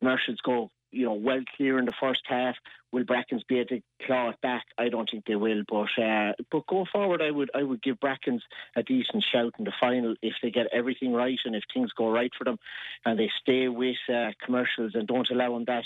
Marshals 0.00 0.38
go, 0.44 0.70
you 0.90 1.04
know, 1.04 1.14
well 1.14 1.40
clear 1.56 1.78
in 1.78 1.84
the 1.84 1.92
first 2.00 2.22
half, 2.26 2.56
will 2.92 3.04
Brackens 3.04 3.42
be 3.48 3.58
able 3.58 3.68
to 3.68 3.82
claw 4.06 4.30
it 4.30 4.40
back? 4.40 4.64
I 4.78 4.88
don't 4.88 5.08
think 5.10 5.24
they 5.26 5.36
will. 5.36 5.62
But 5.68 6.02
uh, 6.02 6.32
but 6.50 6.66
go 6.66 6.84
forward, 6.92 7.22
I 7.22 7.30
would 7.30 7.50
I 7.54 7.62
would 7.62 7.82
give 7.82 8.00
Brackens 8.00 8.42
a 8.76 8.82
decent 8.82 9.24
shout 9.30 9.54
in 9.58 9.64
the 9.64 9.72
final 9.80 10.14
if 10.22 10.34
they 10.42 10.50
get 10.50 10.66
everything 10.72 11.12
right 11.12 11.38
and 11.44 11.54
if 11.54 11.62
things 11.72 11.92
go 11.92 12.10
right 12.10 12.32
for 12.36 12.44
them, 12.44 12.58
and 13.04 13.18
they 13.18 13.30
stay 13.40 13.68
with 13.68 13.96
uh, 14.12 14.30
commercials 14.44 14.92
and 14.94 15.06
don't 15.06 15.30
allow 15.30 15.54
them 15.54 15.64
that 15.66 15.84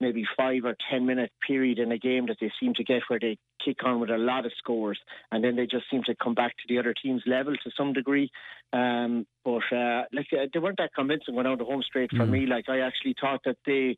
maybe 0.00 0.24
five 0.36 0.64
or 0.64 0.76
ten 0.90 1.06
minute 1.06 1.30
period 1.46 1.78
in 1.78 1.92
a 1.92 1.98
game 1.98 2.26
that 2.26 2.36
they 2.40 2.52
seem 2.60 2.74
to 2.74 2.84
get 2.84 3.02
where 3.08 3.18
they 3.18 3.38
kick 3.64 3.84
on 3.84 4.00
with 4.00 4.10
a 4.10 4.18
lot 4.18 4.44
of 4.44 4.52
scores 4.58 4.98
and 5.30 5.42
then 5.42 5.56
they 5.56 5.66
just 5.66 5.88
seem 5.90 6.02
to 6.02 6.14
come 6.22 6.34
back 6.34 6.50
to 6.56 6.64
the 6.68 6.78
other 6.78 6.94
team's 6.94 7.22
level 7.26 7.54
to 7.54 7.70
some 7.76 7.92
degree. 7.92 8.30
Um, 8.72 9.26
but 9.44 9.62
uh, 9.72 10.02
like 10.12 10.26
uh, 10.32 10.46
they 10.52 10.58
weren't 10.58 10.78
that 10.78 10.94
convincing 10.94 11.34
going 11.34 11.46
out 11.46 11.58
the 11.58 11.64
home 11.64 11.82
straight 11.82 12.10
for 12.10 12.26
mm. 12.26 12.30
me. 12.30 12.46
Like 12.46 12.68
I 12.68 12.80
actually 12.80 13.14
thought 13.20 13.42
that 13.44 13.56
they 13.64 13.96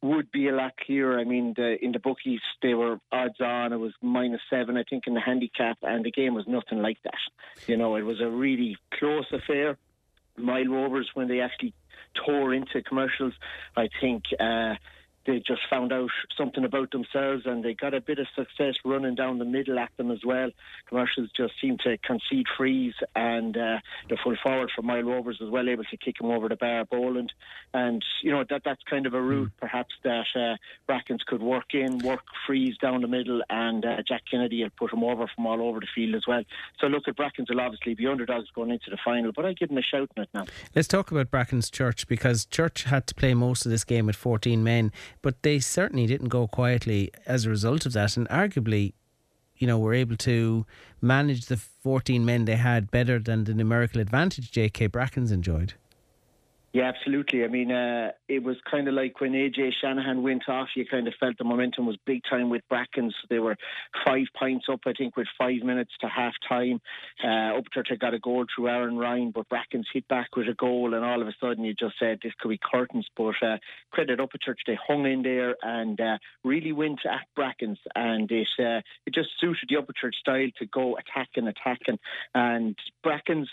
would 0.00 0.30
be 0.30 0.48
a 0.48 0.54
lot 0.54 0.76
clearer. 0.76 1.18
I 1.18 1.24
mean, 1.24 1.54
the, 1.56 1.76
in 1.82 1.92
the 1.92 1.98
bookies, 1.98 2.40
they 2.62 2.74
were 2.74 2.98
odds 3.10 3.40
on. 3.40 3.72
It 3.72 3.76
was 3.76 3.92
minus 4.00 4.40
seven, 4.48 4.76
I 4.76 4.84
think, 4.88 5.04
in 5.06 5.14
the 5.14 5.20
handicap, 5.20 5.78
and 5.82 6.04
the 6.04 6.10
game 6.10 6.34
was 6.34 6.46
nothing 6.46 6.80
like 6.80 6.98
that. 7.04 7.18
You 7.66 7.76
know, 7.76 7.96
it 7.96 8.02
was 8.02 8.20
a 8.20 8.28
really 8.28 8.76
close 8.94 9.26
affair. 9.32 9.76
Moyle 10.36 10.68
Rovers, 10.68 11.10
when 11.14 11.26
they 11.26 11.40
actually 11.40 11.74
tore 12.14 12.54
into 12.54 12.82
commercials, 12.82 13.34
I 13.76 13.88
think. 14.00 14.24
Uh, 14.38 14.76
they 15.28 15.42
just 15.46 15.60
found 15.68 15.92
out 15.92 16.10
something 16.38 16.64
about 16.64 16.90
themselves 16.90 17.42
and 17.44 17.62
they 17.62 17.74
got 17.74 17.92
a 17.92 18.00
bit 18.00 18.18
of 18.18 18.26
success 18.34 18.74
running 18.82 19.14
down 19.14 19.38
the 19.38 19.44
middle 19.44 19.78
at 19.78 19.90
them 19.98 20.10
as 20.10 20.20
well. 20.24 20.50
Commercials 20.88 21.28
just 21.36 21.52
seem 21.60 21.76
to 21.84 21.98
concede 21.98 22.46
frees 22.56 22.94
and 23.14 23.54
uh, 23.54 23.78
the 24.08 24.16
full 24.24 24.34
forward 24.42 24.70
for 24.74 24.80
Moyle 24.80 25.02
Rovers 25.02 25.38
as 25.42 25.50
well 25.50 25.68
able 25.68 25.84
to 25.84 25.96
kick 25.98 26.18
him 26.18 26.30
over 26.30 26.48
the 26.48 26.56
bar 26.56 26.86
Boland. 26.86 27.30
And, 27.74 28.02
you 28.22 28.32
know, 28.32 28.42
that 28.48 28.62
that's 28.64 28.82
kind 28.88 29.04
of 29.06 29.12
a 29.12 29.20
route 29.20 29.50
mm. 29.50 29.60
perhaps 29.60 29.94
that 30.02 30.24
uh, 30.34 30.56
Brackens 30.90 31.24
could 31.26 31.42
work 31.42 31.74
in, 31.74 31.98
work 31.98 32.24
frees 32.46 32.78
down 32.78 33.02
the 33.02 33.08
middle 33.08 33.42
and 33.50 33.84
uh, 33.84 34.02
Jack 34.08 34.22
Kennedy 34.30 34.62
will 34.62 34.70
put 34.78 34.94
him 34.94 35.04
over 35.04 35.26
from 35.34 35.46
all 35.46 35.60
over 35.60 35.78
the 35.78 35.88
field 35.94 36.14
as 36.14 36.26
well. 36.26 36.42
So 36.80 36.86
look 36.86 37.06
at 37.06 37.16
Brackens 37.16 37.50
will 37.50 37.60
obviously 37.60 37.94
be 37.94 38.06
underdogs 38.06 38.48
going 38.54 38.70
into 38.70 38.88
the 38.88 38.98
final, 39.04 39.32
but 39.32 39.44
I 39.44 39.52
give 39.52 39.68
them 39.68 39.76
a 39.76 39.82
shout 39.82 40.10
in 40.16 40.22
it 40.22 40.30
now. 40.32 40.46
Let's 40.74 40.88
talk 40.88 41.10
about 41.10 41.30
Brackens 41.30 41.70
Church 41.70 42.08
because 42.08 42.46
Church 42.46 42.84
had 42.84 43.06
to 43.08 43.14
play 43.14 43.34
most 43.34 43.66
of 43.66 43.70
this 43.70 43.84
game 43.84 44.06
with 44.06 44.16
14 44.16 44.64
men 44.64 44.90
but 45.22 45.42
they 45.42 45.58
certainly 45.58 46.06
didn't 46.06 46.28
go 46.28 46.46
quietly 46.46 47.10
as 47.26 47.44
a 47.44 47.50
result 47.50 47.86
of 47.86 47.92
that, 47.92 48.16
and 48.16 48.28
arguably, 48.28 48.92
you 49.56 49.66
know, 49.66 49.78
were 49.78 49.94
able 49.94 50.16
to 50.16 50.64
manage 51.00 51.46
the 51.46 51.56
14 51.56 52.24
men 52.24 52.44
they 52.44 52.56
had 52.56 52.90
better 52.90 53.18
than 53.18 53.44
the 53.44 53.54
numerical 53.54 54.00
advantage 54.00 54.50
J.K. 54.52 54.88
Brackens 54.88 55.32
enjoyed. 55.32 55.74
Yeah, 56.74 56.92
absolutely. 56.94 57.44
I 57.44 57.48
mean, 57.48 57.72
uh, 57.72 58.10
it 58.28 58.42
was 58.42 58.56
kind 58.70 58.88
of 58.88 58.94
like 58.94 59.22
when 59.22 59.32
AJ 59.32 59.72
Shanahan 59.80 60.22
went 60.22 60.50
off, 60.50 60.68
you 60.76 60.84
kind 60.84 61.08
of 61.08 61.14
felt 61.18 61.38
the 61.38 61.44
momentum 61.44 61.86
was 61.86 61.96
big 62.04 62.20
time 62.28 62.50
with 62.50 62.60
Brackens. 62.70 63.14
They 63.30 63.38
were 63.38 63.56
five 64.04 64.26
points 64.38 64.66
up, 64.70 64.80
I 64.84 64.92
think, 64.92 65.16
with 65.16 65.28
five 65.38 65.62
minutes 65.62 65.92
to 66.02 66.08
half 66.08 66.34
time. 66.46 66.82
Uh, 67.24 67.58
Upchurch 67.58 67.88
had 67.88 68.00
got 68.00 68.12
a 68.12 68.18
goal 68.18 68.44
through 68.54 68.68
Aaron 68.68 68.98
Ryan, 68.98 69.30
but 69.30 69.48
Brackens 69.48 69.86
hit 69.94 70.06
back 70.08 70.36
with 70.36 70.46
a 70.46 70.54
goal, 70.54 70.92
and 70.92 71.02
all 71.02 71.22
of 71.22 71.28
a 71.28 71.32
sudden 71.40 71.64
you 71.64 71.72
just 71.72 71.94
said 71.98 72.18
this 72.22 72.34
could 72.38 72.50
be 72.50 72.60
curtains. 72.62 73.06
But 73.16 73.34
uh, 73.42 73.56
credit 73.90 74.18
Upchurch, 74.18 74.58
they 74.66 74.78
hung 74.86 75.06
in 75.06 75.22
there 75.22 75.56
and 75.62 75.98
uh, 75.98 76.18
really 76.44 76.72
went 76.72 77.00
at 77.06 77.26
Brackens, 77.34 77.78
and 77.94 78.30
it 78.30 78.46
uh, 78.58 78.82
it 79.06 79.14
just 79.14 79.30
suited 79.40 79.70
the 79.70 79.76
Upchurch 79.76 80.16
style 80.20 80.48
to 80.58 80.66
go 80.66 80.98
attacking, 80.98 81.48
attacking, 81.48 81.98
and 82.34 82.76
Brackens 83.02 83.48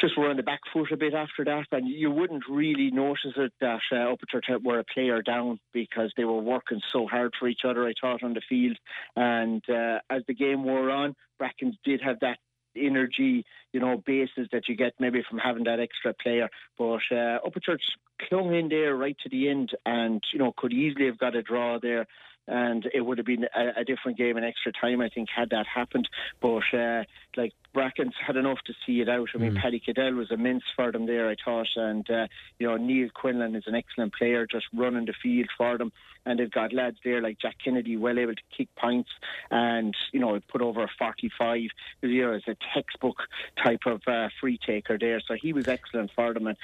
just 0.00 0.18
were 0.18 0.28
on 0.28 0.36
the 0.36 0.42
back 0.42 0.60
foot 0.72 0.90
a 0.90 0.96
bit 0.96 1.14
after 1.14 1.44
that, 1.44 1.66
and 1.70 1.88
you 1.88 2.10
wouldn't 2.10 2.39
didn't 2.40 2.54
really 2.54 2.90
notice 2.90 3.32
it 3.36 3.52
that 3.60 3.80
uh, 3.92 4.58
were 4.62 4.78
a 4.78 4.84
player 4.84 5.22
down 5.22 5.58
because 5.72 6.12
they 6.16 6.24
were 6.24 6.40
working 6.40 6.80
so 6.92 7.06
hard 7.06 7.34
for 7.38 7.48
each 7.48 7.64
other, 7.64 7.86
I 7.86 7.92
thought, 8.00 8.22
on 8.22 8.34
the 8.34 8.42
field. 8.48 8.78
And 9.16 9.62
uh, 9.68 9.98
as 10.08 10.22
the 10.26 10.34
game 10.34 10.64
wore 10.64 10.90
on, 10.90 11.14
Brackens 11.40 11.76
did 11.84 12.00
have 12.02 12.20
that 12.20 12.38
energy, 12.76 13.44
you 13.72 13.80
know, 13.80 14.02
basis 14.04 14.48
that 14.52 14.68
you 14.68 14.76
get 14.76 14.94
maybe 15.00 15.22
from 15.28 15.38
having 15.38 15.64
that 15.64 15.80
extra 15.80 16.14
player. 16.14 16.48
But 16.78 17.00
uh, 17.10 17.38
Upchurch 17.44 17.82
clung 18.28 18.54
in 18.54 18.68
there 18.68 18.94
right 18.94 19.16
to 19.22 19.28
the 19.28 19.48
end 19.48 19.70
and, 19.84 20.22
you 20.32 20.38
know, 20.38 20.52
could 20.56 20.72
easily 20.72 21.06
have 21.06 21.18
got 21.18 21.34
a 21.34 21.42
draw 21.42 21.78
there 21.80 22.06
and 22.46 22.88
it 22.92 23.00
would 23.00 23.18
have 23.18 23.26
been 23.26 23.44
a, 23.54 23.80
a, 23.80 23.84
different 23.84 24.18
game 24.18 24.36
in 24.36 24.44
extra 24.44 24.72
time, 24.72 25.00
I 25.00 25.08
think, 25.08 25.28
had 25.34 25.50
that 25.50 25.66
happened. 25.66 26.08
But 26.40 26.62
uh, 26.72 27.04
like 27.36 27.52
Brackens 27.74 28.14
had 28.26 28.36
enough 28.36 28.58
to 28.66 28.74
see 28.84 29.00
it 29.00 29.08
out. 29.08 29.28
I 29.34 29.38
mean, 29.38 29.52
mm. 29.52 29.60
Paddy 29.60 29.80
Cadell 29.80 30.14
was 30.14 30.30
immense 30.30 30.64
for 30.74 30.90
them 30.90 31.06
there, 31.06 31.28
I 31.28 31.36
thought, 31.44 31.68
and 31.76 32.08
uh, 32.10 32.26
you 32.58 32.66
know 32.66 32.76
Neil 32.76 33.08
Quinlan 33.14 33.54
is 33.54 33.64
an 33.66 33.74
excellent 33.74 34.14
player, 34.14 34.46
just 34.46 34.66
running 34.74 35.06
the 35.06 35.14
field 35.22 35.48
for 35.56 35.78
them. 35.78 35.92
And 36.26 36.38
they've 36.38 36.50
got 36.50 36.72
lads 36.72 36.98
there 37.02 37.22
like 37.22 37.38
Jack 37.38 37.56
Kennedy, 37.64 37.96
well 37.96 38.18
able 38.18 38.34
to 38.34 38.42
kick 38.56 38.68
points, 38.76 39.10
and 39.50 39.96
you 40.12 40.20
know 40.20 40.38
put 40.48 40.62
over 40.62 40.82
a 40.82 40.88
45. 40.98 41.60
You 42.02 42.22
know, 42.22 42.32
as 42.32 42.42
a 42.48 42.56
textbook 42.74 43.16
type 43.62 43.82
of 43.86 44.02
uh, 44.06 44.28
free 44.40 44.58
taker 44.58 44.98
there, 44.98 45.20
so 45.20 45.34
he 45.40 45.52
was 45.52 45.68
excellent 45.68 46.10
for 46.14 46.34
them, 46.34 46.48
and 46.48 46.56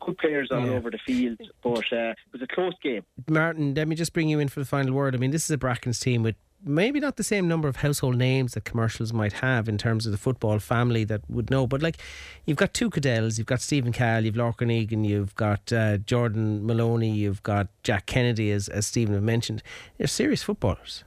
good 0.00 0.18
players 0.18 0.48
all 0.50 0.66
yeah. 0.66 0.72
over 0.72 0.90
the 0.90 0.98
field. 1.06 1.40
But 1.62 1.92
uh, 1.92 2.14
it 2.14 2.32
was 2.32 2.42
a 2.42 2.46
close 2.46 2.74
game. 2.82 3.02
Martin, 3.28 3.74
let 3.74 3.88
me 3.88 3.94
just 3.94 4.12
bring 4.12 4.28
you 4.28 4.38
in 4.38 4.48
for 4.48 4.60
the 4.60 4.66
final 4.66 4.94
word. 4.94 5.14
I 5.14 5.18
mean, 5.18 5.30
this 5.30 5.44
is 5.44 5.50
a 5.50 5.58
Brackens 5.58 6.00
team 6.00 6.22
with 6.22 6.36
maybe 6.66 7.00
not 7.00 7.16
the 7.16 7.24
same 7.24 7.46
number 7.48 7.68
of 7.68 7.76
household 7.76 8.16
names 8.16 8.54
that 8.54 8.64
commercials 8.64 9.12
might 9.12 9.34
have 9.34 9.68
in 9.68 9.78
terms 9.78 10.04
of 10.04 10.12
the 10.12 10.18
football 10.18 10.58
family 10.58 11.04
that 11.04 11.22
would 11.28 11.50
know. 11.50 11.66
But 11.66 11.82
like, 11.82 11.98
you've 12.44 12.56
got 12.56 12.74
two 12.74 12.90
Cadells, 12.90 13.38
you've 13.38 13.46
got 13.46 13.60
Stephen 13.60 13.92
Cahill, 13.92 14.24
you've 14.24 14.34
Lorcan 14.34 14.70
Egan, 14.70 15.04
you've 15.04 15.34
got 15.36 15.72
uh, 15.72 15.98
Jordan 15.98 16.66
Maloney, 16.66 17.10
you've 17.10 17.42
got 17.42 17.68
Jack 17.82 18.06
Kennedy, 18.06 18.50
as, 18.50 18.68
as 18.68 18.86
Stephen 18.86 19.14
have 19.14 19.22
mentioned. 19.22 19.62
They're 19.96 20.06
serious 20.06 20.42
footballers. 20.42 21.04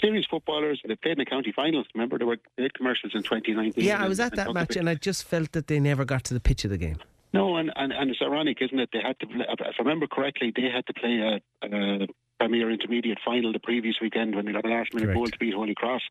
Serious 0.00 0.26
footballers. 0.30 0.80
They 0.86 0.94
played 0.96 1.12
in 1.12 1.18
the 1.18 1.24
county 1.24 1.52
finals. 1.54 1.86
Remember, 1.94 2.18
there 2.18 2.26
were 2.26 2.38
commercials 2.74 3.14
in 3.14 3.22
2019. 3.22 3.82
Yeah, 3.82 4.02
I 4.02 4.08
was 4.08 4.20
at 4.20 4.36
that 4.36 4.52
match, 4.52 4.76
and 4.76 4.90
I 4.90 4.94
just 4.94 5.24
felt 5.24 5.52
that 5.52 5.68
they 5.68 5.80
never 5.80 6.04
got 6.04 6.24
to 6.24 6.34
the 6.34 6.40
pitch 6.40 6.64
of 6.64 6.70
the 6.70 6.76
game. 6.76 6.98
No, 7.32 7.56
and, 7.56 7.72
and, 7.76 7.92
and 7.92 8.10
it's 8.10 8.20
ironic, 8.22 8.58
isn't 8.60 8.78
it? 8.78 8.90
They 8.92 9.00
had 9.00 9.18
to, 9.20 9.26
play, 9.26 9.44
if 9.48 9.60
I 9.78 9.82
remember 9.82 10.06
correctly, 10.06 10.52
they 10.54 10.70
had 10.74 10.86
to 10.86 10.94
play 10.94 11.40
a, 11.62 11.66
a 11.66 12.06
Premier 12.38 12.70
Intermediate 12.70 13.18
final 13.24 13.52
the 13.52 13.58
previous 13.58 13.96
weekend 14.00 14.34
when 14.34 14.44
they 14.44 14.52
got 14.52 14.64
a 14.64 14.68
last 14.68 14.92
minute 14.94 15.14
goal 15.14 15.26
to 15.26 15.38
beat 15.38 15.54
Holy 15.54 15.74
Cross, 15.74 16.02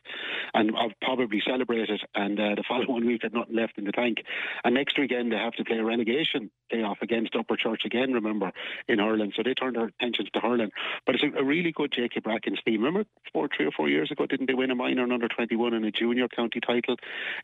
and 0.53 0.75
I've 0.75 0.99
probably 1.01 1.41
celebrated. 1.45 2.01
And 2.13 2.39
uh, 2.39 2.55
the 2.55 2.63
following 2.67 3.05
week 3.05 3.23
had 3.23 3.33
nothing 3.33 3.55
left 3.55 3.77
in 3.77 3.85
the 3.85 3.91
tank. 3.91 4.23
And 4.63 4.75
next 4.75 4.97
weekend 4.97 5.31
they 5.31 5.37
have 5.37 5.53
to 5.53 5.63
play 5.63 5.77
a 5.77 5.83
relegation 5.83 6.49
playoff 6.71 7.01
against 7.01 7.33
Upperchurch 7.33 7.85
again. 7.85 8.13
Remember 8.13 8.51
in 8.87 8.99
Ireland, 8.99 9.33
so 9.35 9.43
they 9.43 9.53
turned 9.53 9.75
their 9.75 9.85
attentions 9.85 10.29
to 10.33 10.39
hurling. 10.39 10.71
But 11.05 11.15
it's 11.15 11.23
a, 11.23 11.39
a 11.39 11.43
really 11.43 11.71
good 11.71 11.91
J.K. 11.91 12.21
Brackens 12.21 12.63
team. 12.63 12.83
Remember 12.83 13.05
four, 13.31 13.49
three 13.55 13.65
or 13.65 13.71
four 13.71 13.89
years 13.89 14.11
ago, 14.11 14.25
didn't 14.25 14.47
they 14.47 14.53
win 14.53 14.71
a 14.71 14.75
minor 14.75 15.03
and 15.03 15.13
under 15.13 15.27
twenty 15.27 15.55
one 15.55 15.73
and 15.73 15.85
a 15.85 15.91
junior 15.91 16.27
county 16.27 16.59
title 16.59 16.95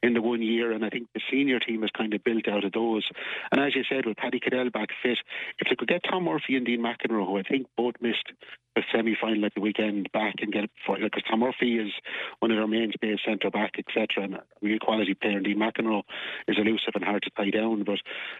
in 0.02 0.14
the 0.14 0.22
one 0.22 0.42
year? 0.42 0.72
And 0.72 0.84
I 0.84 0.90
think 0.90 1.08
the 1.14 1.22
senior 1.30 1.60
team 1.60 1.84
is 1.84 1.92
kind 1.92 2.14
of 2.14 2.24
built 2.24 2.48
out 2.48 2.64
of 2.64 2.72
those. 2.72 3.08
And 3.52 3.62
as 3.62 3.76
you 3.76 3.84
said, 3.84 4.06
with 4.06 4.18
Paddy 4.18 4.40
Cadell 4.40 4.70
back 4.70 4.90
fit, 5.04 5.20
if 5.60 5.70
they 5.70 5.76
could 5.76 5.88
get 5.88 6.04
Tom 6.10 6.24
Murphy 6.24 6.56
and 6.56 6.66
Dean 6.66 6.82
McEnroe, 6.82 7.28
who 7.28 7.38
I 7.38 7.44
think 7.44 7.68
both 7.78 7.96
missed 8.02 8.32
a 8.78 8.82
semi 8.92 9.16
final 9.20 9.46
at 9.46 9.54
the 9.54 9.62
weekend 9.62 10.12
back 10.12 10.36
and 10.40 10.54
get 10.54 10.64
it 10.66 10.72
for 10.86 10.98
because 10.98 11.24
Tom 11.30 11.42
Murphy 11.42 11.78
is 11.78 11.92
one 12.40 12.52
of 12.52 12.58
their 12.58 12.68
mainstays, 12.68 13.20
centre 13.26 13.50
back, 13.50 13.74
etc. 13.78 14.24
And 14.24 14.36
a 14.36 14.44
real 14.62 14.80
quality 14.80 15.14
player. 15.14 15.38
Indeed, 15.38 15.58
McEnroe 15.58 16.04
is 16.48 16.58
elusive 16.58 16.94
and 16.96 17.04
hard 17.04 17.24
to 17.24 17.30
tie 17.32 17.50
down. 17.50 17.84
But 17.84 18.00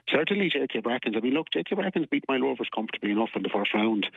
certainly 0.10 0.50
J.K. 0.50 0.82
Brackens. 0.82 1.18
I 1.18 1.20
mean, 1.20 1.34
look, 1.34 1.48
J.K. 1.52 1.76
Brackens 1.76 2.10
beat 2.10 2.24
Moyle 2.30 2.42
Rovers 2.42 2.70
comfortably 2.74 3.12
enough 3.12 3.32
in 3.36 3.44
the 3.44 3.50
first 3.50 3.74
round. 3.74 4.08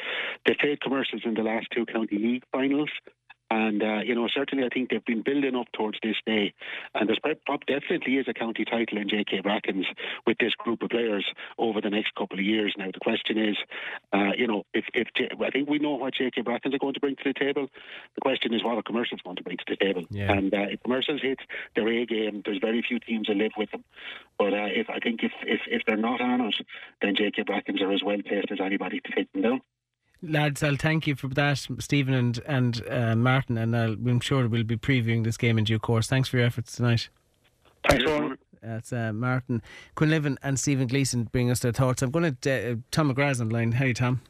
They 0.47 0.55
played 0.59 0.81
commercials 0.81 1.23
in 1.25 1.35
the 1.35 1.43
last 1.43 1.67
two 1.75 1.87
county 1.87 2.19
league 2.19 2.45
finals. 2.53 2.91
And, 3.51 3.83
uh, 3.83 4.01
you 4.05 4.15
know, 4.15 4.27
certainly 4.33 4.65
I 4.65 4.69
think 4.73 4.91
they've 4.91 5.05
been 5.05 5.23
building 5.23 5.55
up 5.55 5.67
towards 5.73 5.99
this 6.03 6.17
day. 6.27 6.55
And 6.95 7.09
there's 7.09 7.21
definitely 7.67 8.17
is 8.17 8.27
a 8.29 8.35
county 8.35 8.65
title 8.65 8.99
in 8.99 9.09
JK 9.09 9.43
Brackens 9.43 9.87
with 10.27 10.39
this 10.39 10.55
group 10.55 10.83
of 10.83 10.91
players 10.91 11.27
over 11.59 11.81
the 11.81 11.91
next 11.91 12.15
couple 12.15 12.39
of 12.39 12.45
years. 12.45 12.75
Now, 12.79 12.87
the 12.93 13.01
question 13.01 13.39
is, 13.39 13.57
uh, 14.13 14.33
you 14.37 14.47
know, 14.47 14.65
if, 14.73 14.87
if 14.95 15.09
I 15.41 15.51
think 15.51 15.69
we 15.69 15.79
know 15.79 15.95
what 15.95 16.15
JK 16.15 16.45
Brackens 16.45 16.75
are 16.75 16.79
going 16.79 16.95
to 16.95 17.01
bring 17.01 17.17
to 17.17 17.23
the 17.25 17.35
table. 17.35 17.69
The 18.15 18.21
question 18.21 18.55
is 18.55 18.65
what 18.65 18.77
are 18.77 18.83
commercials 18.83 19.21
going 19.23 19.37
to 19.37 19.43
bring 19.43 19.59
to 19.59 19.65
the 19.69 19.77
table? 19.77 20.05
Yeah. 20.11 20.33
And 20.33 20.53
uh, 20.53 20.67
if 20.71 20.83
commercials 20.83 21.23
hit 21.23 21.39
their 21.77 21.89
A 21.89 22.07
game, 22.07 22.43
there's 22.45 22.59
very 22.59 22.83
few 22.83 22.99
teams 22.99 23.29
that 23.29 23.37
live 23.37 23.53
with 23.57 23.71
them. 23.71 23.85
But 24.39 24.53
uh, 24.53 24.69
if 24.71 24.89
I 24.91 24.99
think 24.99 25.23
if, 25.23 25.33
if, 25.43 25.61
if 25.67 25.83
they're 25.87 25.97
not 25.97 26.21
on 26.21 26.41
it, 26.41 26.55
then 27.03 27.15
JK 27.15 27.47
Brackens 27.47 27.83
are 27.83 27.93
as 27.93 28.03
well 28.03 28.19
placed 28.27 28.51
as 28.51 28.61
anybody 28.61 29.01
to 29.01 29.13
take 29.13 29.33
them 29.33 29.43
down 29.43 29.61
lads, 30.29 30.63
I'll 30.63 30.77
thank 30.77 31.07
you 31.07 31.15
for 31.15 31.29
that, 31.29 31.67
Stephen 31.79 32.15
and 32.15 32.41
and 32.47 32.83
uh, 32.89 33.17
Martin, 33.17 33.59
and 33.59 33.77
i 33.77 33.85
am 33.85 34.21
sure 34.21 34.49
we'll 34.49 34.65
be 34.65 34.77
previewing 34.77 35.25
this 35.25 35.37
game 35.37 35.59
in 35.59 35.65
due 35.65 35.79
course. 35.79 36.07
Thanks 36.07 36.29
for 36.29 36.39
your 36.39 36.47
efforts 36.47 36.77
tonight. 36.77 37.09
Thanks, 37.89 38.05
Ron. 38.05 38.39
That's 38.63 38.93
uh, 38.93 39.13
Martin 39.13 39.63
Quinlivan 39.95 40.39
and 40.43 40.59
Stephen 40.59 40.87
Gleeson 40.87 41.25
bring 41.25 41.51
us 41.51 41.61
their 41.61 41.73
thoughts. 41.73 42.03
I'm 42.03 42.11
going 42.11 42.35
to 42.35 42.73
uh, 42.73 42.77
Tom 42.91 43.13
McGrath's 43.13 43.41
on 43.41 43.49
the 43.49 43.55
line. 43.55 43.73
How 43.73 43.85
are 43.85 43.89
you, 43.89 43.95
Tom? 43.95 44.23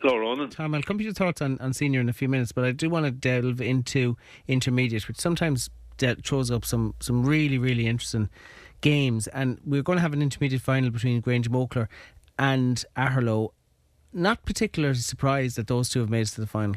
Hello, 0.00 0.16
Ronan. 0.16 0.48
Tom, 0.48 0.74
I'll 0.74 0.82
come 0.82 0.96
to 0.96 1.04
your 1.04 1.12
thoughts 1.12 1.42
on, 1.42 1.58
on 1.60 1.74
senior 1.74 2.00
in 2.00 2.08
a 2.08 2.12
few 2.14 2.28
minutes, 2.28 2.52
but 2.52 2.64
I 2.64 2.72
do 2.72 2.88
want 2.88 3.04
to 3.04 3.10
delve 3.10 3.60
into 3.60 4.16
intermediate, 4.48 5.08
which 5.08 5.18
sometimes 5.18 5.68
de- 5.98 6.14
throws 6.16 6.50
up 6.50 6.64
some 6.64 6.94
some 7.00 7.24
really 7.24 7.58
really 7.58 7.86
interesting 7.86 8.30
games. 8.80 9.26
And 9.28 9.60
we're 9.64 9.82
going 9.82 9.96
to 9.98 10.02
have 10.02 10.12
an 10.12 10.22
intermediate 10.22 10.62
final 10.62 10.90
between 10.90 11.20
Grangemockler 11.20 11.88
and 12.38 12.82
Aherlow 12.96 13.50
not 14.12 14.44
particularly 14.44 14.94
surprised 14.96 15.56
that 15.56 15.66
those 15.66 15.88
two 15.88 16.00
have 16.00 16.10
made 16.10 16.22
it 16.22 16.30
to 16.30 16.40
the 16.40 16.46
final. 16.46 16.76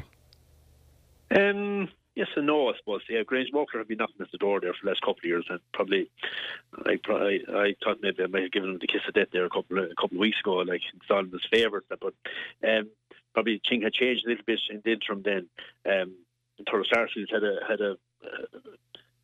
Um, 1.34 1.88
yes 2.14 2.28
and 2.36 2.46
no, 2.46 2.68
I 2.68 2.76
suppose. 2.78 3.02
Yeah, 3.08 3.22
Grangemockler 3.22 3.78
have 3.78 3.88
been 3.88 3.98
knocking 3.98 4.20
at 4.20 4.30
the 4.30 4.38
door 4.38 4.60
there 4.60 4.72
for 4.72 4.84
the 4.84 4.90
last 4.90 5.00
couple 5.00 5.18
of 5.18 5.24
years, 5.24 5.46
and 5.48 5.60
probably, 5.72 6.10
I, 6.86 6.98
I, 7.08 7.38
I 7.48 7.74
thought 7.82 7.98
maybe 8.02 8.22
I 8.22 8.26
might 8.26 8.42
have 8.42 8.52
given 8.52 8.70
him 8.70 8.78
the 8.78 8.86
kiss 8.86 9.02
of 9.08 9.14
death 9.14 9.28
there 9.32 9.44
a 9.44 9.50
couple 9.50 9.78
of, 9.78 9.90
a 9.90 9.94
couple 10.00 10.16
of 10.16 10.20
weeks 10.20 10.40
ago, 10.40 10.56
like 10.56 10.82
installing 10.94 11.32
as 11.34 11.40
favourites. 11.50 11.86
But 11.88 12.14
um, 12.68 12.88
probably 13.32 13.60
thing 13.68 13.82
had 13.82 13.92
changed 13.92 14.24
a 14.26 14.28
little 14.28 14.44
bit 14.46 14.60
in 14.70 14.82
the 14.84 14.92
interim. 14.92 15.22
Then, 15.22 15.48
um, 15.86 16.14
Sarsfields 16.92 17.32
had 17.32 17.42
a 17.42 17.58
had 17.66 17.80
a 17.80 17.92
uh, 18.24 18.60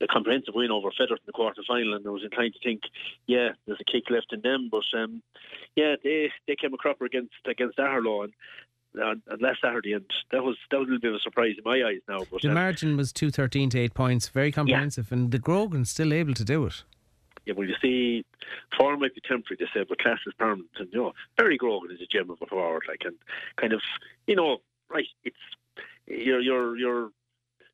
a 0.00 0.06
comprehensive 0.06 0.54
win 0.54 0.70
over 0.70 0.90
Fethard 0.90 1.10
in 1.12 1.26
the 1.26 1.32
quarter 1.32 1.62
final, 1.66 1.94
and 1.94 2.06
I 2.06 2.10
was 2.10 2.24
inclined 2.24 2.54
to 2.54 2.60
think, 2.60 2.82
yeah, 3.26 3.50
there's 3.66 3.80
a 3.80 3.84
kick 3.84 4.10
left 4.10 4.32
in 4.32 4.40
them. 4.40 4.68
But 4.70 4.84
um, 4.98 5.22
yeah, 5.76 5.96
they 6.02 6.30
they 6.46 6.56
came 6.56 6.74
a 6.74 6.76
cropper 6.76 7.04
against 7.04 7.34
against 7.46 7.78
Aherlow 7.78 8.24
and 8.24 8.32
last 9.40 9.60
Saturday, 9.62 9.92
and 9.92 10.04
that 10.32 10.42
was 10.42 10.56
that 10.70 10.78
was 10.78 10.88
a 10.88 10.92
little 10.92 11.00
bit 11.00 11.10
of 11.10 11.16
a 11.16 11.20
surprise 11.20 11.54
in 11.56 11.64
my 11.64 11.86
eyes 11.86 12.00
now. 12.08 12.20
But 12.30 12.42
the 12.42 12.48
um, 12.48 12.54
margin 12.54 12.96
was 12.96 13.12
two 13.12 13.30
thirteen 13.30 13.70
to 13.70 13.78
eight 13.78 13.94
points, 13.94 14.28
very 14.28 14.52
comprehensive, 14.52 15.08
yeah. 15.10 15.18
and 15.18 15.30
the 15.30 15.38
Grogan's 15.38 15.90
still 15.90 16.12
able 16.12 16.34
to 16.34 16.44
do 16.44 16.66
it. 16.66 16.82
Yeah, 17.46 17.54
well, 17.56 17.66
you 17.66 17.74
see, 17.80 18.24
form 18.76 19.00
might 19.00 19.14
be 19.14 19.22
temporary, 19.22 19.56
they 19.58 19.66
say, 19.72 19.86
but 19.88 19.98
class 19.98 20.18
is 20.26 20.34
permanent. 20.38 20.68
And, 20.78 20.92
you 20.92 20.98
know, 20.98 21.12
Barry 21.38 21.56
Grogan 21.56 21.90
is 21.90 22.02
a 22.02 22.06
gem 22.06 22.28
of 22.28 22.36
a 22.42 22.46
forward, 22.46 22.82
like, 22.86 23.00
and 23.06 23.16
kind 23.56 23.72
of, 23.72 23.80
you 24.26 24.36
know, 24.36 24.58
right, 24.90 25.06
it's, 25.24 25.36
you're, 26.06 26.40
you're, 26.40 26.76
you're 26.76 27.10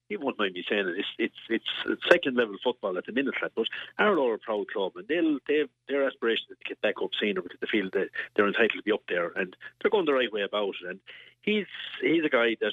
you 0.09 0.21
won't 0.21 0.38
mind 0.38 0.55
me 0.55 0.64
saying 0.69 0.88
it. 0.88 1.05
It's 1.19 1.35
it's 1.49 1.64
it's 1.88 2.03
second 2.11 2.37
level 2.37 2.57
football 2.62 2.97
at 2.99 3.07
the 3.07 3.12
minute, 3.12 3.35
like, 3.42 3.53
but 3.55 3.66
Aherlow 3.99 4.31
are 4.31 4.35
a 4.35 4.38
proud 4.38 4.69
club, 4.69 4.92
and 4.97 5.09
they'll 5.09 5.38
they've 5.49 5.69
their 5.88 6.07
aspiration 6.07 6.47
is 6.51 6.59
to 6.59 6.69
get 6.69 6.81
back 6.81 6.97
up 7.03 7.11
senior 7.21 7.42
because 7.42 7.59
they 7.61 7.66
feel 7.71 7.90
that 7.92 8.09
they're 8.35 8.47
entitled 8.47 8.79
to 8.79 8.83
be 8.83 8.92
up 8.92 9.03
there, 9.09 9.33
and 9.37 9.57
they're 9.81 9.90
going 9.90 10.07
the 10.07 10.14
right 10.14 10.33
way 10.33 10.42
about 10.42 10.75
it. 10.83 10.88
And 10.88 11.01
he's 11.42 11.66
he's 12.01 12.25
a 12.25 12.29
guy 12.29 12.57
that 12.61 12.73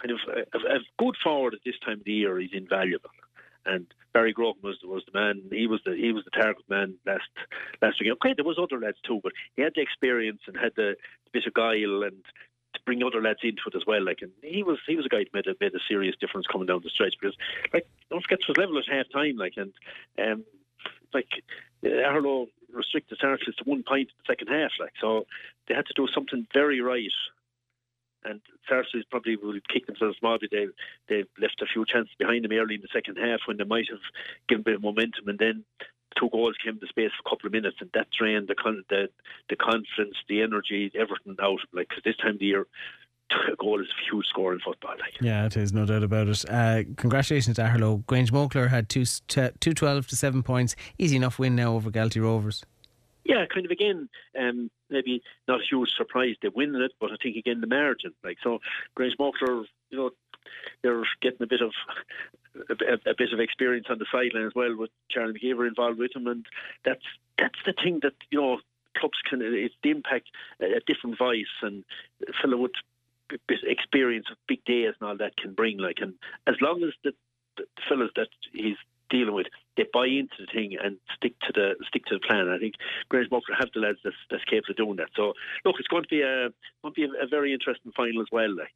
kind 0.00 0.12
of 0.12 0.18
a, 0.54 0.76
a 0.76 0.78
good 0.98 1.16
forward 1.22 1.54
at 1.54 1.60
this 1.64 1.78
time 1.84 1.98
of 2.00 2.04
the 2.04 2.12
year. 2.12 2.38
He's 2.38 2.50
invaluable. 2.52 3.10
And 3.64 3.86
Barry 4.12 4.32
Grogan 4.32 4.62
was 4.62 4.78
was 4.84 5.02
the 5.10 5.18
man. 5.18 5.42
He 5.50 5.66
was 5.66 5.80
the 5.84 5.96
he 5.96 6.12
was 6.12 6.24
the 6.24 6.30
target 6.30 6.64
man 6.68 6.94
last 7.04 7.28
last 7.82 8.00
week. 8.00 8.12
Okay, 8.12 8.34
there 8.34 8.44
was 8.44 8.58
other 8.60 8.80
lads 8.80 8.98
too, 9.04 9.20
but 9.22 9.32
he 9.56 9.62
had 9.62 9.72
the 9.74 9.82
experience 9.82 10.42
and 10.46 10.56
had 10.56 10.72
the 10.76 10.94
bit 11.32 11.46
of 11.46 11.54
guile 11.54 12.04
and 12.04 12.22
to 12.76 12.82
bring 12.84 13.02
other 13.02 13.22
lads 13.22 13.40
into 13.42 13.62
it 13.66 13.74
as 13.74 13.86
well. 13.86 14.02
Like, 14.04 14.22
and 14.22 14.32
he 14.42 14.62
was 14.62 14.78
he 14.86 14.96
was 14.96 15.06
a 15.06 15.08
guy 15.08 15.24
that 15.24 15.34
made 15.34 15.46
a 15.46 15.54
made 15.60 15.74
a 15.74 15.80
serious 15.88 16.16
difference 16.20 16.46
coming 16.46 16.66
down 16.66 16.80
the 16.82 16.90
stretch 16.90 17.14
because, 17.20 17.36
like, 17.72 17.86
don't 18.10 18.22
forget 18.22 18.40
it 18.40 18.48
was 18.48 18.56
level 18.56 18.78
at 18.78 18.88
half 18.88 19.06
time. 19.12 19.36
Like, 19.36 19.54
and 19.56 19.72
um, 20.22 20.44
like 21.12 21.28
uh, 21.84 21.88
Aherlow 21.88 22.46
restrict 22.72 23.10
the 23.10 23.16
Sarsfields 23.20 23.56
to 23.58 23.64
one 23.64 23.82
point 23.82 24.08
in 24.10 24.14
the 24.18 24.32
second 24.32 24.48
half. 24.48 24.72
Like 24.78 24.92
so, 25.00 25.26
they 25.66 25.74
had 25.74 25.86
to 25.86 25.94
do 25.94 26.06
something 26.12 26.46
very 26.52 26.80
right. 26.80 27.12
And 28.24 28.40
Sarsfields 28.68 29.06
probably 29.10 29.36
will 29.36 29.58
kick 29.72 29.86
themselves 29.86 30.18
small. 30.18 30.38
They 30.38 30.68
they 31.08 31.24
left 31.40 31.62
a 31.62 31.66
few 31.66 31.84
chances 31.84 32.14
behind 32.18 32.44
them 32.44 32.52
early 32.52 32.74
in 32.74 32.82
the 32.82 32.88
second 32.92 33.16
half 33.16 33.40
when 33.46 33.56
they 33.56 33.64
might 33.64 33.88
have 33.90 34.00
given 34.48 34.62
a 34.62 34.64
bit 34.64 34.74
of 34.76 34.82
momentum, 34.82 35.28
and 35.28 35.38
then 35.38 35.64
two 36.18 36.28
goals 36.30 36.56
came 36.62 36.74
in 36.74 36.80
the 36.80 36.86
space 36.86 37.10
of 37.18 37.24
a 37.24 37.28
couple 37.28 37.46
of 37.46 37.52
minutes, 37.52 37.76
and 37.80 37.90
that 37.94 38.08
drained 38.10 38.48
the 38.48 38.54
con- 38.54 38.84
the, 38.88 39.08
the 39.48 39.56
confidence, 39.56 40.16
the 40.28 40.42
energy, 40.42 40.90
everything 40.94 41.36
out. 41.40 41.60
Like 41.72 41.88
cause 41.88 42.00
this 42.04 42.16
time 42.16 42.34
of 42.34 42.38
the 42.38 42.46
year, 42.46 42.66
a 43.52 43.56
goal 43.56 43.80
is 43.80 43.88
a 43.88 44.10
huge 44.10 44.26
score 44.26 44.52
in 44.52 44.60
football. 44.60 44.94
Like. 44.98 45.20
Yeah, 45.20 45.46
it 45.46 45.56
is, 45.56 45.72
no 45.72 45.86
doubt 45.86 46.02
about 46.02 46.28
it. 46.28 46.44
Uh, 46.48 46.82
congratulations 46.96 47.56
to 47.56 47.62
Aherlow. 47.62 48.04
Grangemockler 48.04 48.68
had 48.68 48.88
two, 48.88 49.04
two 49.04 49.74
12 49.74 50.06
to 50.08 50.16
7 50.16 50.42
points. 50.42 50.76
Easy 50.98 51.16
enough 51.16 51.38
win 51.38 51.56
now 51.56 51.74
over 51.74 51.90
Galtee 51.90 52.22
Rovers. 52.22 52.64
Yeah, 53.26 53.44
kind 53.46 53.66
of 53.66 53.72
again, 53.72 54.08
um, 54.38 54.70
maybe 54.88 55.22
not 55.48 55.60
a 55.60 55.64
huge 55.68 55.90
surprise 55.96 56.36
they 56.40 56.48
win 56.48 56.76
it, 56.76 56.92
but 57.00 57.10
I 57.10 57.16
think 57.20 57.36
again 57.36 57.60
the 57.60 57.66
margin. 57.66 58.12
Like 58.22 58.38
so, 58.42 58.60
Grangemockler, 58.96 59.64
you 59.90 59.98
know, 59.98 60.10
they're 60.82 61.02
getting 61.20 61.42
a 61.42 61.46
bit 61.46 61.60
of 61.60 61.72
a, 62.70 63.10
a, 63.10 63.14
bit 63.18 63.32
of 63.32 63.40
experience 63.40 63.86
on 63.90 63.98
the 63.98 64.06
sideline 64.12 64.46
as 64.46 64.54
well 64.54 64.76
with 64.76 64.90
Charlie 65.10 65.34
McGeever 65.34 65.66
involved 65.66 65.98
with 65.98 66.14
him, 66.14 66.28
and 66.28 66.46
that's 66.84 67.02
that's 67.36 67.58
the 67.66 67.72
thing 67.72 67.98
that 68.02 68.14
you 68.30 68.40
know 68.40 68.58
clubs 68.96 69.18
can. 69.28 69.42
It's 69.42 69.74
the 69.82 69.90
impact, 69.90 70.28
a 70.60 70.80
different 70.86 71.18
voice, 71.18 71.46
and 71.62 71.84
fellow 72.40 72.58
with 72.58 72.72
experience 73.64 74.26
of 74.30 74.36
big 74.46 74.64
days 74.64 74.94
and 75.00 75.08
all 75.08 75.16
that 75.16 75.36
can 75.36 75.52
bring. 75.52 75.78
Like, 75.78 75.98
and 76.00 76.14
as 76.46 76.54
long 76.60 76.82
as 76.84 76.90
the, 77.02 77.12
the 77.56 77.64
fellas 77.88 78.10
that 78.14 78.28
he's 78.52 78.76
dealing 79.10 79.34
with, 79.34 79.46
they 79.76 79.84
buy 79.92 80.06
into 80.06 80.34
the 80.40 80.46
thing 80.52 80.76
and 80.82 80.96
stick 81.16 81.34
to 81.40 81.52
the 81.52 81.74
stick 81.86 82.04
to 82.06 82.14
the 82.14 82.26
plan. 82.26 82.48
I 82.48 82.58
think 82.58 82.74
Grangemockler 83.10 83.58
have 83.58 83.70
the 83.74 83.80
lads 83.80 83.98
that's, 84.02 84.16
that's 84.30 84.44
capable 84.44 84.70
of 84.70 84.76
doing 84.76 84.96
that. 84.96 85.10
So 85.14 85.34
look, 85.64 85.76
it's 85.78 85.88
going 85.88 86.04
to 86.04 86.08
be 86.08 86.22
a 86.22 86.48
going 86.82 86.94
to 86.94 87.00
be 87.00 87.04
a, 87.04 87.24
a 87.24 87.26
very 87.26 87.52
interesting 87.52 87.92
final 87.96 88.20
as 88.22 88.28
well. 88.32 88.54
Like. 88.54 88.68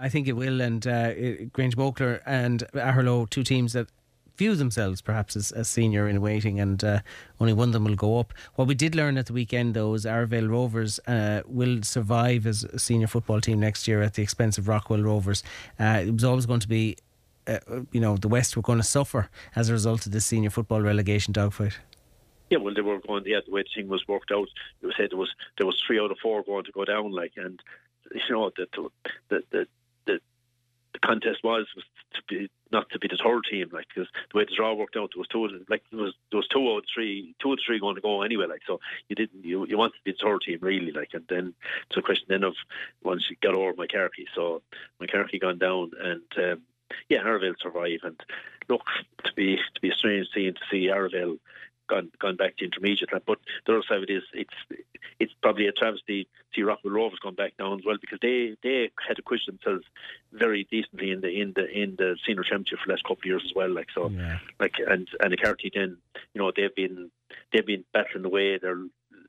I 0.00 0.08
think 0.08 0.28
it 0.28 0.34
will, 0.34 0.60
and 0.60 0.86
uh, 0.86 1.12
Grangemockler 1.56 2.20
and 2.24 2.62
Aherlow, 2.72 3.28
two 3.28 3.42
teams 3.42 3.72
that 3.72 3.88
view 4.36 4.54
themselves 4.54 5.02
perhaps 5.02 5.34
as, 5.34 5.50
as 5.50 5.68
senior 5.68 6.08
in 6.08 6.20
waiting, 6.20 6.60
and 6.60 6.84
uh, 6.84 7.00
only 7.40 7.52
one 7.52 7.70
of 7.70 7.72
them 7.72 7.84
will 7.84 7.96
go 7.96 8.20
up. 8.20 8.32
What 8.54 8.68
we 8.68 8.76
did 8.76 8.94
learn 8.94 9.18
at 9.18 9.26
the 9.26 9.32
weekend, 9.32 9.74
though, 9.74 9.94
is 9.94 10.04
Arravale 10.04 10.48
Rovers 10.48 11.00
uh, 11.08 11.42
will 11.46 11.82
survive 11.82 12.46
as 12.46 12.62
a 12.62 12.78
senior 12.78 13.08
football 13.08 13.40
team 13.40 13.58
next 13.58 13.88
year 13.88 14.00
at 14.00 14.14
the 14.14 14.22
expense 14.22 14.56
of 14.56 14.68
Rockwell 14.68 15.02
Rovers. 15.02 15.42
Uh, 15.80 16.04
it 16.06 16.12
was 16.12 16.22
always 16.22 16.46
going 16.46 16.60
to 16.60 16.68
be, 16.68 16.96
uh, 17.48 17.80
you 17.92 18.00
know, 18.00 18.16
the 18.16 18.28
West 18.28 18.56
were 18.56 18.62
going 18.62 18.78
to 18.78 18.84
suffer 18.84 19.30
as 19.56 19.68
a 19.68 19.72
result 19.72 20.06
of 20.06 20.12
this 20.12 20.26
senior 20.26 20.50
football 20.50 20.82
relegation 20.82 21.32
dogfight. 21.32 21.78
Yeah, 22.50 22.58
well, 22.58 22.74
they 22.74 22.80
were 22.80 23.00
going. 23.00 23.24
Yeah, 23.26 23.40
the 23.44 23.52
way 23.52 23.62
the 23.62 23.68
thing 23.74 23.88
was 23.88 24.06
worked 24.08 24.30
out, 24.30 24.48
it 24.82 24.86
was 24.86 24.94
said 24.96 25.10
there 25.10 25.18
was 25.18 25.34
there 25.58 25.66
was 25.66 25.82
three 25.86 26.00
out 26.00 26.10
of 26.10 26.18
four 26.22 26.42
going 26.42 26.64
to 26.64 26.72
go 26.72 26.84
down. 26.84 27.12
Like, 27.12 27.32
and 27.36 27.60
you 28.12 28.20
know, 28.30 28.50
the 28.56 28.66
the 29.28 29.42
the 29.50 29.66
the, 30.06 30.20
the 30.92 30.98
contest 31.00 31.44
was, 31.44 31.66
was 31.76 31.84
to 32.14 32.22
be 32.28 32.50
not 32.72 32.88
to 32.90 32.98
be 32.98 33.08
the 33.08 33.18
third 33.22 33.42
team, 33.50 33.68
like 33.70 33.86
because 33.88 34.08
the 34.32 34.38
way 34.38 34.44
the 34.44 34.54
draw 34.56 34.72
worked 34.72 34.96
out, 34.96 35.10
there 35.14 35.20
was 35.20 35.28
two, 35.28 35.46
like 35.68 35.82
there 35.90 36.00
was 36.00 36.14
there 36.30 36.38
was 36.38 36.48
two 36.48 36.70
out 36.70 36.78
of 36.78 36.84
three, 36.92 37.34
two 37.38 37.52
of 37.52 37.58
three 37.64 37.80
going 37.80 37.96
to 37.96 38.00
go 38.00 38.22
anyway, 38.22 38.46
like 38.46 38.62
so 38.66 38.80
you 39.08 39.16
didn't 39.16 39.44
you 39.44 39.66
you 39.66 39.76
wanted 39.76 39.94
to 39.94 40.04
be 40.04 40.12
the 40.12 40.18
third 40.22 40.40
team 40.40 40.58
really, 40.62 40.92
like 40.92 41.10
and 41.12 41.24
then 41.28 41.54
it's 41.88 41.98
a 41.98 42.02
question 42.02 42.26
then 42.28 42.44
of 42.44 42.54
once 43.02 43.28
you 43.28 43.36
got 43.42 43.54
over 43.54 43.74
McCarthy, 43.74 44.26
so 44.34 44.62
McCarthy 45.00 45.38
gone 45.38 45.58
down 45.58 45.90
and. 46.02 46.22
Um, 46.52 46.62
yeah, 47.08 47.22
Arravale 47.22 47.54
survive, 47.60 48.00
and 48.02 48.20
look 48.68 48.84
to 49.24 49.32
be 49.34 49.56
to 49.56 49.80
be 49.80 49.90
a 49.90 49.94
strange 49.94 50.28
scene 50.34 50.54
to 50.54 50.60
see 50.70 50.86
Arravale 50.86 51.38
gone 51.88 52.10
gone 52.20 52.36
back 52.36 52.56
to 52.58 52.64
intermediate. 52.64 53.10
But 53.26 53.38
the 53.66 53.72
other 53.72 53.82
side 53.88 53.98
of 53.98 54.02
it 54.04 54.10
is 54.10 54.22
it's 54.32 54.84
it's 55.18 55.32
probably 55.42 55.66
a 55.66 55.72
travesty 55.72 56.24
to 56.24 56.30
see 56.54 56.62
Rockwell 56.62 56.92
Rovers 56.92 57.18
gone 57.18 57.34
back 57.34 57.56
down 57.56 57.78
as 57.78 57.84
well 57.84 57.96
because 58.00 58.18
they 58.22 58.56
they 58.62 58.90
had 59.06 59.18
acquitted 59.18 59.46
themselves 59.48 59.84
very 60.32 60.66
decently 60.70 61.10
in 61.10 61.20
the 61.20 61.28
in 61.28 61.52
the 61.54 61.68
in 61.68 61.96
the 61.96 62.16
senior 62.26 62.44
championship 62.44 62.78
for 62.78 62.86
the 62.86 62.92
last 62.92 63.04
couple 63.04 63.22
of 63.22 63.26
years 63.26 63.42
as 63.44 63.54
well. 63.54 63.70
Like 63.70 63.88
so, 63.94 64.10
yeah. 64.10 64.38
like 64.60 64.74
and 64.86 65.08
and 65.20 65.32
the 65.32 65.36
Carty 65.36 65.70
then 65.74 65.96
you 66.34 66.40
know 66.40 66.52
they've 66.54 66.74
been 66.74 67.10
they've 67.52 67.66
been 67.66 67.84
battling 67.92 68.24
away. 68.24 68.58
They're 68.58 68.84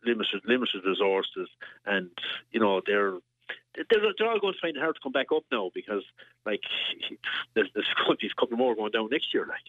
limited 0.05 0.41
limited 0.45 0.85
resources 0.85 1.49
and 1.85 2.09
you 2.51 2.59
know 2.59 2.81
they're 2.85 3.17
they're, 3.75 4.13
they're 4.17 4.29
all 4.29 4.39
going 4.39 4.53
to 4.53 4.59
find 4.59 4.75
it 4.75 4.79
hard 4.79 4.95
to 4.95 5.01
come 5.01 5.11
back 5.11 5.27
up 5.35 5.43
now 5.51 5.71
because, 5.73 6.03
like, 6.45 6.61
there's, 7.55 7.69
there's 7.73 7.87
going 8.05 8.17
to 8.17 8.21
be 8.21 8.27
a 8.27 8.39
couple 8.39 8.57
more 8.57 8.75
going 8.75 8.91
down 8.91 9.09
next 9.11 9.33
year. 9.33 9.45
Like, 9.47 9.61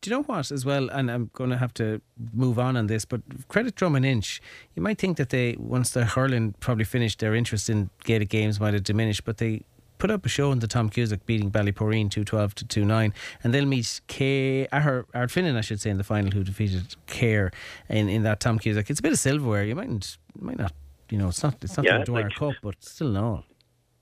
do 0.00 0.10
you 0.10 0.16
know 0.16 0.22
what, 0.22 0.50
as 0.50 0.64
well? 0.64 0.88
And 0.90 1.10
I'm 1.10 1.30
going 1.32 1.50
to 1.50 1.56
have 1.56 1.74
to 1.74 2.00
move 2.32 2.58
on 2.58 2.76
on 2.76 2.86
this, 2.86 3.04
but 3.04 3.22
credit 3.48 3.74
Drom 3.74 3.96
and 3.96 4.04
Inch. 4.04 4.40
You 4.74 4.82
might 4.82 4.98
think 4.98 5.16
that 5.16 5.30
they, 5.30 5.56
once 5.58 5.90
the 5.90 6.04
hurling 6.04 6.54
probably 6.60 6.84
finished, 6.84 7.20
their 7.20 7.34
interest 7.34 7.70
in 7.70 7.90
Gaelic 8.04 8.28
games 8.28 8.60
might 8.60 8.74
have 8.74 8.84
diminished, 8.84 9.24
but 9.24 9.38
they 9.38 9.62
put 9.98 10.10
up 10.10 10.26
a 10.26 10.28
show 10.28 10.52
in 10.52 10.58
the 10.58 10.66
Tom 10.66 10.90
Cusack 10.90 11.24
beating 11.24 11.50
Ballyporeen 11.50 12.10
212 12.10 12.54
to 12.56 12.66
29 12.66 13.14
and 13.42 13.54
they'll 13.54 13.64
meet 13.64 14.02
K 14.08 14.66
uh, 14.66 14.80
Ardfinnan 15.14 15.56
I 15.56 15.62
should 15.62 15.80
say 15.80 15.88
in 15.88 15.96
the 15.96 16.04
final 16.04 16.30
who 16.30 16.44
defeated 16.44 16.94
Cahir 17.06 17.50
in, 17.88 18.10
in 18.10 18.22
that 18.24 18.40
Tom 18.40 18.58
Cusack 18.58 18.90
it's 18.90 19.00
a 19.00 19.02
bit 19.02 19.12
of 19.12 19.18
silverware 19.18 19.64
you 19.64 19.74
mightn't 19.74 20.18
might 20.38 20.58
not 20.58 20.72
you 21.10 21.18
know 21.18 21.28
it's 21.28 21.42
not 21.42 21.56
it's 21.62 21.76
not 21.76 21.86
yeah, 21.86 21.98
the 21.98 22.04
Dwyer 22.04 22.24
like, 22.24 22.34
Cup 22.34 22.54
but 22.62 22.82
still 22.82 23.10
no 23.10 23.44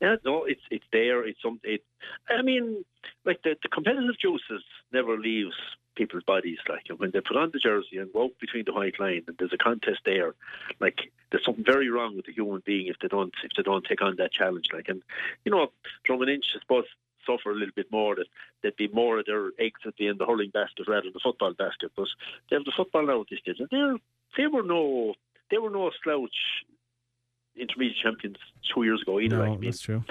yeah 0.00 0.16
no 0.24 0.44
it's 0.44 0.62
it's 0.70 0.84
there 0.92 1.26
it's 1.26 1.40
something 1.42 1.74
it, 1.74 1.84
I 2.28 2.42
mean 2.42 2.84
like 3.24 3.42
the, 3.42 3.56
the 3.62 3.68
competitive 3.68 4.18
juices 4.18 4.62
never 4.92 5.18
leaves 5.18 5.56
people's 5.94 6.24
bodies. 6.24 6.58
Like 6.68 6.86
when 6.96 7.10
they 7.10 7.20
put 7.20 7.36
on 7.36 7.50
the 7.52 7.58
jersey 7.58 7.98
and 7.98 8.12
walk 8.12 8.38
between 8.40 8.64
the 8.64 8.72
white 8.72 8.98
line, 9.00 9.24
and 9.26 9.36
there's 9.38 9.52
a 9.52 9.58
contest 9.58 10.00
there, 10.04 10.34
like 10.80 11.12
there's 11.30 11.44
something 11.44 11.64
very 11.64 11.88
wrong 11.88 12.16
with 12.16 12.26
the 12.26 12.32
human 12.32 12.62
being 12.64 12.86
if 12.86 12.98
they 13.00 13.08
don't 13.08 13.34
if 13.42 13.52
they 13.56 13.62
don't 13.62 13.84
take 13.84 14.02
on 14.02 14.16
that 14.16 14.32
challenge. 14.32 14.68
Like 14.72 14.88
and 14.88 15.02
you 15.44 15.52
know, 15.52 15.70
Drom 16.04 16.22
and 16.22 16.30
Inch, 16.30 16.46
I 16.54 16.60
suppose 16.60 16.84
suffer 17.26 17.50
a 17.50 17.54
little 17.54 17.74
bit 17.74 17.90
more 17.90 18.14
that 18.16 18.26
there'd 18.60 18.76
be 18.76 18.88
more 18.88 19.18
of 19.18 19.24
their 19.24 19.50
eggs 19.58 19.80
at 19.86 19.96
the 19.96 20.08
end 20.08 20.18
the 20.18 20.26
hurling 20.26 20.50
basket 20.50 20.86
rather 20.86 21.02
than 21.02 21.14
the 21.14 21.20
football 21.20 21.54
basket. 21.54 21.90
But 21.96 22.08
they 22.50 22.56
have 22.56 22.66
the 22.66 22.72
football 22.76 23.06
now 23.06 23.22
at 23.22 23.28
this 23.30 23.38
stage, 23.40 23.60
and 23.60 23.68
they 23.70 24.42
they 24.42 24.46
were 24.46 24.62
no 24.62 25.14
they 25.50 25.58
were 25.58 25.70
no 25.70 25.90
slouch 26.02 26.64
intermediate 27.56 27.98
champions 28.02 28.36
two 28.72 28.82
years 28.84 29.02
ago 29.02 29.20
either. 29.20 29.38
no, 29.38 29.52
like, 29.52 29.60
that's 29.60 29.80
true 29.80 30.04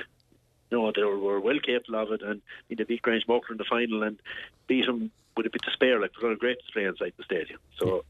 no, 0.74 0.92
they 0.92 1.04
were, 1.04 1.20
were 1.20 1.40
well 1.40 1.60
capable 1.60 2.00
of 2.00 2.12
it, 2.12 2.22
and 2.24 2.42
I 2.42 2.64
mean, 2.68 2.78
they 2.78 2.84
beat 2.84 3.04
Grangemockler 3.04 3.52
in 3.52 3.58
the 3.58 3.64
final 3.64 4.02
and 4.02 4.20
beat 4.66 4.88
them 4.88 5.12
with 5.38 5.46
a 5.46 5.50
bit 5.50 5.62
to 5.64 5.72
spare. 5.72 6.02
Like 6.02 6.14
put 6.14 6.26
on 6.26 6.34
a 6.34 6.36
great 6.36 6.58
display 6.60 6.86
inside 6.86 7.14
the 7.16 7.24
stadium. 7.24 7.60
So 7.78 8.04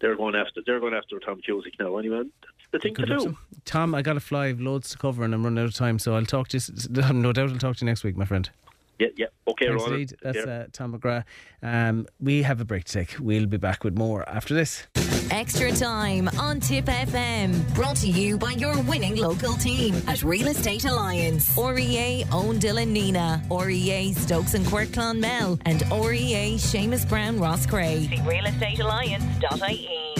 they're 0.00 0.16
going 0.16 0.34
after 0.34 0.60
they're 0.66 0.80
going 0.80 0.94
after 0.94 1.18
Tom 1.20 1.40
Cusack 1.40 1.74
now. 1.78 1.96
Anyway, 1.96 2.24
the 2.72 2.78
thing 2.80 2.94
to 2.96 3.06
do. 3.06 3.18
to. 3.18 3.36
Tom 3.64 3.94
I 3.94 4.02
got 4.02 4.14
to 4.14 4.20
fly 4.20 4.46
I've 4.46 4.60
loads 4.60 4.90
to 4.90 4.98
cover 4.98 5.24
and 5.24 5.32
I'm 5.32 5.44
running 5.44 5.62
out 5.62 5.66
of 5.66 5.74
time 5.74 5.98
so 5.98 6.14
I'll 6.16 6.26
talk 6.26 6.48
to 6.48 6.58
you 6.58 7.12
no 7.12 7.32
doubt 7.32 7.50
I'll 7.50 7.58
talk 7.58 7.76
to 7.76 7.84
you 7.84 7.90
next 7.90 8.04
week 8.04 8.16
my 8.16 8.24
friend 8.24 8.50
Yeah, 8.98 9.08
yeah. 9.16 9.26
Okay, 9.48 9.68
Thanks 9.68 9.86
indeed. 9.86 10.16
That's 10.22 10.38
uh, 10.38 10.66
Tom 10.72 10.98
McGrath. 10.98 11.24
Um, 11.62 12.06
we 12.20 12.42
have 12.42 12.60
a 12.60 12.64
break 12.64 12.84
to 12.84 12.92
take. 12.92 13.16
We'll 13.20 13.46
be 13.46 13.56
back 13.56 13.84
with 13.84 13.96
more 13.96 14.28
after 14.28 14.54
this. 14.54 14.86
Extra 15.30 15.72
time 15.72 16.28
on 16.38 16.60
Tip 16.60 16.86
FM. 16.86 17.74
Brought 17.74 17.96
to 17.96 18.08
you 18.08 18.38
by 18.38 18.52
your 18.52 18.80
winning 18.82 19.16
local 19.16 19.54
team 19.54 19.94
at 20.06 20.22
Real 20.22 20.48
Estate 20.48 20.84
Alliance. 20.84 21.56
REA 21.56 22.24
Eoin 22.24 22.60
Dillon 22.60 22.94
Nenagh. 22.94 23.40
REA 23.50 24.12
Stokes 24.12 24.54
and 24.54 24.64
Quirke 24.66 24.92
Clonmel. 24.92 25.58
And 25.64 25.82
REA 25.90 26.56
Seamus 26.56 27.08
Brown 27.08 27.38
Roscrea. 27.38 28.08
See 28.08 28.16
realestatealliance.ie. 28.16 30.14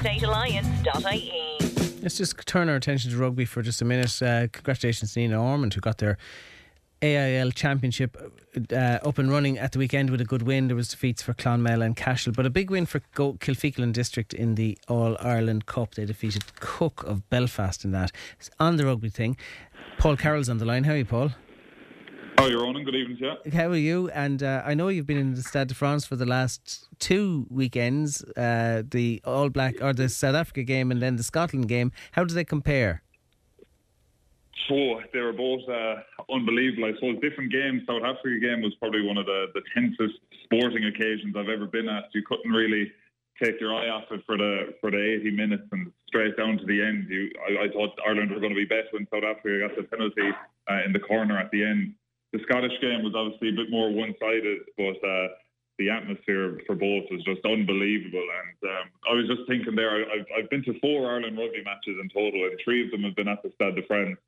Statealliance.ie. 0.00 1.42
Let's 2.02 2.18
just 2.18 2.36
turn 2.46 2.68
our 2.68 2.76
attention 2.76 3.10
to 3.10 3.16
rugby 3.16 3.44
for 3.44 3.62
just 3.62 3.82
a 3.82 3.84
minute. 3.84 4.22
Uh, 4.22 4.46
congratulations 4.52 5.14
Nenagh 5.14 5.40
Ormond, 5.40 5.74
who 5.74 5.80
got 5.80 5.98
their 5.98 6.18
AIL 7.02 7.50
Championship 7.50 8.16
uh, 8.72 8.74
up 8.74 9.18
and 9.18 9.30
running 9.30 9.58
at 9.58 9.72
the 9.72 9.78
weekend 9.78 10.10
with 10.10 10.20
a 10.20 10.24
good 10.24 10.42
win. 10.42 10.68
There 10.68 10.76
was 10.76 10.88
defeats 10.88 11.22
for 11.22 11.34
Clonmel 11.34 11.84
and 11.84 11.94
Cashel, 11.96 12.32
but 12.32 12.46
a 12.46 12.50
big 12.50 12.70
win 12.70 12.86
for 12.86 13.02
Go- 13.14 13.32
District 13.32 14.32
in 14.32 14.54
the 14.54 14.78
All 14.88 15.16
Ireland 15.20 15.66
Cup. 15.66 15.94
They 15.94 16.04
defeated 16.04 16.56
Cooke 16.60 17.02
of 17.04 17.28
Belfast 17.28 17.84
in 17.84 17.92
that. 17.92 18.12
On 18.58 18.76
the 18.76 18.86
rugby 18.86 19.10
thing, 19.10 19.36
Paul 19.98 20.16
Carroll's 20.16 20.48
on 20.48 20.58
the 20.58 20.64
line. 20.64 20.84
How 20.84 20.92
are 20.92 20.98
you, 20.98 21.04
Paul? 21.04 21.32
Oh, 22.38 22.48
you're 22.48 22.66
on. 22.66 22.82
Good 22.84 22.94
evening, 22.94 23.16
you. 23.18 23.50
How 23.52 23.68
are 23.68 23.76
you? 23.76 24.10
And 24.10 24.42
uh, 24.42 24.62
I 24.64 24.74
know 24.74 24.88
you've 24.88 25.06
been 25.06 25.16
in 25.16 25.34
the 25.34 25.42
Stade 25.42 25.68
de 25.68 25.74
France 25.74 26.04
for 26.04 26.16
the 26.16 26.26
last 26.26 26.86
two 26.98 27.46
weekends, 27.50 28.22
uh, 28.36 28.82
the 28.86 29.22
All 29.24 29.48
Black 29.48 29.76
or 29.80 29.94
the 29.94 30.10
South 30.10 30.34
Africa 30.34 30.62
game 30.62 30.90
and 30.90 31.00
then 31.00 31.16
the 31.16 31.22
Scotland 31.22 31.68
game. 31.68 31.92
How 32.12 32.24
do 32.24 32.34
they 32.34 32.44
compare? 32.44 33.02
So 34.68 35.00
they 35.12 35.20
were 35.20 35.32
both 35.32 35.62
uh, 35.68 36.02
unbelievable. 36.32 36.88
I 36.88 36.94
suppose 36.94 37.20
different 37.20 37.52
games. 37.52 37.82
South 37.86 38.02
Africa 38.02 38.40
game 38.40 38.62
was 38.62 38.74
probably 38.80 39.02
one 39.06 39.18
of 39.18 39.26
the, 39.26 39.46
the 39.54 39.62
tensest 39.74 40.18
sporting 40.44 40.84
occasions 40.86 41.36
I've 41.36 41.52
ever 41.52 41.66
been 41.66 41.88
at. 41.88 42.08
You 42.14 42.22
couldn't 42.26 42.50
really 42.50 42.90
take 43.40 43.60
your 43.60 43.74
eye 43.74 43.88
off 43.88 44.04
it 44.10 44.22
for 44.24 44.36
the 44.36 44.74
for 44.80 44.90
the 44.90 45.20
80 45.20 45.30
minutes 45.30 45.68
and 45.70 45.92
straight 46.08 46.36
down 46.36 46.56
to 46.58 46.64
the 46.64 46.82
end. 46.82 47.06
You, 47.08 47.30
I, 47.46 47.64
I 47.64 47.68
thought 47.68 47.92
Ireland 48.06 48.32
were 48.32 48.40
going 48.40 48.54
to 48.54 48.58
be 48.58 48.64
better 48.64 48.88
when 48.92 49.06
South 49.12 49.24
Africa 49.24 49.68
got 49.68 49.76
the 49.76 49.84
penalty 49.84 50.30
uh, 50.70 50.80
in 50.84 50.92
the 50.92 51.00
corner 51.00 51.38
at 51.38 51.50
the 51.50 51.62
end. 51.62 51.94
The 52.32 52.40
Scottish 52.48 52.80
game 52.80 53.04
was 53.04 53.14
obviously 53.14 53.50
a 53.50 53.56
bit 53.56 53.70
more 53.70 53.92
one-sided, 53.92 54.58
but 54.76 54.98
uh, 55.06 55.28
the 55.78 55.90
atmosphere 55.90 56.58
for 56.66 56.74
both 56.74 57.04
was 57.10 57.22
just 57.24 57.44
unbelievable. 57.44 58.24
And 58.24 58.70
um, 58.70 58.86
I 59.08 59.14
was 59.14 59.28
just 59.28 59.46
thinking 59.48 59.76
there, 59.76 59.94
I've, 59.94 60.26
I've 60.36 60.50
been 60.50 60.64
to 60.64 60.78
four 60.80 61.08
Ireland 61.08 61.38
rugby 61.38 61.62
matches 61.62 62.00
in 62.00 62.08
total, 62.08 62.44
and 62.44 62.58
three 62.64 62.84
of 62.84 62.90
them 62.90 63.04
have 63.04 63.14
been 63.14 63.28
at 63.28 63.42
the 63.42 63.52
Stade 63.54 63.76
de 63.76 63.86
France. 63.86 64.18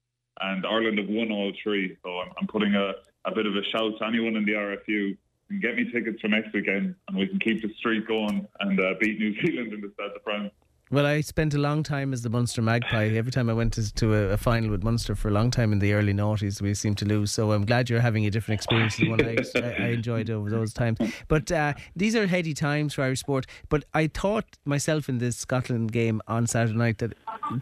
And 0.41 0.66
Ireland 0.66 0.99
have 0.99 1.09
won 1.09 1.30
all 1.32 1.53
three. 1.62 1.97
So 2.03 2.18
I'm, 2.18 2.30
I'm 2.41 2.47
putting 2.47 2.74
a, 2.74 2.93
a 3.24 3.34
bit 3.34 3.47
of 3.47 3.57
a 3.57 3.64
shout 3.64 3.99
to 3.99 4.07
anyone 4.07 4.36
in 4.36 4.45
the 4.45 4.53
RFU 4.53 5.16
and 5.51 5.62
get 5.62 5.76
me 5.76 5.91
tickets 5.91 6.20
for 6.20 6.28
next 6.28 6.53
weekend, 6.53 6.95
and 7.09 7.16
we 7.16 7.26
can 7.26 7.39
keep 7.39 7.62
the 7.62 7.72
streak 7.78 8.07
going 8.07 8.47
and 8.61 8.80
uh, 8.80 8.95
beat 9.01 9.18
New 9.18 9.34
Zealand 9.45 9.72
in 9.72 9.80
the 9.80 9.91
Stade 9.95 10.12
de 10.14 10.20
France. 10.22 10.53
Well, 10.91 11.05
I 11.05 11.20
spent 11.20 11.53
a 11.53 11.59
long 11.59 11.82
time 11.82 12.14
as 12.14 12.22
the 12.22 12.30
Munster 12.30 12.62
Magpie. 12.62 13.09
Every 13.09 13.30
time 13.30 13.51
I 13.51 13.53
went 13.53 13.74
to, 13.74 13.93
to 13.97 14.14
a, 14.14 14.28
a, 14.30 14.36
final 14.39 14.70
with 14.70 14.82
Munster 14.82 15.14
for 15.14 15.28
a 15.28 15.30
long 15.30 15.51
time 15.51 15.70
in 15.70 15.80
the 15.80 15.93
early 15.93 16.14
noughties, 16.14 16.62
we 16.62 16.72
seemed 16.72 16.97
to 16.99 17.05
lose. 17.05 17.30
So 17.30 17.53
I'm 17.53 17.66
glad 17.66 17.91
you're 17.91 18.01
having 18.01 18.24
a 18.24 18.30
different 18.30 18.59
experience 18.59 18.97
than 18.97 19.11
one 19.11 19.20
I, 19.26 19.36
I, 19.61 19.89
enjoyed 19.89 20.30
over 20.30 20.49
those 20.49 20.72
times. 20.72 20.99
But 21.28 21.53
uh, 21.53 21.74
these 21.95 22.16
are 22.16 22.26
heady 22.26 22.55
times 22.55 22.95
for 22.95 23.03
Irish 23.03 23.20
sport. 23.20 23.47
But 23.68 23.84
I 23.93 24.07
thought 24.07 24.47
myself 24.64 25.11
in 25.11 25.18
this 25.18 25.36
Scotland 25.36 25.93
game 25.93 26.22
on 26.26 26.47
Saturday 26.47 26.78
night 26.78 26.99
that 26.99 27.12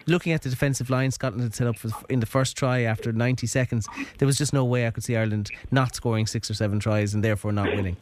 looking 0.07 0.33
at 0.33 0.43
the 0.43 0.51
defensive 0.51 0.89
line 0.89 1.11
Scotland 1.11 1.43
had 1.43 1.55
set 1.55 1.67
up 1.67 1.79
for, 1.79 1.91
in 2.09 2.21
the 2.21 2.27
first 2.27 2.57
try 2.57 2.83
after 2.83 3.13
90 3.13 3.49
seconds, 3.49 3.89
there 4.19 4.27
was 4.27 4.39
just 4.39 4.53
no 4.53 4.65
way 4.65 4.87
I 4.87 4.93
could 4.93 5.03
see 5.03 5.17
Ireland 5.17 5.51
not 5.73 5.97
scoring 5.97 6.29
six 6.29 6.49
or 6.49 6.55
seven 6.55 6.79
tries 6.79 7.13
and 7.13 7.25
therefore 7.25 7.51
not 7.51 7.75
winning. 7.75 7.97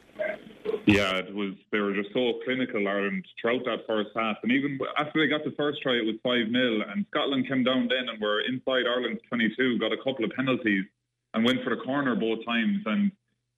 Yeah, 0.86 1.16
it 1.16 1.34
was. 1.34 1.54
They 1.72 1.80
were 1.80 1.94
just 1.94 2.12
so 2.12 2.40
clinical 2.44 2.86
Ireland 2.86 3.24
throughout 3.40 3.64
that 3.64 3.86
first 3.86 4.10
half, 4.14 4.36
and 4.42 4.52
even 4.52 4.78
after 4.98 5.20
they 5.20 5.28
got 5.28 5.44
the 5.44 5.56
first 5.56 5.80
try, 5.80 5.94
it 5.94 6.04
was 6.04 6.16
five 6.22 6.52
0 6.52 6.84
and 6.92 7.06
Scotland 7.10 7.48
came 7.48 7.64
down 7.64 7.88
then 7.88 8.08
and 8.08 8.20
were 8.20 8.40
inside 8.42 8.84
Ireland's 8.84 9.22
twenty-two, 9.28 9.78
got 9.78 9.92
a 9.92 9.96
couple 10.04 10.24
of 10.24 10.32
penalties, 10.36 10.84
and 11.32 11.44
went 11.44 11.64
for 11.64 11.70
the 11.70 11.80
corner 11.80 12.14
both 12.14 12.44
times. 12.44 12.82
And 12.84 13.10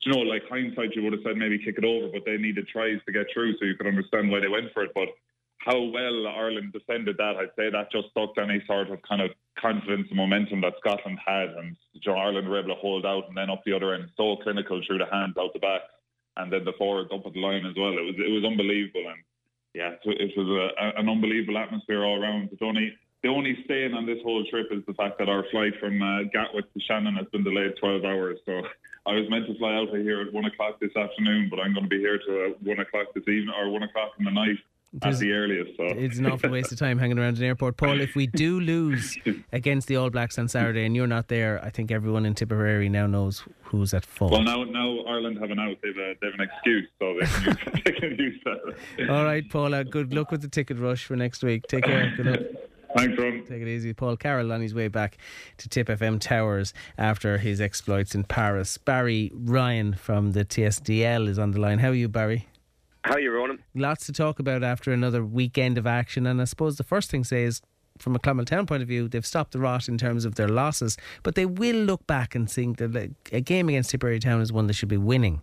you 0.02 0.12
know, 0.12 0.20
like 0.20 0.42
hindsight, 0.48 0.94
you 0.94 1.02
would 1.02 1.14
have 1.14 1.22
said 1.24 1.36
maybe 1.36 1.58
kick 1.58 1.78
it 1.78 1.84
over, 1.84 2.08
but 2.12 2.22
they 2.24 2.36
needed 2.36 2.68
tries 2.68 3.00
to 3.06 3.12
get 3.12 3.26
through, 3.34 3.58
so 3.58 3.64
you 3.64 3.74
could 3.74 3.88
understand 3.88 4.30
why 4.30 4.38
they 4.38 4.48
went 4.48 4.72
for 4.72 4.84
it. 4.84 4.94
But 4.94 5.08
how 5.58 5.82
well 5.82 6.28
Ireland 6.28 6.72
defended 6.72 7.16
that, 7.18 7.34
I'd 7.42 7.56
say 7.58 7.70
that 7.70 7.90
just 7.90 8.14
sucked 8.14 8.38
any 8.38 8.62
sort 8.68 8.90
of 8.90 9.02
kind 9.02 9.20
of 9.20 9.32
confidence 9.58 10.06
and 10.10 10.16
momentum 10.16 10.60
that 10.60 10.74
Scotland 10.78 11.18
had, 11.26 11.50
and 11.58 11.74
you 11.92 12.06
know, 12.06 12.18
Ireland 12.18 12.48
were 12.48 12.60
able 12.60 12.70
to 12.70 12.80
hold 12.80 13.04
out, 13.04 13.26
and 13.26 13.36
then 13.36 13.50
up 13.50 13.64
the 13.66 13.72
other 13.72 13.94
end, 13.94 14.10
so 14.16 14.36
clinical 14.36 14.80
through 14.86 14.98
the 14.98 15.10
hands 15.10 15.34
out 15.36 15.52
the 15.52 15.58
back 15.58 15.80
and 16.36 16.52
then 16.52 16.64
the 16.64 16.72
forwards 16.78 17.10
up 17.12 17.26
at 17.26 17.32
the 17.32 17.40
line 17.40 17.64
as 17.66 17.74
well. 17.76 17.92
It 17.92 18.04
was 18.04 18.14
it 18.18 18.30
was 18.30 18.44
unbelievable, 18.44 19.06
and 19.08 19.22
yeah, 19.74 19.94
it 20.04 20.36
was 20.36 20.48
a, 20.48 20.98
an 21.00 21.08
unbelievable 21.08 21.58
atmosphere 21.58 22.04
all 22.04 22.22
around. 22.22 22.50
The 22.50 22.64
only 22.64 22.92
the 23.22 23.28
only 23.28 23.56
stain 23.64 23.94
on 23.94 24.06
this 24.06 24.18
whole 24.22 24.44
trip 24.44 24.68
is 24.70 24.84
the 24.86 24.94
fact 24.94 25.18
that 25.18 25.28
our 25.28 25.44
flight 25.50 25.72
from 25.80 26.00
uh, 26.00 26.24
Gatwick 26.32 26.72
to 26.72 26.80
Shannon 26.80 27.14
has 27.14 27.26
been 27.32 27.42
delayed 27.42 27.74
12 27.80 28.04
hours. 28.04 28.38
So 28.46 28.62
I 29.04 29.14
was 29.14 29.28
meant 29.28 29.46
to 29.46 29.58
fly 29.58 29.74
out 29.74 29.88
of 29.88 30.00
here 30.00 30.20
at 30.20 30.32
one 30.32 30.44
o'clock 30.44 30.78
this 30.80 30.94
afternoon, 30.94 31.48
but 31.50 31.58
I'm 31.58 31.74
going 31.74 31.84
to 31.84 31.90
be 31.90 31.98
here 31.98 32.18
to 32.18 32.44
uh, 32.44 32.48
one 32.62 32.78
o'clock 32.78 33.08
this 33.14 33.26
evening 33.26 33.54
or 33.58 33.70
one 33.70 33.82
o'clock 33.82 34.12
in 34.18 34.24
the 34.26 34.30
night 34.30 34.58
at 35.02 35.18
the 35.18 35.32
earliest. 35.32 35.76
So. 35.76 35.84
It's 35.84 36.18
an 36.18 36.26
awful 36.26 36.50
waste 36.50 36.72
of 36.72 36.78
time 36.78 36.98
hanging 36.98 37.18
around 37.18 37.38
an 37.38 37.44
airport. 37.44 37.76
Paul, 37.76 38.00
if 38.00 38.14
we 38.14 38.26
do 38.26 38.60
lose 38.60 39.16
against 39.52 39.88
the 39.88 39.96
All 39.96 40.10
Blacks 40.10 40.38
on 40.38 40.48
Saturday 40.48 40.84
and 40.84 40.96
you're 40.96 41.06
not 41.06 41.28
there, 41.28 41.62
I 41.64 41.70
think 41.70 41.90
everyone 41.90 42.26
in 42.26 42.34
Tipperary 42.34 42.88
now 42.88 43.06
knows 43.06 43.44
who's 43.62 43.92
at 43.94 44.04
fault. 44.04 44.32
Well, 44.32 44.42
now 44.42 44.64
now 44.64 45.00
Ireland 45.06 45.38
have 45.40 45.50
an 45.50 45.58
out. 45.58 45.76
They've, 45.82 45.96
a, 45.96 46.14
they've 46.20 46.34
an 46.34 46.40
excuse, 46.40 46.88
so 46.98 47.14
they 47.20 47.26
can 47.26 47.44
use, 47.44 47.82
they 47.84 47.92
can 47.92 48.16
use 48.18 48.40
that. 48.44 49.10
All 49.10 49.24
right, 49.24 49.48
Paula, 49.48 49.80
uh, 49.80 49.82
good 49.82 50.14
luck 50.14 50.30
with 50.30 50.42
the 50.42 50.48
ticket 50.48 50.78
rush 50.78 51.04
for 51.04 51.16
next 51.16 51.42
week. 51.42 51.66
Take 51.68 51.84
care. 51.84 52.12
Good 52.16 52.26
luck. 52.26 52.40
Thanks, 52.96 53.18
Ron. 53.18 53.44
Take 53.46 53.62
it 53.62 53.68
easy. 53.68 53.92
Paul 53.92 54.16
Carroll 54.16 54.52
on 54.52 54.62
his 54.62 54.74
way 54.74 54.88
back 54.88 55.18
to 55.58 55.68
Tip 55.68 55.88
FM 55.88 56.18
Towers 56.18 56.72
after 56.96 57.36
his 57.36 57.60
exploits 57.60 58.14
in 58.14 58.24
Paris. 58.24 58.78
Barry 58.78 59.30
Ryan 59.34 59.92
from 59.94 60.32
the 60.32 60.46
TSDL 60.46 61.28
is 61.28 61.38
on 61.38 61.50
the 61.50 61.60
line. 61.60 61.78
How 61.78 61.88
are 61.88 61.94
you, 61.94 62.08
Barry? 62.08 62.46
How 63.06 63.14
are 63.14 63.20
you, 63.20 63.30
Ronan? 63.30 63.62
Lots 63.72 64.04
to 64.06 64.12
talk 64.12 64.40
about 64.40 64.64
after 64.64 64.90
another 64.90 65.24
weekend 65.24 65.78
of 65.78 65.86
action, 65.86 66.26
and 66.26 66.42
I 66.42 66.44
suppose 66.44 66.76
the 66.76 66.82
first 66.82 67.08
thing 67.08 67.22
to 67.22 67.28
say 67.28 67.44
is 67.44 67.62
from 68.00 68.16
a 68.16 68.18
Clonmel 68.18 68.66
point 68.66 68.82
of 68.82 68.88
view, 68.88 69.06
they've 69.06 69.24
stopped 69.24 69.52
the 69.52 69.60
rot 69.60 69.88
in 69.88 69.96
terms 69.96 70.24
of 70.24 70.34
their 70.34 70.48
losses, 70.48 70.96
but 71.22 71.36
they 71.36 71.46
will 71.46 71.76
look 71.76 72.04
back 72.08 72.34
and 72.34 72.50
think 72.50 72.78
that 72.78 73.14
a 73.30 73.40
game 73.40 73.68
against 73.68 73.90
Tipperary 73.90 74.18
Town 74.18 74.40
is 74.40 74.52
one 74.52 74.66
they 74.66 74.72
should 74.72 74.88
be 74.88 74.96
winning. 74.96 75.42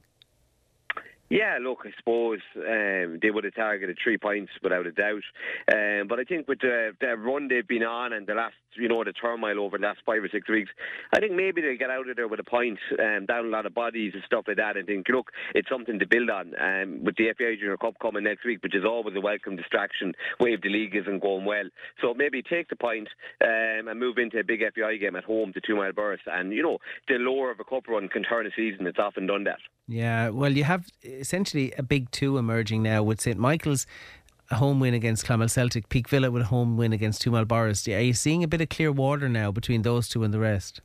Yeah, 1.30 1.58
look, 1.60 1.80
I 1.86 1.92
suppose 1.98 2.42
um, 2.58 3.20
they 3.22 3.32
would 3.32 3.44
have 3.44 3.56
targeted 3.56 3.98
three 4.04 4.18
points 4.18 4.52
without 4.62 4.86
a 4.86 4.92
doubt. 4.92 5.24
Um, 5.72 6.08
but 6.08 6.20
I 6.20 6.26
think 6.26 6.48
with 6.48 6.60
the, 6.60 6.92
the, 7.00 7.18
run 7.18 7.48
they've 7.48 7.68
been 7.68 7.84
on 7.84 8.14
and 8.14 8.28
the 8.28 8.36
last, 8.36 8.56
you 8.76 8.88
know, 8.88 9.04
the 9.04 9.14
turmoil 9.14 9.60
over 9.60 9.78
the 9.78 9.86
last 9.86 10.02
five 10.06 10.24
or 10.24 10.30
six 10.30 10.48
weeks, 10.50 10.70
I 11.14 11.20
think 11.20 11.34
maybe 11.34 11.62
they'll 11.62 11.78
get 11.78 11.90
out 11.90 12.08
of 12.08 12.16
there 12.16 12.28
with 12.28 12.40
a 12.40 12.44
point, 12.44 12.78
um, 13.00 13.26
down 13.26 13.46
a 13.46 13.50
lot 13.50 13.66
of 13.66 13.74
bodies 13.74 14.12
and 14.14 14.24
stuff 14.26 14.46
like 14.48 14.58
that, 14.58 14.78
and 14.78 14.86
think, 14.86 15.08
look, 15.10 15.32
it's 15.56 15.70
something 15.70 15.98
to 15.98 16.06
build 16.06 16.30
on. 16.30 16.54
Um, 16.60 17.04
with 17.04 17.16
the 17.16 17.34
FAI 17.38 17.56
Junior 17.56 17.78
Cup 17.78 17.96
coming 18.00 18.26
next 18.26 18.46
week, 18.46 18.62
which 18.62 18.76
is 18.76 18.86
always 18.86 19.16
a 19.16 19.22
welcome 19.22 19.56
distraction, 19.56 20.14
wave 20.40 20.62
the 20.62 20.70
league 20.70 20.96
isn't 20.96 21.22
going 21.22 21.46
well. 21.46 21.66
So 22.02 22.14
maybe 22.14 22.44
take 22.44 22.70
the 22.70 22.76
point 22.76 23.08
um, 23.42 23.88
and 23.88 24.00
move 24.00 24.18
into 24.18 24.40
a 24.40 24.44
big 24.44 24.60
FAI 24.60 24.98
game 24.98 25.16
at 25.16 25.24
home 25.24 25.54
to 25.54 25.62
Two 25.62 25.78
Mile 25.78 25.94
Borris. 25.94 26.20
And, 26.28 26.54
you 26.54 26.62
know, 26.62 26.78
the 27.08 27.16
lower 27.16 27.50
of 27.50 27.60
a 27.60 27.64
cup 27.64 27.88
run 27.88 28.08
can 28.10 28.24
turn 28.24 28.46
a 28.46 28.52
season. 28.56 28.86
It's 28.86 29.00
often 29.00 29.26
done 29.26 29.46
that. 29.46 29.60
Yeah, 29.88 30.30
well, 30.30 30.52
you 30.52 30.64
have 30.64 30.86
essentially 31.20 31.74
a 31.78 31.84
big 31.84 32.12
two 32.12 32.38
emerging 32.38 32.84
now 32.84 33.04
with 33.04 33.22
St 33.22 33.38
Michael's 33.38 33.86
a 34.52 34.56
home 34.56 34.80
win 34.80 34.94
against 34.94 35.26
Clonmel 35.26 35.50
Celtic, 35.50 35.90
Peake 35.90 36.10
Villa 36.10 36.30
with 36.30 36.44
a 36.44 36.46
home 36.46 36.78
win 36.78 36.94
against 36.94 37.22
Two 37.22 37.32
Mile 37.32 37.46
Borris. 37.46 37.88
Are 37.96 38.02
you 38.02 38.14
seeing 38.14 38.44
a 38.44 38.48
bit 38.48 38.62
of 38.62 38.70
clear 38.70 38.92
water 38.92 39.28
now 39.30 39.52
between 39.52 39.82
those 39.82 40.08
two 40.08 40.24
and 40.24 40.34
the 40.34 40.40
rest? 40.40 40.82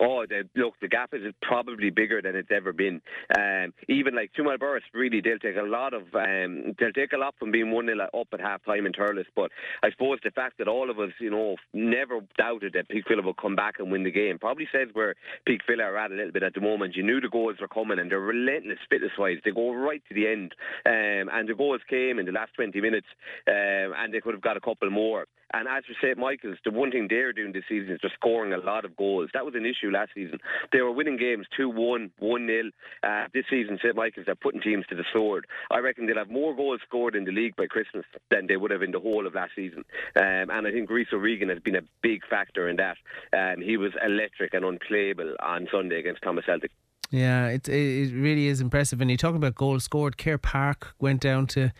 Oh, 0.00 0.24
the, 0.26 0.48
look, 0.56 0.74
the 0.80 0.88
gap 0.88 1.10
is 1.12 1.22
probably 1.42 1.90
bigger 1.90 2.22
than 2.22 2.34
it's 2.34 2.50
ever 2.50 2.72
been. 2.72 3.00
Um, 3.36 3.74
even 3.88 4.14
like 4.14 4.32
Two 4.34 4.44
Mile 4.44 4.58
Borris, 4.58 4.80
really, 4.94 5.20
they'll 5.20 5.38
take 5.38 5.56
a 5.56 5.66
lot 5.66 5.92
of, 5.94 6.02
um, 6.14 6.74
they'll 6.78 6.92
take 6.92 7.12
a 7.12 7.18
lot 7.18 7.34
from 7.38 7.50
being 7.50 7.70
1 7.70 7.86
0 7.86 8.08
up 8.18 8.28
at 8.32 8.40
half 8.40 8.64
time 8.64 8.86
in 8.86 8.92
Thurles. 8.92 9.26
But 9.36 9.50
I 9.82 9.90
suppose 9.90 10.18
the 10.24 10.30
fact 10.30 10.58
that 10.58 10.68
all 10.68 10.90
of 10.90 10.98
us, 10.98 11.10
you 11.20 11.30
know, 11.30 11.56
never 11.74 12.20
doubted 12.38 12.72
that 12.74 12.88
Peake 12.88 13.04
Villa 13.08 13.22
would 13.22 13.36
come 13.36 13.56
back 13.56 13.74
and 13.78 13.90
win 13.90 14.04
the 14.04 14.10
game 14.10 14.38
probably 14.38 14.68
says 14.72 14.88
where 14.92 15.14
Peake 15.46 15.62
Villa 15.68 15.84
are 15.84 15.98
at 15.98 16.10
a 16.10 16.14
little 16.14 16.32
bit 16.32 16.42
at 16.42 16.54
the 16.54 16.60
moment. 16.60 16.96
You 16.96 17.02
knew 17.02 17.20
the 17.20 17.28
goals 17.28 17.56
were 17.60 17.68
coming 17.68 17.98
and 17.98 18.10
they're 18.10 18.20
relentless 18.20 18.78
fitness 18.88 19.12
wise. 19.18 19.38
They 19.44 19.50
go 19.50 19.72
right 19.72 20.02
to 20.08 20.14
the 20.14 20.26
end. 20.26 20.54
Um, 20.86 21.30
and 21.32 21.48
the 21.48 21.54
goals 21.54 21.80
came 21.88 22.18
in 22.18 22.26
the 22.26 22.32
last 22.32 22.54
20 22.54 22.80
minutes 22.80 23.06
um, 23.46 23.94
and 23.98 24.12
they 24.12 24.20
could 24.20 24.34
have 24.34 24.42
got 24.42 24.56
a 24.56 24.60
couple 24.60 24.90
more. 24.90 25.26
And 25.54 25.68
as 25.68 25.84
for 25.84 25.94
St 26.00 26.18
Michael's, 26.18 26.58
the 26.64 26.70
one 26.70 26.90
thing 26.90 27.06
they're 27.08 27.32
doing 27.32 27.52
this 27.52 27.64
season 27.68 27.92
is 27.92 28.00
just 28.00 28.14
scoring 28.14 28.52
a 28.52 28.58
lot 28.58 28.84
of 28.84 28.96
goals. 28.96 29.30
That 29.34 29.44
was 29.44 29.54
an 29.54 29.66
issue 29.66 29.90
last 29.90 30.12
season. 30.14 30.38
They 30.72 30.80
were 30.80 30.92
winning 30.92 31.18
games 31.18 31.46
2 31.56 31.68
1, 31.68 32.10
1 32.18 32.46
0. 32.46 32.70
Uh, 33.02 33.26
this 33.34 33.44
season, 33.50 33.78
St 33.82 33.94
Michael's 33.94 34.28
are 34.28 34.34
putting 34.34 34.60
teams 34.60 34.86
to 34.88 34.94
the 34.94 35.04
sword. 35.12 35.46
I 35.70 35.78
reckon 35.78 36.06
they'll 36.06 36.16
have 36.16 36.30
more 36.30 36.54
goals 36.54 36.80
scored 36.86 37.14
in 37.14 37.24
the 37.24 37.32
league 37.32 37.56
by 37.56 37.66
Christmas 37.66 38.04
than 38.30 38.46
they 38.46 38.56
would 38.56 38.70
have 38.70 38.82
in 38.82 38.92
the 38.92 39.00
whole 39.00 39.26
of 39.26 39.34
last 39.34 39.52
season. 39.54 39.84
Um, 40.16 40.50
and 40.50 40.66
I 40.66 40.72
think 40.72 40.88
Rhys 40.88 41.08
O'Regan 41.12 41.48
has 41.50 41.58
been 41.58 41.76
a 41.76 41.82
big 42.02 42.26
factor 42.28 42.68
in 42.68 42.76
that. 42.76 42.96
Um, 43.32 43.62
he 43.62 43.76
was 43.76 43.92
electric 44.04 44.54
and 44.54 44.64
unplayable 44.64 45.36
on 45.40 45.68
Sunday 45.70 45.98
against 45.98 46.22
Thomas 46.22 46.44
Celtic. 46.46 46.70
Yeah, 47.10 47.48
it, 47.48 47.68
it 47.68 48.14
really 48.14 48.46
is 48.46 48.62
impressive. 48.62 49.00
And 49.02 49.10
you're 49.10 49.18
talking 49.18 49.36
about 49.36 49.54
goals 49.54 49.84
scored. 49.84 50.16
Cahir 50.16 50.38
Park 50.38 50.94
went 50.98 51.20
down 51.20 51.46
to 51.48 51.72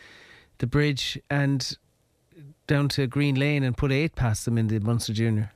the 0.58 0.66
bridge 0.66 1.18
and 1.30 1.76
down 2.66 2.88
to 2.90 3.06
Green 3.06 3.34
Lane 3.34 3.62
and 3.62 3.76
put 3.76 3.92
eight 3.92 4.14
past 4.14 4.44
them 4.44 4.58
in 4.58 4.68
the 4.68 4.78
Munster 4.78 5.12
Junior. 5.12 5.52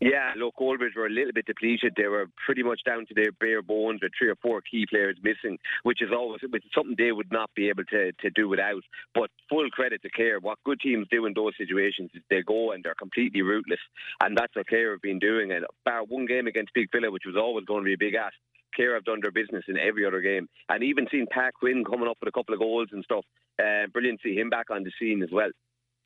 Yeah, 0.00 0.32
look, 0.36 0.56
Goldbridge 0.56 0.96
were 0.96 1.06
a 1.06 1.10
little 1.10 1.32
bit 1.32 1.46
depleted. 1.46 1.94
They 1.96 2.08
were 2.08 2.26
pretty 2.44 2.62
much 2.62 2.80
down 2.84 3.06
to 3.06 3.14
their 3.14 3.32
bare 3.32 3.62
bones 3.62 4.00
with 4.02 4.12
three 4.18 4.28
or 4.28 4.36
four 4.36 4.60
key 4.60 4.86
players 4.90 5.16
missing, 5.22 5.56
which 5.82 6.02
is 6.02 6.10
always 6.12 6.40
something 6.74 6.94
they 6.98 7.12
would 7.12 7.32
not 7.32 7.50
be 7.54 7.70
able 7.70 7.84
to, 7.84 8.12
to 8.12 8.30
do 8.30 8.48
without. 8.48 8.82
But 9.14 9.30
full 9.48 9.70
credit 9.70 10.02
to 10.02 10.10
Clare. 10.10 10.40
What 10.40 10.58
good 10.64 10.80
teams 10.80 11.06
do 11.10 11.24
in 11.26 11.32
those 11.34 11.52
situations 11.56 12.10
is 12.12 12.22
they 12.28 12.42
go 12.42 12.72
and 12.72 12.84
they're 12.84 12.94
completely 12.94 13.40
rootless. 13.40 13.80
And 14.22 14.36
that's 14.36 14.54
what 14.54 14.66
Clare 14.66 14.90
have 14.90 15.00
been 15.00 15.20
doing. 15.20 15.52
And 15.52 15.64
bar 15.86 16.04
one 16.04 16.26
game 16.26 16.48
against 16.48 16.74
Peake 16.74 16.90
Villa, 16.92 17.10
which 17.10 17.24
was 17.26 17.36
always 17.36 17.64
going 17.64 17.84
to 17.84 17.86
be 17.86 17.94
a 17.94 17.98
big 17.98 18.14
ask, 18.14 18.34
Clare 18.74 18.94
have 18.94 19.04
done 19.04 19.20
their 19.22 19.30
business 19.30 19.64
in 19.68 19.78
every 19.78 20.04
other 20.04 20.20
game. 20.20 20.48
And 20.68 20.82
even 20.82 21.06
seen 21.10 21.26
Pat 21.30 21.54
Quinn 21.54 21.84
coming 21.84 22.08
up 22.08 22.18
with 22.20 22.28
a 22.28 22.32
couple 22.32 22.52
of 22.52 22.60
goals 22.60 22.88
and 22.92 23.04
stuff. 23.04 23.24
Uh, 23.58 23.86
brilliant 23.92 24.20
to 24.20 24.28
see 24.28 24.34
him 24.34 24.50
back 24.50 24.70
on 24.70 24.82
the 24.82 24.90
scene 24.98 25.22
as 25.22 25.30
well. 25.32 25.50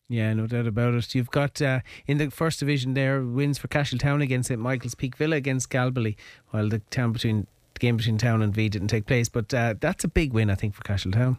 Yeah, 0.09 0.33
no 0.33 0.47
doubt 0.47 0.67
about 0.67 0.95
it. 0.95 1.15
You've 1.15 1.31
got 1.31 1.61
uh, 1.61 1.81
in 2.07 2.17
the 2.17 2.31
first 2.31 2.61
division 2.61 2.95
there 2.95 3.23
wins 3.23 3.59
for 3.59 3.69
Cashel 3.69 3.99
Town 3.99 4.23
against 4.23 4.49
St 4.49 4.61
Michael's, 4.61 4.95
Peake 4.95 5.17
Villa 5.17 5.37
against 5.37 5.69
Galbally, 5.69 6.17
while 6.49 6.69
the 6.69 6.79
town 6.91 7.13
between 7.13 7.47
the 7.75 7.79
game 7.79 7.99
between 7.99 8.17
Town 8.17 8.41
and 8.41 8.55
V 8.55 8.71
didn't 8.71 8.89
take 8.89 9.07
place. 9.07 9.29
But 9.29 9.53
uh, 9.53 9.75
that's 9.79 10.05
a 10.05 10.09
big 10.09 10.33
win, 10.33 10.49
I 10.49 10.55
think, 10.55 10.75
for 10.75 10.83
Cashel 10.83 11.13
Town. 11.13 11.37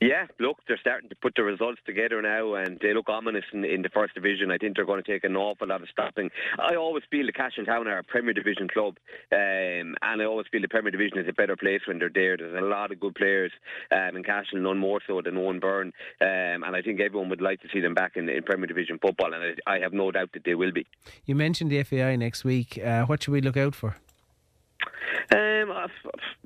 Yeah, 0.00 0.26
look, 0.38 0.58
they're 0.68 0.78
starting 0.78 1.08
to 1.08 1.16
put 1.16 1.34
the 1.36 1.42
results 1.42 1.80
together 1.86 2.20
now, 2.20 2.54
and 2.54 2.78
they 2.80 2.92
look 2.92 3.08
ominous 3.08 3.44
in, 3.52 3.64
in, 3.64 3.82
the 3.82 3.88
first 3.88 4.14
division. 4.14 4.50
I 4.50 4.58
think 4.58 4.76
they're 4.76 4.84
going 4.84 5.02
to 5.02 5.10
take 5.10 5.24
an 5.24 5.36
awful 5.36 5.68
lot 5.68 5.82
of 5.82 5.88
stopping. 5.88 6.30
I 6.58 6.76
always 6.76 7.04
feel 7.10 7.26
the 7.26 7.32
Cash 7.32 7.52
and 7.56 7.66
Town 7.66 7.86
are 7.88 7.98
a 7.98 8.04
Premier 8.04 8.34
Division 8.34 8.68
club, 8.68 8.96
um, 9.32 9.96
and 10.02 10.20
I 10.20 10.24
always 10.24 10.46
feel 10.50 10.60
the 10.60 10.68
Premier 10.68 10.90
Division 10.90 11.18
is 11.18 11.28
a 11.28 11.32
better 11.32 11.56
place 11.56 11.80
when 11.86 11.98
they're 11.98 12.10
there. 12.12 12.36
There's 12.36 12.62
a 12.62 12.66
lot 12.66 12.92
of 12.92 13.00
good 13.00 13.14
players 13.14 13.52
um, 13.90 14.16
in 14.16 14.24
Cashel, 14.24 14.60
none 14.60 14.78
more 14.78 15.00
so 15.06 15.20
than 15.22 15.36
Owen 15.36 15.60
Byrne, 15.60 15.92
um, 16.20 16.64
and 16.64 16.76
I 16.76 16.82
think 16.82 17.00
everyone 17.00 17.30
would 17.30 17.40
like 17.40 17.60
to 17.62 17.68
see 17.72 17.80
them 17.80 17.94
back 17.94 18.16
in, 18.16 18.28
in 18.28 18.42
Premier 18.42 18.66
Division 18.66 18.98
football, 19.00 19.32
and 19.32 19.56
I, 19.66 19.76
I, 19.76 19.78
have 19.80 19.92
no 19.92 20.10
doubt 20.10 20.30
that 20.34 20.44
they 20.44 20.54
will 20.54 20.72
be. 20.72 20.86
You 21.24 21.34
mentioned 21.34 21.70
the 21.70 21.82
FAI 21.82 22.16
next 22.16 22.44
week. 22.44 22.78
Uh, 22.78 23.04
what 23.06 23.22
should 23.22 23.32
we 23.32 23.40
look 23.40 23.56
out 23.56 23.74
for? 23.74 23.96
Um, 25.32 25.72
I, 25.72 25.86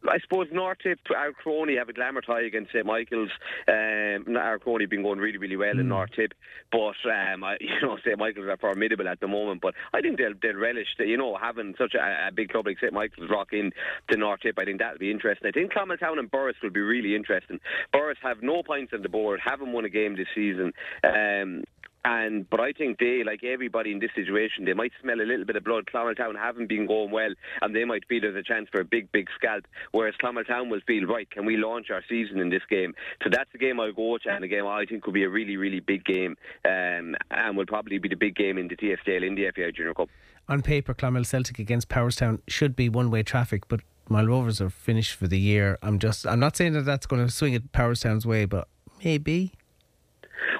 I 0.08 0.18
suppose 0.20 0.48
North 0.52 0.78
Tip, 0.82 1.00
Ardcroney 1.10 1.78
have 1.78 1.88
a 1.88 1.92
glamour 1.92 2.20
tie 2.20 2.42
against 2.42 2.72
St 2.72 2.86
Michael's. 2.86 3.30
Um, 3.68 4.26
Ardcroney 4.28 4.82
have 4.82 4.90
been 4.90 5.02
going 5.02 5.18
really, 5.18 5.38
really 5.38 5.56
well 5.56 5.74
mm. 5.74 5.80
in 5.80 5.88
North 5.88 6.10
Tip, 6.14 6.32
but 6.70 6.96
um, 7.04 7.44
I, 7.44 7.56
you 7.60 7.80
know 7.82 7.96
St 8.04 8.18
Michael's 8.18 8.46
are 8.46 8.56
formidable 8.56 9.08
at 9.08 9.20
the 9.20 9.28
moment. 9.28 9.60
But 9.60 9.74
I 9.92 10.00
think 10.00 10.18
they'll, 10.18 10.34
they'll 10.40 10.56
relish, 10.56 10.88
the, 10.98 11.06
you 11.06 11.16
know, 11.16 11.36
having 11.40 11.74
such 11.78 11.94
a, 11.94 12.28
a 12.28 12.32
big 12.32 12.50
club 12.50 12.66
like 12.66 12.78
St 12.78 12.92
Michael's 12.92 13.30
rock 13.30 13.52
in 13.52 13.72
to 14.10 14.16
North 14.16 14.40
Tip. 14.40 14.58
I 14.58 14.64
think 14.64 14.80
that'll 14.80 14.98
be 14.98 15.10
interesting. 15.10 15.48
I 15.48 15.52
think 15.52 15.72
Clonmeltown 15.72 16.18
and 16.18 16.30
Borris 16.30 16.54
will 16.62 16.70
be 16.70 16.80
really 16.80 17.14
interesting. 17.14 17.60
Borris 17.94 18.16
have 18.22 18.42
no 18.42 18.62
points 18.62 18.92
on 18.92 19.02
the 19.02 19.08
board, 19.08 19.40
haven't 19.44 19.72
won 19.72 19.84
a 19.84 19.88
game 19.88 20.16
this 20.16 20.28
season. 20.34 20.72
Um, 21.04 21.64
and 22.06 22.48
but 22.48 22.60
I 22.60 22.72
think 22.72 22.98
they, 22.98 23.22
like 23.26 23.42
everybody 23.42 23.90
in 23.90 23.98
this 23.98 24.12
situation, 24.14 24.64
they 24.64 24.74
might 24.74 24.92
smell 25.02 25.20
a 25.20 25.26
little 25.26 25.44
bit 25.44 25.56
of 25.56 25.64
blood. 25.64 25.86
Clonmeltown 25.92 26.36
haven't 26.36 26.68
been 26.68 26.86
going 26.86 27.10
well, 27.10 27.30
and 27.60 27.74
they 27.74 27.84
might 27.84 28.06
feel 28.08 28.20
there's 28.20 28.36
a 28.36 28.44
chance 28.44 28.68
for 28.70 28.80
a 28.80 28.84
big, 28.84 29.10
big 29.10 29.26
scalp. 29.36 29.66
Whereas 29.90 30.14
Clonmeltown 30.22 30.70
will 30.70 30.80
feel 30.86 31.04
right. 31.06 31.28
Can 31.28 31.44
we 31.44 31.56
launch 31.56 31.90
our 31.90 32.04
season 32.08 32.38
in 32.38 32.48
this 32.48 32.62
game? 32.70 32.94
So 33.24 33.30
that's 33.30 33.50
the 33.50 33.58
game 33.58 33.80
I'll 33.80 33.92
go 33.92 34.18
to, 34.18 34.30
and 34.30 34.44
a 34.44 34.48
game 34.48 34.66
I 34.66 34.84
think 34.86 35.02
could 35.02 35.14
be 35.14 35.24
a 35.24 35.28
really, 35.28 35.56
really 35.56 35.80
big 35.80 36.04
game, 36.04 36.36
um, 36.64 37.16
and 37.32 37.56
will 37.56 37.66
probably 37.66 37.98
be 37.98 38.08
the 38.08 38.14
big 38.14 38.36
game 38.36 38.56
in 38.56 38.68
the 38.68 38.76
TSDL 38.76 39.26
in 39.26 39.34
the 39.34 39.50
FAI 39.54 39.72
Junior 39.72 39.94
Cup. 39.94 40.08
On 40.48 40.62
paper, 40.62 40.94
Clonmel 40.94 41.26
Celtic 41.26 41.58
against 41.58 41.88
Powerstown 41.88 42.40
should 42.46 42.76
be 42.76 42.88
one-way 42.88 43.24
traffic, 43.24 43.66
but 43.66 43.80
Moyle 44.08 44.28
Rovers 44.28 44.60
are 44.60 44.70
finished 44.70 45.14
for 45.14 45.26
the 45.26 45.40
year. 45.40 45.76
I'm 45.82 45.98
just, 45.98 46.24
I'm 46.24 46.38
not 46.38 46.56
saying 46.56 46.74
that 46.74 46.84
that's 46.84 47.06
going 47.06 47.26
to 47.26 47.32
swing 47.32 47.54
it 47.54 47.72
Powerstown's 47.72 48.24
way, 48.24 48.44
but 48.44 48.68
maybe. 49.02 49.54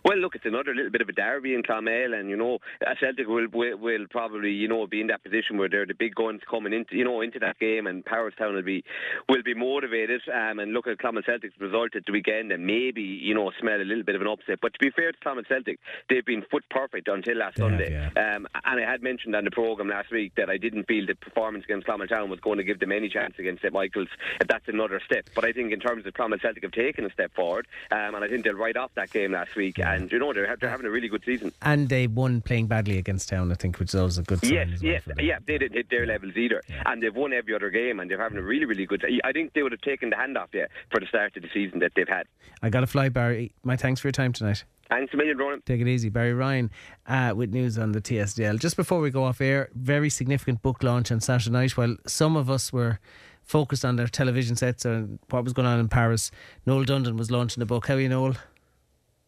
Well, 0.05 0.18
look, 0.18 0.34
it's 0.34 0.47
another 0.47 0.74
little 0.74 0.90
bit 0.90 1.01
of 1.01 1.09
a 1.09 1.12
derby 1.12 1.55
in 1.55 1.62
Clonmel, 1.62 2.14
and 2.14 2.28
you 2.28 2.36
know, 2.36 2.59
Celtic 3.01 3.26
will, 3.26 3.47
will, 3.53 3.76
will 3.76 4.07
probably 4.11 4.53
you 4.53 4.68
know 4.68 4.86
be 4.86 5.01
in 5.01 5.07
that 5.09 5.22
position 5.22 5.59
where 5.59 5.68
they're 5.68 5.86
the 5.86 5.94
big 5.94 6.14
guns 6.14 6.40
coming 6.49 6.72
into 6.72 6.97
you 6.97 7.05
know 7.05 7.20
into 7.20 7.38
that 7.40 7.59
game, 7.59 7.86
and 7.86 8.05
Powerstown 8.05 8.55
will 8.55 8.62
be 8.62 8.84
will 9.28 9.42
be 9.42 9.55
motivated. 9.55 10.22
Um, 10.32 10.59
and 10.59 10.72
look 10.72 10.86
at 10.86 10.99
Clonmel 10.99 11.22
Celtic's 11.24 11.59
result 11.61 11.97
at 11.97 12.05
the 12.07 12.12
weekend, 12.12 12.53
and 12.53 12.66
maybe 12.66 13.03
you 13.03 13.34
know 13.34 13.51
smell 13.61 13.80
a 13.80 13.84
little 13.84 14.05
bit 14.05 14.14
of 14.14 14.20
an 14.20 14.28
upset. 14.28 14.59
But 14.61 14.72
to 14.74 14.78
be 14.78 14.90
fair 14.90 15.12
to 15.12 15.18
Clonmel 15.18 15.44
Celtic, 15.49 15.78
they've 16.09 16.24
been 16.24 16.42
foot 16.51 16.64
perfect 16.70 17.09
until 17.09 17.36
last 17.36 17.59
Sunday. 17.59 17.92
Yeah. 17.92 18.34
Um, 18.34 18.47
and 18.64 18.80
I 18.80 18.90
had 18.90 19.03
mentioned 19.03 19.34
on 19.34 19.44
the 19.44 19.51
program 19.51 19.88
last 19.88 20.11
week 20.11 20.32
that 20.36 20.51
I 20.51 20.57
didn't 20.57 20.86
feel 20.86 21.07
the 21.07 21.14
performance 21.14 21.64
against 21.64 21.86
Clonmel 21.86 22.28
was 22.28 22.40
going 22.40 22.59
to 22.59 22.64
give 22.64 22.80
them 22.80 22.92
any 22.92 23.09
chance 23.09 23.34
against 23.38 23.62
St 23.62 23.72
Michael's. 23.72 24.09
That's 24.47 24.68
another 24.68 25.01
step. 25.05 25.28
But 25.34 25.44
I 25.44 25.53
think 25.53 25.72
in 25.72 25.80
terms 25.80 26.07
of 26.07 26.14
Clonmel 26.14 26.40
Celtic 26.40 26.62
have 26.62 26.72
taken 26.72 27.05
a 27.05 27.11
step 27.11 27.34
forward, 27.34 27.66
um, 27.90 28.14
and 28.14 28.24
I 28.24 28.28
think 28.28 28.44
they'll 28.44 28.55
write 28.55 28.76
off 28.76 28.90
that 28.94 29.11
game 29.11 29.32
last 29.32 29.55
week. 29.57 29.78
And 29.87 30.11
you 30.11 30.18
know 30.18 30.32
they're, 30.32 30.57
they're 30.61 30.70
having 30.70 30.87
a 30.87 30.91
really 30.91 31.09
good 31.09 31.22
season. 31.24 31.53
And 31.62 31.89
they 31.89 32.07
won 32.07 32.41
playing 32.41 32.66
badly 32.66 32.99
against 32.99 33.28
Town, 33.28 33.51
I 33.51 33.55
think, 33.55 33.78
which 33.78 33.95
was 33.95 34.18
a 34.18 34.22
good 34.22 34.41
sign. 34.41 34.53
Yes, 34.53 34.68
well 34.82 34.93
yes, 34.93 35.03
yeah. 35.18 35.39
They 35.47 35.59
didn't 35.59 35.76
hit 35.76 35.91
their 35.91 36.07
levels 36.07 36.37
either, 36.37 36.62
yeah. 36.68 36.82
and 36.87 37.03
they've 37.03 37.14
won 37.14 37.32
every 37.32 37.55
other 37.55 37.70
game, 37.70 38.01
and 38.01 38.11
they're 38.11 38.20
having 38.20 38.39
a 38.39 38.43
really, 38.43 38.64
really 38.64 38.87
good. 38.87 39.05
I 39.24 39.32
think 39.32 39.53
they 39.55 39.62
would 39.62 39.72
have 39.72 39.80
taken 39.80 40.11
the 40.11 40.16
hand 40.16 40.37
off 40.37 40.51
yeah 40.53 40.66
for 40.91 41.01
the 41.01 41.07
start 41.07 41.37
of 41.37 41.43
the 41.43 41.49
season 41.53 41.78
that 41.80 41.93
they've 41.95 42.09
had. 42.09 42.26
I 42.62 42.70
got 42.70 42.80
to 42.80 42.87
fly, 42.87 43.09
Barry. 43.09 43.53
My 43.62 43.76
thanks 43.76 44.01
for 44.01 44.09
your 44.09 44.12
time 44.12 44.32
tonight. 44.32 44.64
Thanks 44.89 45.12
a 45.12 45.16
million, 45.16 45.37
Ronan. 45.37 45.62
Take 45.66 45.80
it 45.80 45.89
easy. 45.89 46.11
Barry 46.11 46.32
Ryan 46.32 46.70
uh, 47.07 47.32
with 47.34 47.53
news 47.53 47.76
on 47.76 47.93
the 47.93 48.01
TSDL. 48.01 48.61
Just 48.61 48.76
before 48.76 49.01
we 49.01 49.11
go 49.11 49.24
off 49.24 49.41
air, 49.41 49.68
very 49.74 50.09
significant 50.11 50.62
book 50.62 50.82
launch 50.82 51.11
on 51.11 51.20
Saturday 51.20 51.51
night. 51.51 51.76
While 51.76 51.97
some 52.07 52.37
of 52.37 52.49
us 52.49 52.72
were 52.72 53.01
focused 53.43 53.84
on 53.84 53.97
their 53.97 54.07
television 54.07 54.57
sets 54.57 54.84
and 54.84 55.18
what 55.30 55.45
was 55.45 55.53
going 55.53 55.66
on 55.66 55.80
in 55.80 55.89
Paris, 55.89 56.30
Noel 56.66 56.84
Dundon 56.84 57.16
was 57.16 57.30
launching 57.30 57.62
a 57.62 57.66
book. 57.66 57.87
How 57.87 57.95
are 57.95 58.01
you, 58.01 58.09
Noel? 58.09 58.34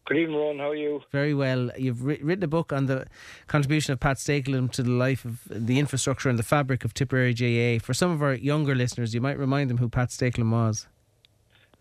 Good 0.09 0.17
evening, 0.17 0.39
Ron. 0.39 0.57
How 0.57 0.71
are 0.71 0.75
you? 0.75 1.01
Very 1.11 1.35
well. 1.35 1.69
You've 1.77 2.03
written 2.03 2.41
a 2.41 2.47
book 2.47 2.73
on 2.73 2.87
the 2.87 3.05
contribution 3.45 3.93
of 3.93 3.99
Pat 3.99 4.17
Stakelum 4.17 4.71
to 4.71 4.81
the 4.81 4.89
life 4.89 5.23
of 5.23 5.41
the 5.47 5.77
infrastructure 5.77 6.29
and 6.29 6.39
the 6.39 6.43
fabric 6.43 6.83
of 6.83 6.95
Tipperary 6.95 7.35
GAA. 7.35 7.77
For 7.85 7.93
some 7.93 8.09
of 8.09 8.23
our 8.23 8.33
younger 8.33 8.73
listeners, 8.73 9.13
you 9.13 9.21
might 9.21 9.37
remind 9.37 9.69
them 9.69 9.77
who 9.77 9.87
Pat 9.87 10.09
Stakelum 10.09 10.49
was. 10.49 10.87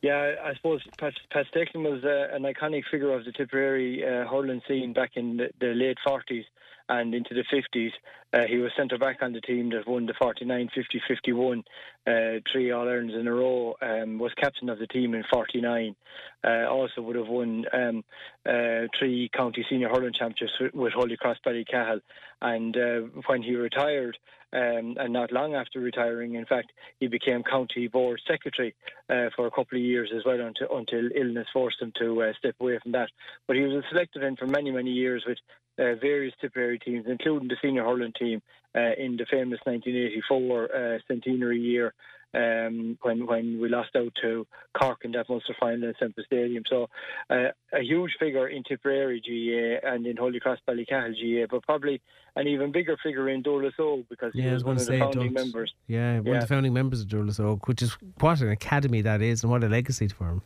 Yeah, 0.02 0.34
I 0.44 0.54
suppose 0.56 0.82
Pat, 0.98 1.14
Pat 1.30 1.46
was 1.74 2.04
uh, 2.04 2.36
an 2.36 2.42
iconic 2.42 2.82
figure 2.90 3.14
of 3.14 3.24
the 3.24 3.32
Tipperary 3.32 4.04
uh, 4.04 4.28
hurling 4.28 4.60
scene 4.68 4.92
back 4.92 5.12
in 5.14 5.38
the, 5.38 5.48
the 5.58 5.68
late 5.68 5.96
40s 6.06 6.44
and 6.88 7.14
into 7.14 7.34
the 7.34 7.44
50s. 7.44 7.92
Uh, 8.32 8.46
he 8.46 8.58
was 8.58 8.72
centre 8.76 8.98
back 8.98 9.22
on 9.22 9.32
the 9.32 9.40
team 9.40 9.70
that 9.70 9.88
won 9.88 10.06
the 10.06 10.14
49, 10.14 10.70
50, 10.74 11.02
51, 11.06 11.64
uh, 12.06 12.10
three 12.50 12.70
All 12.70 12.86
Irelands 12.86 13.14
in 13.14 13.26
a 13.26 13.32
row. 13.32 13.76
Um, 13.80 14.18
was 14.18 14.32
captain 14.34 14.68
of 14.68 14.78
the 14.78 14.86
team 14.86 15.14
in 15.14 15.24
49. 15.30 15.96
Uh, 16.44 16.66
also 16.68 17.00
would 17.00 17.16
have 17.16 17.28
won 17.28 17.64
um, 17.72 18.04
uh, 18.46 18.86
three 18.98 19.30
county 19.34 19.64
senior 19.68 19.88
hurling 19.88 20.12
championships 20.12 20.58
with, 20.60 20.74
with 20.74 20.92
Holy 20.92 21.16
Cross 21.16 21.38
Ballycahill. 21.46 22.00
And 22.40 22.76
uh, 22.76 23.00
when 23.26 23.42
he 23.42 23.54
retired, 23.54 24.18
um, 24.52 24.96
and 24.98 25.12
not 25.12 25.32
long 25.32 25.54
after 25.54 25.80
retiring, 25.80 26.34
in 26.34 26.46
fact, 26.46 26.72
he 27.00 27.06
became 27.06 27.42
county 27.42 27.88
board 27.88 28.20
secretary 28.26 28.74
uh, 29.10 29.28
for 29.36 29.46
a 29.46 29.50
couple 29.50 29.78
of 29.78 29.84
years 29.84 30.10
as 30.16 30.24
well 30.24 30.40
until, 30.40 30.76
until 30.76 31.08
illness 31.14 31.46
forced 31.52 31.80
him 31.82 31.92
to 31.98 32.22
uh, 32.22 32.32
step 32.38 32.54
away 32.60 32.78
from 32.82 32.92
that. 32.92 33.10
But 33.46 33.56
he 33.56 33.62
was 33.62 33.84
a 33.84 33.88
selected 33.88 34.22
in 34.22 34.36
for 34.36 34.46
many, 34.46 34.70
many 34.70 34.90
years 34.90 35.24
with 35.26 35.38
uh, 35.78 35.94
various 36.00 36.34
Tipperary 36.40 36.78
teams, 36.78 37.06
including 37.06 37.48
the 37.48 37.56
senior 37.62 37.84
hurling 37.84 38.12
team 38.18 38.42
uh, 38.74 38.92
in 38.98 39.16
the 39.16 39.26
famous 39.30 39.60
1984 39.64 40.74
uh, 40.74 40.98
centenary 41.06 41.60
year 41.60 41.94
um, 42.34 42.98
when 43.02 43.26
when 43.26 43.60
we 43.60 43.68
lost 43.68 43.90
out 43.96 44.12
to 44.22 44.46
Cork 44.78 45.04
in 45.04 45.12
that 45.12 45.28
Munster 45.28 45.56
final 45.58 45.88
in 45.88 45.94
Semple 45.98 46.24
Stadium. 46.24 46.62
So 46.66 46.88
uh, 47.30 47.48
a 47.72 47.82
huge 47.82 48.12
figure 48.18 48.48
in 48.48 48.62
Tipperary 48.64 49.20
GA 49.20 49.80
and 49.82 50.06
in 50.06 50.16
Holy 50.16 50.40
Cross 50.40 50.58
Ballycahill 50.68 51.16
GA, 51.16 51.46
but 51.46 51.62
probably 51.62 52.00
an 52.36 52.46
even 52.46 52.70
bigger 52.72 52.96
figure 53.02 53.28
in 53.28 53.42
Dúrlas 53.42 53.76
Óg 53.78 54.06
because 54.08 54.32
yeah, 54.34 54.44
he 54.44 54.50
was, 54.52 54.64
one 54.64 54.76
of 54.76 54.86
the 54.86 54.98
founding 54.98 55.32
members. 55.32 55.72
Yeah, 55.86 56.16
one 56.16 56.26
yeah. 56.26 56.34
of 56.34 56.40
the 56.42 56.46
founding 56.46 56.72
members 56.72 57.00
of 57.00 57.08
Dúrlas 57.08 57.40
Óg, 57.40 57.66
which 57.66 57.82
is 57.82 57.96
what 58.20 58.40
an 58.40 58.50
academy 58.50 59.02
that 59.02 59.22
is 59.22 59.42
and 59.42 59.50
what 59.50 59.64
a 59.64 59.68
legacy 59.68 60.08
for 60.08 60.28
him. 60.28 60.42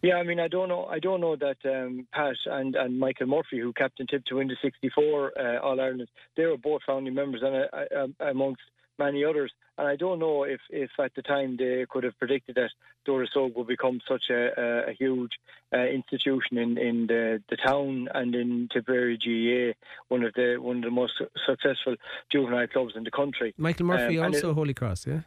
Yeah, 0.00 0.14
I 0.14 0.22
mean, 0.22 0.38
I 0.38 0.46
don't 0.46 0.68
know. 0.68 0.84
I 0.84 1.00
don't 1.00 1.20
know 1.20 1.34
that 1.34 1.56
um, 1.64 2.06
Pat 2.12 2.36
and, 2.46 2.76
and 2.76 3.00
Michael 3.00 3.26
Murphy, 3.26 3.58
who 3.58 3.72
captained 3.72 4.08
Tip 4.08 4.24
to 4.26 4.36
win 4.36 4.46
the 4.46 4.56
'64 4.62 5.32
uh, 5.36 5.58
All 5.58 5.80
Ireland, 5.80 6.08
they 6.36 6.46
were 6.46 6.56
both 6.56 6.82
founding 6.86 7.14
members, 7.14 7.42
and 7.42 7.56
uh, 7.56 7.96
uh, 7.96 8.30
amongst 8.30 8.62
many 8.98 9.24
others. 9.24 9.52
And 9.76 9.86
I 9.86 9.96
don't 9.96 10.18
know 10.18 10.42
if, 10.42 10.60
if 10.70 10.90
at 10.98 11.14
the 11.14 11.22
time 11.22 11.56
they 11.56 11.86
could 11.88 12.04
have 12.04 12.18
predicted 12.18 12.56
that 12.56 12.70
Dúrlas 13.06 13.34
Óg 13.36 13.54
would 13.54 13.68
become 13.68 14.00
such 14.08 14.24
a, 14.28 14.88
a 14.88 14.92
huge 14.92 15.32
uh, 15.72 15.84
institution 15.86 16.58
in, 16.58 16.76
in 16.76 17.06
the, 17.06 17.42
the 17.48 17.56
town 17.56 18.08
and 18.12 18.34
in 18.34 18.68
Tipperary 18.72 19.16
GA, 19.16 19.74
one 20.08 20.24
of 20.24 20.34
the 20.34 20.56
one 20.60 20.78
of 20.78 20.82
the 20.82 20.90
most 20.90 21.12
successful 21.46 21.94
juvenile 22.32 22.66
clubs 22.66 22.94
in 22.96 23.04
the 23.04 23.10
country. 23.10 23.54
Michael 23.56 23.86
Murphy 23.86 24.18
um, 24.18 24.26
also 24.26 24.50
it, 24.50 24.54
Holy 24.54 24.74
Cross, 24.74 25.06
yeah. 25.06 25.20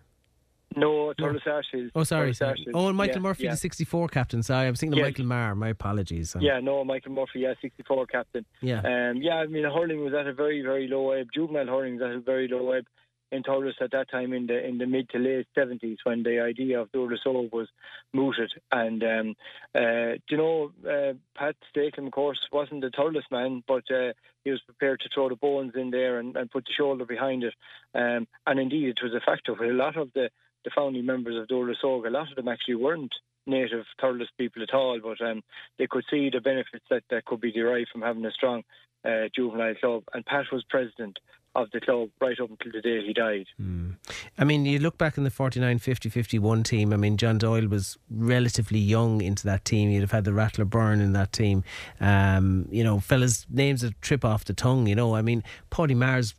No, 0.75 1.13
Thurles 1.19 1.45
Arches. 1.45 1.91
Oh, 1.93 2.03
sorry. 2.03 2.33
sorry. 2.33 2.65
Oh, 2.73 2.87
and 2.87 2.95
Michael 2.95 3.17
yeah, 3.17 3.21
Murphy, 3.21 3.43
yeah. 3.43 3.51
the 3.51 3.57
64 3.57 4.07
captain. 4.07 4.41
Sorry, 4.41 4.67
I 4.67 4.69
was 4.69 4.79
thinking 4.79 4.99
of 4.99 5.05
Michael 5.05 5.25
Maher. 5.25 5.53
My 5.53 5.69
apologies. 5.69 6.35
Yeah, 6.39 6.61
no, 6.61 6.85
Michael 6.85 7.11
Murphy, 7.11 7.39
yeah, 7.39 7.53
64 7.61 8.05
captain. 8.07 8.45
Yeah. 8.61 8.79
Um, 8.79 9.17
yeah, 9.21 9.35
I 9.35 9.47
mean, 9.47 9.65
hurling 9.65 10.01
was 10.03 10.13
at 10.13 10.27
a 10.27 10.33
very, 10.33 10.61
very 10.61 10.87
low 10.87 11.11
ebb. 11.11 11.27
Juvenile 11.33 11.67
hurling 11.67 11.95
was 11.95 12.03
at 12.03 12.11
a 12.11 12.19
very 12.21 12.47
low 12.47 12.71
ebb 12.71 12.85
in 13.31 13.43
Thurles 13.43 13.81
at 13.81 13.91
that 13.91 14.09
time 14.09 14.33
in 14.33 14.47
the 14.47 14.65
in 14.65 14.77
the 14.77 14.85
mid 14.85 15.09
to 15.09 15.19
late 15.19 15.47
seventies 15.55 15.99
when 16.03 16.23
the 16.23 16.39
idea 16.39 16.81
of 16.81 16.91
Dúrlas 16.91 17.25
Óg 17.25 17.51
was 17.51 17.69
mooted. 18.13 18.51
And 18.71 19.03
um, 19.03 19.35
uh, 19.73 20.13
you 20.29 20.37
know, 20.37 20.71
uh, 20.87 21.13
Pat 21.35 21.55
Stakelum, 21.73 22.07
of 22.07 22.11
course, 22.11 22.39
wasn't 22.51 22.83
a 22.83 22.89
Thurles 22.89 23.29
man, 23.31 23.63
but 23.67 23.89
uh, 23.91 24.13
he 24.43 24.51
was 24.51 24.61
prepared 24.61 24.99
to 25.01 25.09
throw 25.13 25.29
the 25.29 25.35
bones 25.35 25.73
in 25.75 25.91
there 25.91 26.19
and, 26.19 26.35
and 26.35 26.51
put 26.51 26.65
the 26.65 26.73
shoulder 26.73 27.05
behind 27.05 27.43
it. 27.43 27.53
Um, 27.93 28.27
and 28.45 28.59
indeed, 28.59 28.89
it 28.89 29.03
was 29.03 29.13
a 29.13 29.25
factor 29.25 29.55
for 29.55 29.65
a 29.65 29.73
lot 29.73 29.97
of 29.97 30.11
the, 30.13 30.29
the 30.65 30.71
founding 30.75 31.05
members 31.05 31.37
of 31.37 31.47
Dúrlas 31.47 31.83
Óg. 31.83 32.07
A 32.07 32.09
lot 32.09 32.29
of 32.29 32.35
them 32.35 32.47
actually 32.47 32.75
weren't 32.75 33.13
native 33.47 33.85
Thurles 33.99 34.27
people 34.37 34.63
at 34.63 34.73
all, 34.73 34.99
but 35.01 35.21
um, 35.21 35.41
they 35.77 35.87
could 35.87 36.03
see 36.09 36.29
the 36.29 36.41
benefits 36.41 36.85
that, 36.89 37.03
that 37.09 37.25
could 37.25 37.41
be 37.41 37.51
derived 37.51 37.89
from 37.91 38.01
having 38.01 38.25
a 38.25 38.31
strong 38.31 38.63
uh, 39.05 39.27
juvenile 39.35 39.75
club. 39.75 40.03
And 40.13 40.25
Pat 40.25 40.45
was 40.51 40.63
president 40.69 41.17
of 41.55 41.69
the 41.71 41.81
club 41.81 42.09
right 42.19 42.39
up 42.39 42.49
until 42.49 42.71
the 42.71 42.81
day 42.81 43.05
he 43.05 43.13
died. 43.13 43.45
Mm. 43.61 43.97
I 44.37 44.43
mean, 44.43 44.65
you 44.65 44.79
look 44.79 44.97
back 44.97 45.17
in 45.17 45.23
the 45.23 45.29
49 45.29 45.79
50 45.79 46.09
51 46.09 46.63
team. 46.63 46.93
I 46.93 46.97
mean, 46.97 47.17
John 47.17 47.37
Doyle 47.37 47.67
was 47.67 47.97
relatively 48.09 48.79
young 48.79 49.21
into 49.21 49.43
that 49.45 49.65
team. 49.65 49.89
You'd 49.89 50.01
have 50.01 50.11
had 50.11 50.23
the 50.23 50.33
Rattler 50.33 50.65
Byrne 50.65 51.01
in 51.01 51.13
that 51.13 51.33
team. 51.33 51.63
Um, 51.99 52.67
you 52.71 52.83
know, 52.83 52.99
fellas' 52.99 53.45
names 53.49 53.81
that 53.81 54.01
trip 54.01 54.23
off 54.23 54.45
the 54.45 54.53
tongue. 54.53 54.87
You 54.87 54.95
know, 54.95 55.15
I 55.15 55.21
mean, 55.21 55.43
Paddy 55.69 55.95
Maher's 55.95 56.35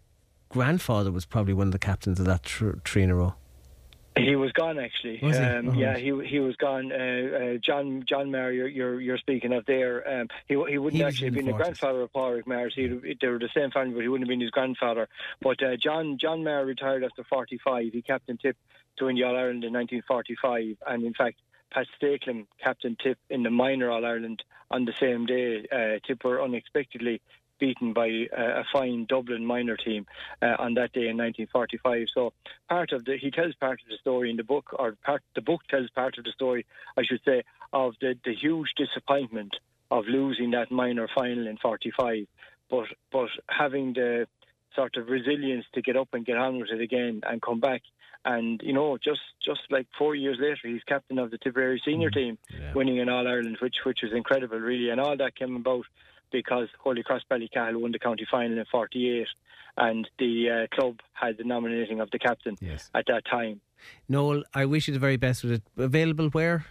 grandfather 0.48 1.10
was 1.10 1.24
probably 1.24 1.54
one 1.54 1.68
of 1.68 1.72
the 1.72 1.78
captains 1.78 2.18
of 2.18 2.26
that 2.26 2.42
tr- 2.42 2.78
three 2.84 3.02
in 3.02 3.10
a 3.10 3.14
row. 3.14 3.34
He 4.16 4.36
was 4.36 4.52
gone 4.52 4.78
actually. 4.78 5.20
Was? 5.22 5.38
Um, 5.38 5.70
oh. 5.70 5.72
Yeah, 5.72 5.96
he 5.96 6.12
he 6.26 6.38
was 6.38 6.54
gone. 6.56 6.92
Uh, 6.92 6.96
uh, 7.54 7.58
John 7.58 8.04
John 8.06 8.30
Maher, 8.30 8.52
you're, 8.52 8.68
you're, 8.68 9.00
you're 9.00 9.18
speaking 9.18 9.52
of 9.52 9.64
there. 9.64 10.20
Um, 10.20 10.28
he 10.48 10.54
he 10.68 10.78
wouldn't 10.78 11.00
he 11.00 11.04
actually 11.04 11.28
have 11.28 11.34
been 11.34 11.46
the 11.46 11.52
grandfather 11.52 12.02
of 12.02 12.10
Maher. 12.46 12.68
He 12.68 12.88
they 12.88 13.28
were 13.28 13.38
the 13.38 13.48
same 13.54 13.70
family, 13.70 13.94
but 13.94 14.02
he 14.02 14.08
wouldn't 14.08 14.28
have 14.28 14.32
been 14.32 14.40
his 14.40 14.50
grandfather. 14.50 15.08
But 15.40 15.62
uh, 15.62 15.76
John 15.76 16.18
John 16.18 16.44
Maher 16.44 16.66
retired 16.66 17.04
after 17.04 17.24
45. 17.24 17.92
He 17.92 18.02
captained 18.02 18.40
Tip 18.40 18.56
to 18.98 19.06
win 19.06 19.16
the 19.16 19.22
All 19.24 19.36
Ireland 19.36 19.64
in 19.64 19.72
1945, 19.72 20.76
and 20.86 21.04
in 21.04 21.14
fact. 21.14 21.38
Pat 21.72 21.86
Stakelum 21.98 22.44
captained 22.62 22.98
Tip 23.02 23.16
in 23.30 23.44
the 23.44 23.50
minor 23.50 23.90
All 23.90 24.04
Ireland 24.04 24.42
on 24.70 24.84
the 24.84 24.92
same 25.00 25.24
day. 25.24 25.66
Uh, 25.72 26.06
Tip 26.06 26.22
were 26.22 26.42
unexpectedly 26.42 27.22
beaten 27.62 27.92
by 27.92 28.08
uh, 28.36 28.62
a 28.62 28.64
fine 28.72 29.06
Dublin 29.08 29.46
minor 29.46 29.76
team 29.76 30.04
uh, 30.42 30.56
on 30.58 30.74
that 30.74 30.92
day 30.92 31.06
in 31.06 31.16
1945. 31.16 32.08
So 32.12 32.32
part 32.68 32.90
of 32.90 33.04
the 33.04 33.16
he 33.16 33.30
tells 33.30 33.54
part 33.54 33.80
of 33.80 33.88
the 33.88 33.98
story 34.00 34.30
in 34.30 34.36
the 34.36 34.42
book, 34.42 34.66
or 34.76 34.96
part 35.04 35.22
the 35.36 35.42
book 35.42 35.60
tells 35.70 35.88
part 35.90 36.18
of 36.18 36.24
the 36.24 36.32
story, 36.32 36.66
I 36.96 37.04
should 37.04 37.20
say, 37.24 37.44
of 37.72 37.94
the, 38.00 38.18
the 38.24 38.34
huge 38.34 38.70
disappointment 38.76 39.54
of 39.92 40.06
losing 40.08 40.50
that 40.50 40.72
minor 40.72 41.06
final 41.14 41.46
in 41.46 41.56
45, 41.56 42.26
but 42.68 42.86
but 43.12 43.28
having 43.48 43.92
the 43.92 44.26
sort 44.74 44.96
of 44.96 45.08
resilience 45.08 45.66
to 45.74 45.82
get 45.82 45.96
up 45.96 46.08
and 46.14 46.26
get 46.26 46.38
on 46.38 46.58
with 46.58 46.70
it 46.70 46.80
again 46.80 47.20
and 47.28 47.40
come 47.40 47.60
back. 47.60 47.82
And 48.24 48.60
you 48.64 48.72
know, 48.72 48.98
just 48.98 49.20
just 49.44 49.60
like 49.70 49.86
four 49.96 50.16
years 50.16 50.38
later, 50.40 50.64
he's 50.64 50.82
captain 50.82 51.20
of 51.20 51.30
the 51.30 51.38
Tipperary 51.38 51.80
senior 51.84 52.10
mm, 52.10 52.14
team, 52.14 52.38
yeah. 52.50 52.72
winning 52.74 52.98
an 52.98 53.08
All 53.08 53.28
Ireland, 53.28 53.58
which 53.60 53.76
which 53.84 54.00
was 54.02 54.12
incredible, 54.12 54.58
really. 54.58 54.90
And 54.90 55.00
all 55.00 55.16
that 55.16 55.36
came 55.36 55.54
about 55.54 55.86
because 56.32 56.68
Holy 56.80 57.02
Cross 57.02 57.22
Ballycahill 57.30 57.80
won 57.80 57.92
the 57.92 57.98
county 57.98 58.26
final 58.30 58.58
in 58.58 58.64
'48, 58.70 59.26
and 59.76 60.08
the 60.18 60.66
uh, 60.70 60.74
club 60.74 61.00
had 61.12 61.38
the 61.38 61.44
nominating 61.44 62.00
of 62.00 62.10
the 62.10 62.18
captain 62.18 62.56
yes. 62.60 62.90
at 62.94 63.04
that 63.06 63.24
time. 63.30 63.60
Noel, 64.08 64.42
I 64.54 64.64
wish 64.64 64.88
you 64.88 64.94
the 64.94 65.00
very 65.00 65.16
best 65.16 65.42
with 65.42 65.52
it. 65.52 65.62
Available 65.76 66.28
where? 66.28 66.66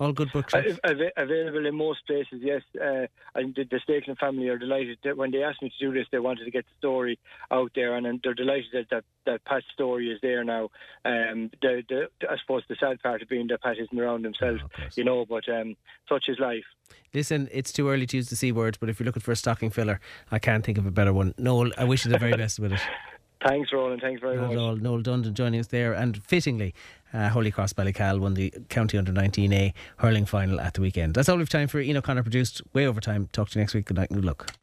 All 0.00 0.12
good 0.12 0.32
bookshops? 0.32 0.78
Uh, 0.82 0.94
available 1.16 1.66
in 1.66 1.74
most 1.76 2.04
places, 2.06 2.40
yes. 2.40 2.62
Uh, 2.74 3.06
and 3.36 3.54
the, 3.54 3.64
the 3.70 3.80
Stakelum 3.88 4.18
family 4.18 4.48
are 4.48 4.58
delighted 4.58 4.98
that 5.04 5.16
when 5.16 5.30
they 5.30 5.44
asked 5.44 5.62
me 5.62 5.70
to 5.70 5.86
do 5.86 5.92
this, 5.92 6.08
they 6.10 6.18
wanted 6.18 6.44
to 6.44 6.50
get 6.50 6.64
the 6.64 6.78
story 6.78 7.18
out 7.52 7.70
there, 7.76 7.94
and, 7.94 8.04
and 8.06 8.20
they're 8.24 8.34
delighted 8.34 8.70
that, 8.72 8.90
that, 8.90 9.04
that 9.26 9.44
Pat's 9.44 9.66
story 9.72 10.10
is 10.10 10.18
there 10.20 10.42
now. 10.42 10.64
Um, 11.04 11.50
the, 11.62 11.84
the, 11.88 12.08
I 12.28 12.36
suppose 12.38 12.64
the 12.68 12.76
sad 12.80 13.00
part 13.02 13.22
of 13.22 13.28
being 13.28 13.46
that 13.48 13.62
Pat 13.62 13.78
isn't 13.78 13.98
around 13.98 14.24
himself, 14.24 14.60
oh, 14.64 14.84
you 14.96 15.04
know, 15.04 15.24
but 15.26 15.48
um, 15.48 15.76
such 16.08 16.24
is 16.28 16.40
life. 16.40 16.64
Listen, 17.12 17.48
it's 17.52 17.72
too 17.72 17.88
early 17.88 18.06
to 18.06 18.16
use 18.16 18.30
the 18.30 18.36
C 18.36 18.50
words, 18.50 18.76
but 18.76 18.88
if 18.88 18.98
you're 18.98 19.06
looking 19.06 19.22
for 19.22 19.30
a 19.30 19.36
stocking 19.36 19.70
filler, 19.70 20.00
I 20.32 20.40
can't 20.40 20.64
think 20.64 20.76
of 20.76 20.86
a 20.86 20.90
better 20.90 21.12
one. 21.12 21.34
Noel, 21.38 21.70
I 21.78 21.84
wish 21.84 22.04
you 22.04 22.10
the 22.10 22.18
very 22.18 22.36
best 22.36 22.58
with 22.58 22.72
it. 22.72 22.80
Thanks, 23.46 23.72
Roland. 23.72 24.00
Thanks 24.00 24.20
very 24.20 24.36
Not 24.36 24.48
much. 24.48 24.56
All. 24.56 24.76
Noel 24.76 25.02
Dundon 25.02 25.34
joining 25.34 25.60
us 25.60 25.66
there, 25.66 25.92
and 25.92 26.22
fittingly, 26.24 26.74
uh, 27.12 27.28
Holy 27.28 27.50
Cross 27.50 27.74
Ballycahill 27.74 28.18
won 28.20 28.34
the 28.34 28.52
County 28.70 28.96
Under 28.96 29.12
19A 29.12 29.72
hurling 29.98 30.24
final 30.24 30.60
at 30.60 30.74
the 30.74 30.80
weekend. 30.80 31.14
That's 31.14 31.28
all 31.28 31.36
we've 31.36 31.48
time 31.48 31.68
for. 31.68 31.80
Ian 31.80 31.98
O'Connor 31.98 32.22
produced 32.22 32.62
way 32.72 32.86
over 32.86 33.00
time. 33.00 33.28
Talk 33.32 33.50
to 33.50 33.58
you 33.58 33.62
next 33.62 33.74
week. 33.74 33.84
Good 33.86 33.96
night 33.96 34.10
and 34.10 34.20
good 34.20 34.24
luck. 34.24 34.54